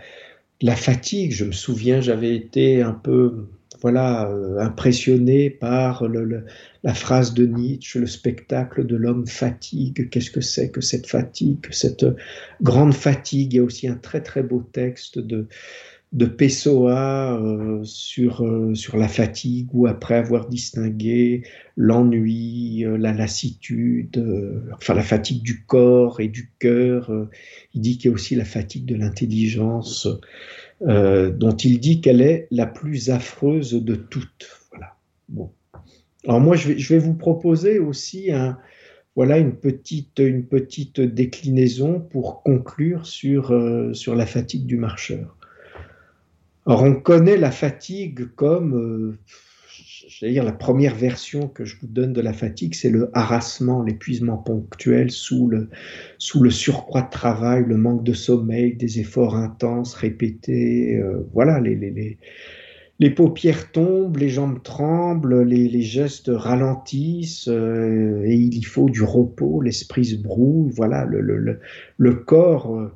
de 0.61 0.67
la 0.67 0.75
fatigue. 0.77 1.33
Je 1.33 1.43
me 1.43 1.51
souviens, 1.51 1.99
j'avais 1.99 2.33
été 2.33 2.81
un 2.81 2.93
peu 2.93 3.45
voilà, 3.81 4.29
euh, 4.29 4.59
impressionné 4.59 5.49
par 5.49 6.03
la 6.83 6.93
phrase 6.93 7.33
de 7.33 7.45
Nietzsche, 7.45 7.99
le 7.99 8.07
spectacle 8.07 8.85
de 8.85 8.95
l'homme 8.95 9.27
fatigue. 9.27 10.09
Qu'est-ce 10.09 10.31
que 10.31 10.41
c'est 10.41 10.69
que 10.69 10.81
cette 10.81 11.07
fatigue, 11.07 11.65
cette 11.71 12.05
grande 12.61 12.93
fatigue? 12.93 13.53
Il 13.53 13.57
y 13.57 13.59
a 13.59 13.63
aussi 13.63 13.87
un 13.87 13.95
très 13.95 14.21
très 14.21 14.43
beau 14.43 14.61
texte 14.71 15.19
de, 15.19 15.47
de 16.11 16.25
Pessoa 16.25 17.39
euh, 17.39 17.83
sur, 17.83 18.43
euh, 18.43 18.73
sur 18.73 18.97
la 18.97 19.07
fatigue, 19.07 19.67
où 19.73 19.85
après 19.85 20.15
avoir 20.15 20.47
distingué 20.47 21.43
l'ennui, 21.77 22.83
la 22.97 23.13
lassitude, 23.13 24.23
enfin 24.73 24.93
la 24.93 25.03
fatigue 25.03 25.43
du 25.43 25.65
corps 25.65 26.19
et 26.19 26.27
du 26.27 26.51
cœur, 26.59 27.11
il 27.73 27.81
dit 27.81 27.97
qu'il 27.97 28.09
y 28.09 28.11
a 28.11 28.15
aussi 28.15 28.35
la 28.35 28.45
fatigue 28.45 28.85
de 28.85 28.95
l'intelligence. 28.95 30.07
Euh, 30.81 31.29
dont 31.29 31.55
il 31.55 31.79
dit 31.81 31.99
qu'elle 31.99 32.21
est 32.21 32.47
la 32.51 32.65
plus 32.65 33.09
affreuse 33.09 33.73
de 33.73 33.95
toutes. 33.95 34.47
Voilà. 34.71 34.95
Bon. 35.27 35.51
Alors 36.25 36.39
moi, 36.39 36.55
je 36.55 36.69
vais, 36.69 36.77
je 36.77 36.93
vais 36.93 36.99
vous 36.99 37.15
proposer 37.15 37.79
aussi 37.79 38.31
un, 38.31 38.57
voilà 39.15 39.39
une 39.39 39.57
petite, 39.57 40.19
une 40.19 40.45
petite 40.45 41.01
déclinaison 41.01 41.99
pour 41.99 42.43
conclure 42.43 43.05
sur, 43.05 43.51
euh, 43.51 43.93
sur 43.93 44.15
la 44.15 44.25
fatigue 44.25 44.65
du 44.65 44.77
marcheur. 44.77 45.35
Alors 46.69 46.83
on 46.83 46.93
connaît 46.93 47.35
la 47.35 47.49
fatigue 47.49 48.27
comme, 48.35 48.75
euh, 48.75 49.17
dire, 50.21 50.43
la 50.43 50.51
première 50.51 50.93
version 50.93 51.47
que 51.47 51.65
je 51.65 51.75
vous 51.81 51.87
donne 51.87 52.13
de 52.13 52.21
la 52.21 52.31
fatigue, 52.31 52.75
c'est 52.75 52.91
le 52.91 53.09
harassement, 53.15 53.81
l'épuisement 53.81 54.37
ponctuel 54.37 55.09
sous 55.09 55.47
le, 55.47 55.69
sous 56.19 56.43
le 56.43 56.51
surcroît 56.51 57.01
de 57.01 57.09
travail, 57.09 57.63
le 57.65 57.75
manque 57.75 58.03
de 58.03 58.13
sommeil, 58.13 58.75
des 58.75 58.99
efforts 58.99 59.35
intenses, 59.35 59.95
répétés. 59.95 60.95
Euh, 60.97 61.27
voilà, 61.33 61.59
les, 61.59 61.73
les, 61.73 62.19
les, 62.99 63.09
paupières 63.09 63.71
tombent, 63.71 64.17
les 64.17 64.29
jambes 64.29 64.61
tremblent, 64.61 65.41
les, 65.41 65.67
les 65.69 65.81
gestes 65.81 66.29
ralentissent, 66.31 67.47
euh, 67.47 68.21
et 68.25 68.35
il 68.35 68.55
y 68.55 68.63
faut 68.63 68.91
du 68.91 69.01
repos, 69.01 69.59
l'esprit 69.59 70.05
se 70.05 70.17
brouille. 70.17 70.69
Voilà, 70.75 71.03
le, 71.05 71.21
le, 71.21 71.59
le 71.97 72.13
corps. 72.13 72.91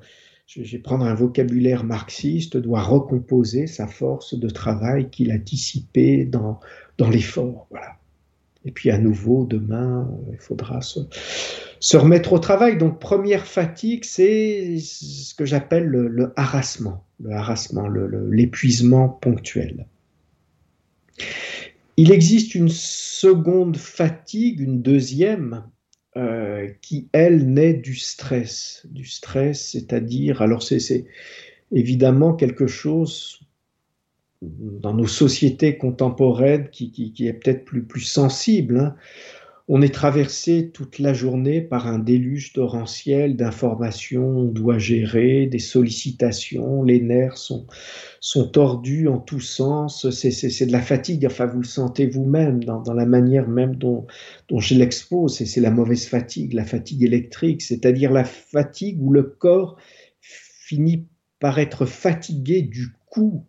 Euh, 0.57 0.63
je 0.63 0.71
vais 0.71 0.81
prendre 0.81 1.05
un 1.05 1.13
vocabulaire 1.13 1.83
marxiste, 1.83 2.57
doit 2.57 2.81
recomposer 2.81 3.67
sa 3.67 3.87
force 3.87 4.37
de 4.37 4.49
travail 4.49 5.09
qu'il 5.09 5.31
a 5.31 5.37
dissipée 5.37 6.25
dans, 6.25 6.59
dans 6.97 7.09
l'effort. 7.09 7.67
Voilà. 7.69 7.97
Et 8.65 8.71
puis 8.71 8.91
à 8.91 8.97
nouveau, 8.97 9.45
demain, 9.45 10.09
il 10.31 10.39
faudra 10.39 10.81
se, 10.81 11.97
remettre 11.97 12.33
au 12.33 12.39
travail. 12.39 12.77
Donc 12.77 12.99
première 12.99 13.45
fatigue, 13.45 14.05
c'est 14.05 14.77
ce 14.79 15.33
que 15.35 15.45
j'appelle 15.45 15.85
le, 15.85 16.33
harassement, 16.37 17.03
le 17.21 17.31
harassement, 17.31 17.89
l'épuisement 17.89 19.09
ponctuel. 19.09 19.85
Il 21.97 22.11
existe 22.11 22.55
une 22.55 22.69
seconde 22.69 23.77
fatigue, 23.77 24.61
une 24.61 24.81
deuxième, 24.81 25.63
euh, 26.15 26.69
qui, 26.81 27.07
elle, 27.11 27.51
naît 27.51 27.73
du 27.73 27.95
stress. 27.95 28.85
Du 28.89 29.05
stress, 29.05 29.71
c'est-à-dire, 29.71 30.41
alors 30.41 30.61
c'est 30.61 31.05
évidemment 31.71 32.33
quelque 32.33 32.67
chose 32.67 33.39
dans 34.43 34.93
nos 34.93 35.07
sociétés 35.07 35.77
contemporaines 35.77 36.69
qui, 36.69 36.91
qui, 36.91 37.27
est 37.27 37.33
peut-être 37.33 37.65
plus, 37.65 37.83
plus 37.83 38.01
sensible. 38.01 38.79
Hein. 38.79 38.95
On 39.69 39.81
est 39.81 39.93
traversé 39.93 40.71
toute 40.71 40.99
la 40.99 41.13
journée 41.13 41.61
par 41.61 41.87
un 41.87 41.97
déluge 41.97 42.51
torrentiel 42.51 43.37
d'informations, 43.37 44.39
on 44.39 44.51
doit 44.51 44.77
gérer, 44.77 45.47
des 45.47 45.59
sollicitations, 45.59 46.83
les 46.83 46.99
nerfs 46.99 47.37
sont, 47.37 47.65
tordus 48.51 49.07
en 49.07 49.19
tous 49.19 49.39
sens, 49.39 50.09
c'est 50.09 50.65
de 50.65 50.71
la 50.73 50.81
fatigue, 50.81 51.25
enfin 51.25 51.45
vous 51.45 51.59
le 51.59 51.65
sentez 51.65 52.07
vous-même 52.07 52.61
dans, 52.65 52.81
dans, 52.81 52.93
la 52.93 53.05
manière 53.05 53.47
même 53.47 53.77
dont, 53.77 54.05
dont 54.49 54.59
je 54.59 54.75
l'expose, 54.75 55.41
c'est 55.41 55.61
la 55.61 55.71
mauvaise 55.71 56.07
fatigue, 56.07 56.51
la 56.51 56.65
fatigue 56.65 57.03
électrique, 57.03 57.61
c'est-à-dire 57.61 58.11
la 58.11 58.25
fatigue 58.25 59.01
où 59.01 59.13
le 59.13 59.23
corps 59.23 59.77
finit 60.19 61.07
par 61.39 61.57
être 61.57 61.85
fatigué 61.85 62.63
du 62.63 62.89
coup 63.05 63.45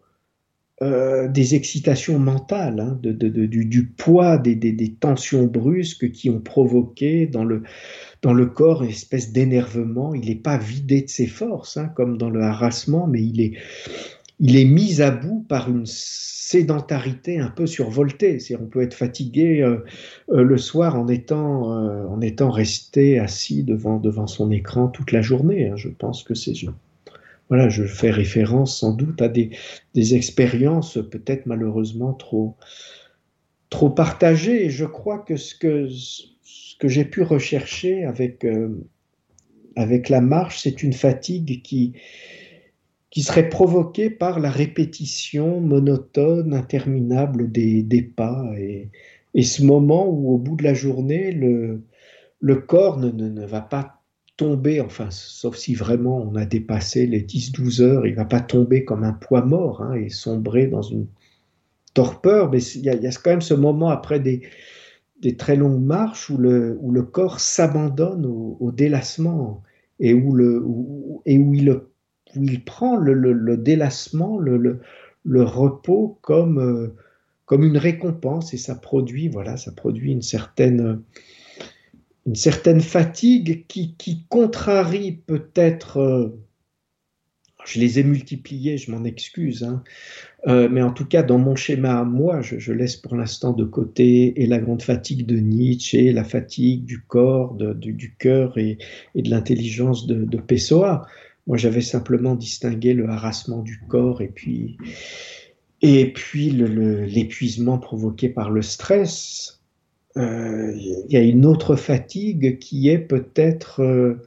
euh, 0.82 1.28
des 1.28 1.54
excitations 1.54 2.18
mentales, 2.18 2.80
hein, 2.80 2.98
du, 3.00 3.86
poids 3.86 4.38
des, 4.38 4.96
tensions 4.98 5.44
brusques 5.44 6.10
qui 6.10 6.30
ont 6.30 6.40
provoqué 6.40 7.28
dans 7.28 7.44
le, 7.44 7.62
dans 8.22 8.32
le 8.32 8.46
corps 8.46 8.82
une 8.82 8.90
espèce 8.90 9.30
d'énervement. 9.32 10.14
Il 10.14 10.26
n'est 10.26 10.34
pas 10.34 10.58
vidé 10.58 11.02
de 11.02 11.08
ses 11.08 11.28
forces, 11.28 11.76
hein, 11.76 11.92
comme 11.94 12.18
dans 12.18 12.28
le 12.28 12.42
harassement, 12.42 13.06
mais 13.06 13.22
il 13.22 13.40
est, 13.40 13.52
il 14.40 14.56
est 14.56 14.64
mis 14.64 15.00
à 15.00 15.12
bout 15.12 15.46
par 15.48 15.70
une 15.70 15.86
sédentarité 15.86 17.38
un 17.38 17.50
peu 17.50 17.66
survoltée. 17.66 18.38
On 18.60 18.66
peut 18.66 18.82
être 18.82 18.94
fatigué 18.94 19.62
euh, 19.62 19.76
euh, 20.32 20.42
le 20.42 20.58
soir 20.58 20.98
en 20.98 21.06
étant, 21.06 21.68
en 21.68 22.20
étant 22.20 22.50
resté 22.50 23.20
assis 23.20 23.62
devant, 23.62 24.00
devant 24.00 24.26
son 24.26 24.50
écran 24.50 24.88
toute 24.88 25.12
la 25.12 25.22
journée. 25.22 25.68
Hein. 25.68 25.76
Je 25.76 25.88
pense 25.88 26.24
que 26.24 26.34
c'est 26.34 26.54
voilà, 27.48 27.68
je 27.68 27.84
fais 27.84 28.10
référence 28.10 28.80
sans 28.80 28.92
doute 28.92 29.20
à 29.20 29.28
des, 29.28 29.50
expériences 30.14 30.98
peut-être 31.10 31.46
malheureusement 31.46 32.14
trop, 32.14 32.56
trop 33.70 33.90
partagées. 33.90 34.70
Je 34.70 34.84
crois 34.84 35.18
que 35.18 35.36
ce 35.36 35.54
que, 35.54 35.88
ce 35.88 36.76
que 36.78 36.88
j'ai 36.88 37.04
pu 37.04 37.22
rechercher 37.22 38.04
avec, 38.04 38.44
euh, 38.44 38.86
avec 39.76 40.08
la 40.08 40.20
marche, 40.20 40.60
c'est 40.62 40.82
une 40.82 40.94
fatigue 40.94 41.62
qui, 41.62 41.92
qui 43.10 43.22
serait 43.22 43.48
provoquée 43.50 44.10
par 44.10 44.40
la 44.40 44.50
répétition 44.50 45.60
monotone, 45.60 46.54
interminable 46.54 47.52
des, 47.52 47.82
des 47.82 48.02
pas. 48.02 48.52
Et, 48.58 48.88
et, 49.34 49.42
ce 49.42 49.62
moment 49.62 50.08
où 50.08 50.34
au 50.34 50.38
bout 50.38 50.56
de 50.56 50.64
la 50.64 50.74
journée, 50.74 51.30
le, 51.30 51.82
le 52.40 52.56
corps 52.56 52.98
ne, 52.98 53.10
ne, 53.10 53.28
ne 53.28 53.46
va 53.46 53.60
pas 53.60 54.03
tomber, 54.36 54.80
enfin, 54.80 55.08
sauf 55.10 55.56
si 55.56 55.74
vraiment 55.74 56.18
on 56.18 56.34
a 56.34 56.44
dépassé 56.44 57.06
les 57.06 57.22
10-12 57.22 57.82
heures, 57.82 58.06
il 58.06 58.14
va 58.14 58.24
pas 58.24 58.40
tomber 58.40 58.84
comme 58.84 59.04
un 59.04 59.12
poids 59.12 59.44
mort 59.44 59.82
hein, 59.82 59.94
et 59.94 60.08
sombrer 60.08 60.66
dans 60.66 60.82
une 60.82 61.06
torpeur, 61.94 62.50
mais 62.50 62.60
il 62.60 62.82
y, 62.82 62.88
a 62.88 63.10
quand 63.12 63.30
même 63.30 63.40
ce 63.40 63.54
moment 63.54 63.88
après 63.88 64.18
des, 64.18 64.42
des 65.20 65.36
très 65.36 65.54
longues 65.54 65.82
marches 65.82 66.28
où 66.28 66.36
le, 66.36 66.76
où 66.80 66.90
le 66.90 67.02
corps 67.02 67.38
s'abandonne 67.38 68.26
au, 68.26 68.72
délassement 68.72 69.62
et 70.00 70.12
où, 70.12 70.34
le, 70.34 70.64
et 71.24 71.38
où, 71.38 71.54
il, 71.54 71.70
où 71.70 72.42
il 72.42 72.64
prend 72.64 72.96
le, 72.96 73.14
le, 73.14 73.56
délassement, 73.56 74.38
le, 74.38 74.80
le, 75.24 75.42
repos 75.44 76.18
comme, 76.20 76.58
euh, 76.58 76.96
comme 77.44 77.62
une 77.62 77.78
récompense 77.78 78.52
et 78.52 78.58
ça 78.58 78.74
produit, 78.74 79.28
voilà, 79.28 79.56
ça 79.56 79.70
produit 79.70 80.10
une 80.10 80.22
certaine 80.22 81.00
une 82.26 82.34
certaine 82.34 82.80
fatigue 82.80 83.66
qui, 83.66 83.94
qui 83.96 84.24
contrarie 84.28 85.12
peut-être, 85.12 85.98
euh, 85.98 86.28
je 87.66 87.80
les 87.80 87.98
ai 87.98 88.04
multipliés, 88.04 88.78
je 88.78 88.90
m'en 88.90 89.04
excuse, 89.04 89.62
hein, 89.62 89.82
euh, 90.46 90.68
mais 90.70 90.82
en 90.82 90.92
tout 90.92 91.06
cas 91.06 91.22
dans 91.22 91.38
mon 91.38 91.54
schéma 91.54 92.04
moi, 92.04 92.40
je, 92.40 92.72
laisse 92.72 92.96
pour 92.96 93.16
l'instant 93.16 93.52
de 93.52 93.64
côté 93.64 94.42
et 94.42 94.46
la 94.46 94.58
grande 94.58 94.82
fatigue 94.82 95.26
de 95.26 95.36
Nietzsche, 95.36 96.06
et 96.06 96.12
la 96.12 96.24
fatigue 96.24 96.84
du 96.84 97.02
corps, 97.02 97.54
de, 97.54 97.72
du, 97.72 98.14
cœur 98.18 98.56
et, 98.58 98.78
et 99.14 99.22
de 99.22 99.30
l'intelligence 99.30 100.06
de, 100.06 100.24
de, 100.24 100.38
Pessoa. 100.38 101.06
Moi 101.46 101.58
j'avais 101.58 101.82
simplement 101.82 102.34
distingué 102.34 102.94
le 102.94 103.06
harassement 103.08 103.60
du 103.60 103.80
corps 103.86 104.22
et 104.22 104.28
puis, 104.28 104.78
et 105.82 106.10
puis 106.10 106.50
l'épuisement 106.50 107.78
provoqué 107.78 108.30
par 108.30 108.50
le 108.50 108.62
stress 108.62 109.53
il 110.16 110.22
euh, 110.22 110.72
y 111.08 111.16
a 111.16 111.22
une 111.22 111.44
autre 111.44 111.76
fatigue 111.76 112.58
qui 112.58 112.88
est 112.88 112.98
peut-être, 112.98 113.82
euh, 113.82 114.22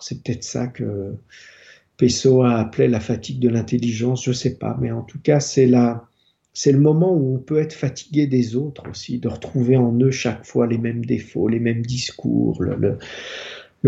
c'est 0.00 0.22
peut-être 0.22 0.42
ça 0.42 0.66
que 0.66 1.14
Pessoa 1.96 2.58
appelait 2.58 2.88
la 2.88 3.00
fatigue 3.00 3.38
de 3.38 3.48
l'intelligence, 3.48 4.24
je 4.24 4.30
ne 4.30 4.34
sais 4.34 4.56
pas, 4.56 4.76
mais 4.80 4.90
en 4.90 5.02
tout 5.02 5.20
cas 5.20 5.38
c'est 5.38 5.66
la, 5.66 6.08
c'est 6.54 6.72
le 6.72 6.80
moment 6.80 7.12
où 7.14 7.34
on 7.34 7.38
peut 7.38 7.58
être 7.58 7.72
fatigué 7.72 8.26
des 8.26 8.56
autres 8.56 8.88
aussi, 8.90 9.18
de 9.18 9.28
retrouver 9.28 9.76
en 9.76 9.96
eux 10.00 10.10
chaque 10.10 10.44
fois 10.44 10.66
les 10.66 10.78
mêmes 10.78 11.04
défauts, 11.04 11.48
les 11.48 11.60
mêmes 11.60 11.82
discours, 11.82 12.62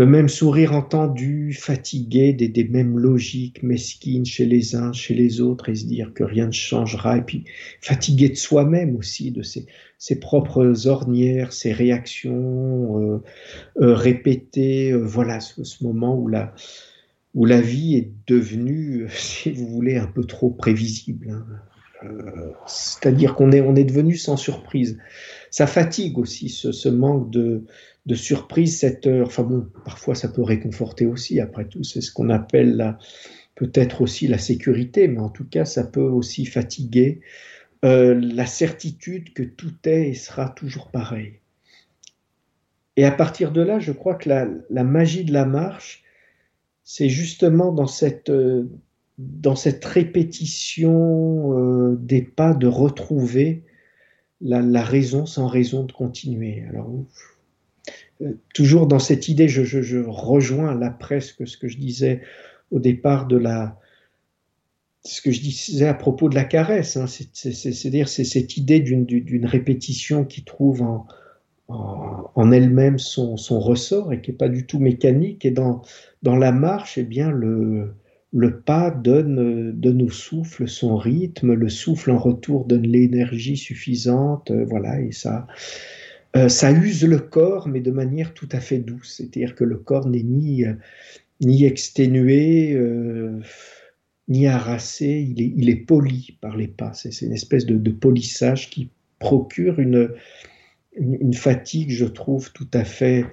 même 0.03 0.27
sourire 0.27 0.73
entendu, 0.73 1.53
fatigué 1.53 2.33
des, 2.33 2.63
mêmes 2.65 2.99
logiques 2.99 3.63
mesquines 3.63 4.25
chez 4.25 4.45
les 4.45 4.75
uns, 4.75 4.91
chez 4.91 5.13
les 5.13 5.39
autres, 5.39 5.69
et 5.69 5.75
se 5.75 5.85
dire 5.85 6.13
que 6.13 6.23
rien 6.23 6.47
ne 6.47 6.51
changera, 6.51 7.17
et 7.17 7.21
puis 7.21 7.45
fatigué 7.79 8.27
de 8.27 8.35
soi-même 8.35 8.97
aussi, 8.97 9.31
de 9.31 9.41
ses, 9.41 10.19
propres 10.19 10.87
ornières, 10.87 11.53
ses 11.53 11.71
réactions 11.71 12.99
euh, 12.99 13.23
euh, 13.81 13.93
répétées, 13.93 14.91
euh, 14.91 14.97
voilà 14.97 15.39
ce, 15.39 15.83
moment 15.83 16.19
où 16.19 16.27
la, 16.27 16.53
où 17.33 17.45
la 17.45 17.61
vie 17.61 17.95
est 17.95 18.11
devenue, 18.27 19.07
si 19.15 19.51
vous 19.51 19.67
voulez, 19.67 19.95
un 19.95 20.07
peu 20.07 20.25
trop 20.25 20.49
prévisible. 20.49 21.29
Hein. 21.31 21.45
C'est-à-dire 22.67 23.33
qu'on 23.33 23.51
est, 23.51 23.61
on 23.61 23.75
est 23.75 23.85
devenu 23.85 24.15
sans 24.15 24.37
surprise. 24.37 24.99
Ça 25.55 25.67
fatigue 25.67 26.17
aussi 26.17 26.49
ce, 26.49 26.89
manque 26.89 27.29
de, 27.31 27.63
de 28.05 28.13
surprise 28.13 28.77
cette 28.77 29.07
heure. 29.07 29.27
Enfin 29.27 29.43
bon, 29.43 29.65
parfois 29.85 30.13
ça 30.13 30.27
peut 30.27 30.41
réconforter 30.41 31.05
aussi, 31.05 31.39
après 31.39 31.63
tout, 31.63 31.81
c'est 31.85 32.01
ce 32.01 32.11
qu'on 32.11 32.29
appelle 32.29 32.97
peut-être 33.55 34.01
aussi 34.01 34.27
la 34.27 34.37
sécurité, 34.37 35.07
mais 35.07 35.21
en 35.21 35.29
tout 35.29 35.45
cas 35.45 35.63
ça 35.63 35.85
peut 35.85 36.01
aussi 36.01 36.45
fatiguer 36.45 37.21
euh, 37.85 38.19
la 38.21 38.45
certitude 38.45 39.31
que 39.31 39.43
tout 39.43 39.71
est 39.85 40.09
et 40.09 40.13
sera 40.13 40.49
toujours 40.49 40.91
pareil. 40.91 41.39
Et 42.97 43.05
à 43.05 43.11
partir 43.11 43.53
de 43.53 43.61
là, 43.61 43.79
je 43.79 43.93
crois 43.93 44.15
que 44.15 44.27
la, 44.27 44.83
magie 44.83 45.23
de 45.23 45.31
la 45.31 45.45
marche, 45.45 46.03
c'est 46.83 47.07
justement 47.07 47.71
dans 47.71 47.87
cette, 47.87 48.29
euh, 48.29 48.67
dans 49.17 49.55
cette 49.55 49.85
répétition 49.85 51.53
euh, 51.57 51.95
des 51.97 52.23
pas 52.23 52.53
de 52.53 52.67
retrouver 52.67 53.63
la, 54.41 54.83
raison 54.83 55.25
sans 55.25 55.47
raison 55.47 55.83
de 55.83 55.91
continuer. 55.91 56.63
Alors, 56.69 56.89
euh, 58.21 58.33
toujours 58.53 58.87
dans 58.87 58.99
cette 58.99 59.27
idée, 59.27 59.47
je, 59.47 60.03
rejoins 60.05 60.73
là 60.73 60.89
presque 60.89 61.47
ce 61.47 61.57
que 61.57 61.67
je 61.67 61.77
disais 61.77 62.21
au 62.71 62.79
départ 62.79 63.27
de 63.27 63.37
la, 63.37 63.79
ce 65.03 65.21
que 65.21 65.31
je 65.31 65.41
disais 65.41 65.87
à 65.87 65.93
propos 65.93 66.29
de 66.29 66.35
la 66.35 66.45
caresse, 66.45 66.97
hein. 66.97 67.05
c'est-à-dire 67.07 68.09
c'est 68.09 68.23
cette 68.23 68.57
idée 68.57 68.79
d'une 68.79 69.45
répétition 69.45 70.25
qui 70.25 70.43
trouve 70.43 70.81
en, 70.81 71.07
en, 71.67 72.51
elle-même 72.51 72.99
son, 72.99 73.35
ressort 73.35 74.13
et 74.13 74.21
qui 74.21 74.31
n'est 74.31 74.37
pas 74.37 74.49
du 74.49 74.65
tout 74.65 74.79
mécanique. 74.79 75.45
Et 75.45 75.51
dans, 75.51 75.81
dans 76.23 76.35
la 76.35 76.51
marche, 76.51 76.97
eh 76.97 77.03
bien, 77.03 77.31
le, 77.31 77.95
le 78.35 78.59
pas 78.59 78.91
donne, 78.91 79.79
au 80.01 80.09
souffle 80.09 80.67
son 80.67 80.97
rythme, 80.97 81.53
le 81.53 81.69
souffle 81.69 82.11
en 82.11 82.17
retour 82.17 82.65
donne 82.65 82.85
l'énergie 82.85 83.55
suffisante, 83.55 84.51
euh, 84.51 84.65
voilà, 84.65 84.99
et 84.99 85.13
ça, 85.13 85.47
euh, 86.35 86.49
ça 86.49 86.73
use 86.73 87.05
le 87.05 87.19
corps, 87.19 87.69
mais 87.69 87.79
de 87.79 87.91
manière 87.91 88.33
tout 88.33 88.49
à 88.51 88.59
fait 88.59 88.79
douce. 88.79 89.15
C'est-à-dire 89.17 89.55
que 89.55 89.63
le 89.63 89.77
corps 89.77 90.09
n'est 90.09 90.21
ni, 90.21 90.65
euh, 90.65 90.73
ni 91.39 91.63
exténué, 91.63 92.77
ni 94.27 94.47
harassé, 94.47 95.33
il 95.37 95.69
est, 95.69 95.75
poli 95.75 96.37
par 96.41 96.57
les 96.57 96.67
pas. 96.67 96.91
C'est 96.93 97.21
une 97.21 97.31
espèce 97.31 97.65
de, 97.65 97.91
polissage 97.91 98.69
qui 98.69 98.89
procure 99.17 99.79
une, 99.79 100.13
fatigue, 101.33 101.91
je 101.91 102.05
trouve, 102.05 102.51
tout 102.51 102.67
à 102.73 102.83
fait, 102.83 103.25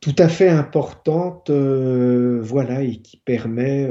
tout 0.00 0.16
à 0.18 0.28
fait 0.28 0.48
importante, 0.48 1.50
voilà, 1.50 2.82
et 2.82 2.96
qui 2.96 3.16
permet 3.18 3.88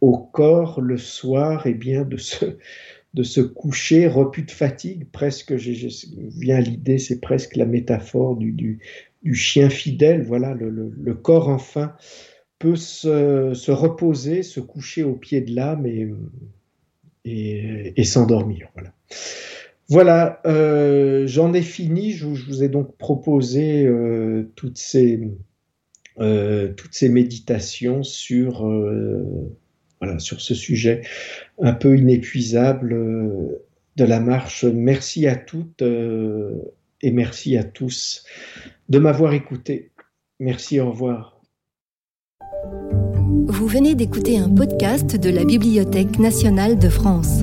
au 0.00 0.18
corps 0.18 0.80
le 0.80 0.98
soir, 0.98 1.66
et 1.66 1.70
eh 1.70 1.74
bien, 1.74 2.04
de 2.04 3.22
se 3.22 3.40
coucher. 3.40 4.06
Repu 4.06 4.42
de 4.42 4.50
fatigue, 4.50 5.06
presque, 5.10 5.56
j'ai 5.56 5.88
vient 6.16 6.60
l'idée, 6.60 6.98
c'est 6.98 7.20
presque 7.20 7.56
la 7.56 7.66
métaphore 7.66 8.36
du, 8.36 8.52
du, 8.52 9.34
chien 9.34 9.70
fidèle, 9.70 10.24
voilà, 10.24 10.54
le, 10.54 11.14
corps 11.14 11.48
enfin 11.48 11.94
peut 12.58 12.76
se, 12.76 13.70
reposer, 13.70 14.42
se 14.42 14.60
coucher 14.60 15.02
au 15.02 15.14
pied 15.14 15.40
de 15.40 15.54
l'âme 15.54 15.86
et, 15.86 16.08
et, 17.24 18.04
s'endormir, 18.04 18.68
voilà. 18.74 18.92
Voilà, 19.92 20.40
euh, 20.46 21.26
j'en 21.26 21.52
ai 21.52 21.60
fini, 21.60 22.12
je, 22.12 22.26
vous 22.26 22.62
ai 22.62 22.70
donc 22.70 22.96
proposé 22.96 23.84
euh, 23.84 24.50
toutes, 24.56 24.78
ces, 24.78 25.20
euh, 26.18 26.72
toutes 26.72 26.94
ces 26.94 27.10
méditations 27.10 28.02
sur 28.02 28.66
voilà, 30.00 30.18
sur 30.18 30.40
ce 30.40 30.54
sujet 30.54 31.02
un 31.60 31.74
peu 31.74 31.98
inépuisable 31.98 32.96
de 33.96 34.04
la 34.04 34.18
marche. 34.18 34.64
Merci 34.64 35.26
à 35.26 35.36
toutes 35.36 35.82
et 35.82 37.10
merci 37.10 37.58
à 37.58 37.64
tous 37.64 38.24
de 38.88 38.98
m'avoir 38.98 39.34
écouté. 39.34 39.90
Merci, 40.40 40.80
au 40.80 40.90
revoir. 40.90 41.38
Vous 43.46 43.66
venez 43.66 43.94
d'écouter 43.94 44.38
un 44.38 44.48
podcast 44.48 45.16
de 45.16 45.28
la 45.28 45.44
Bibliothèque 45.44 46.18
nationale 46.18 46.78
de 46.78 46.88
France. 46.88 47.42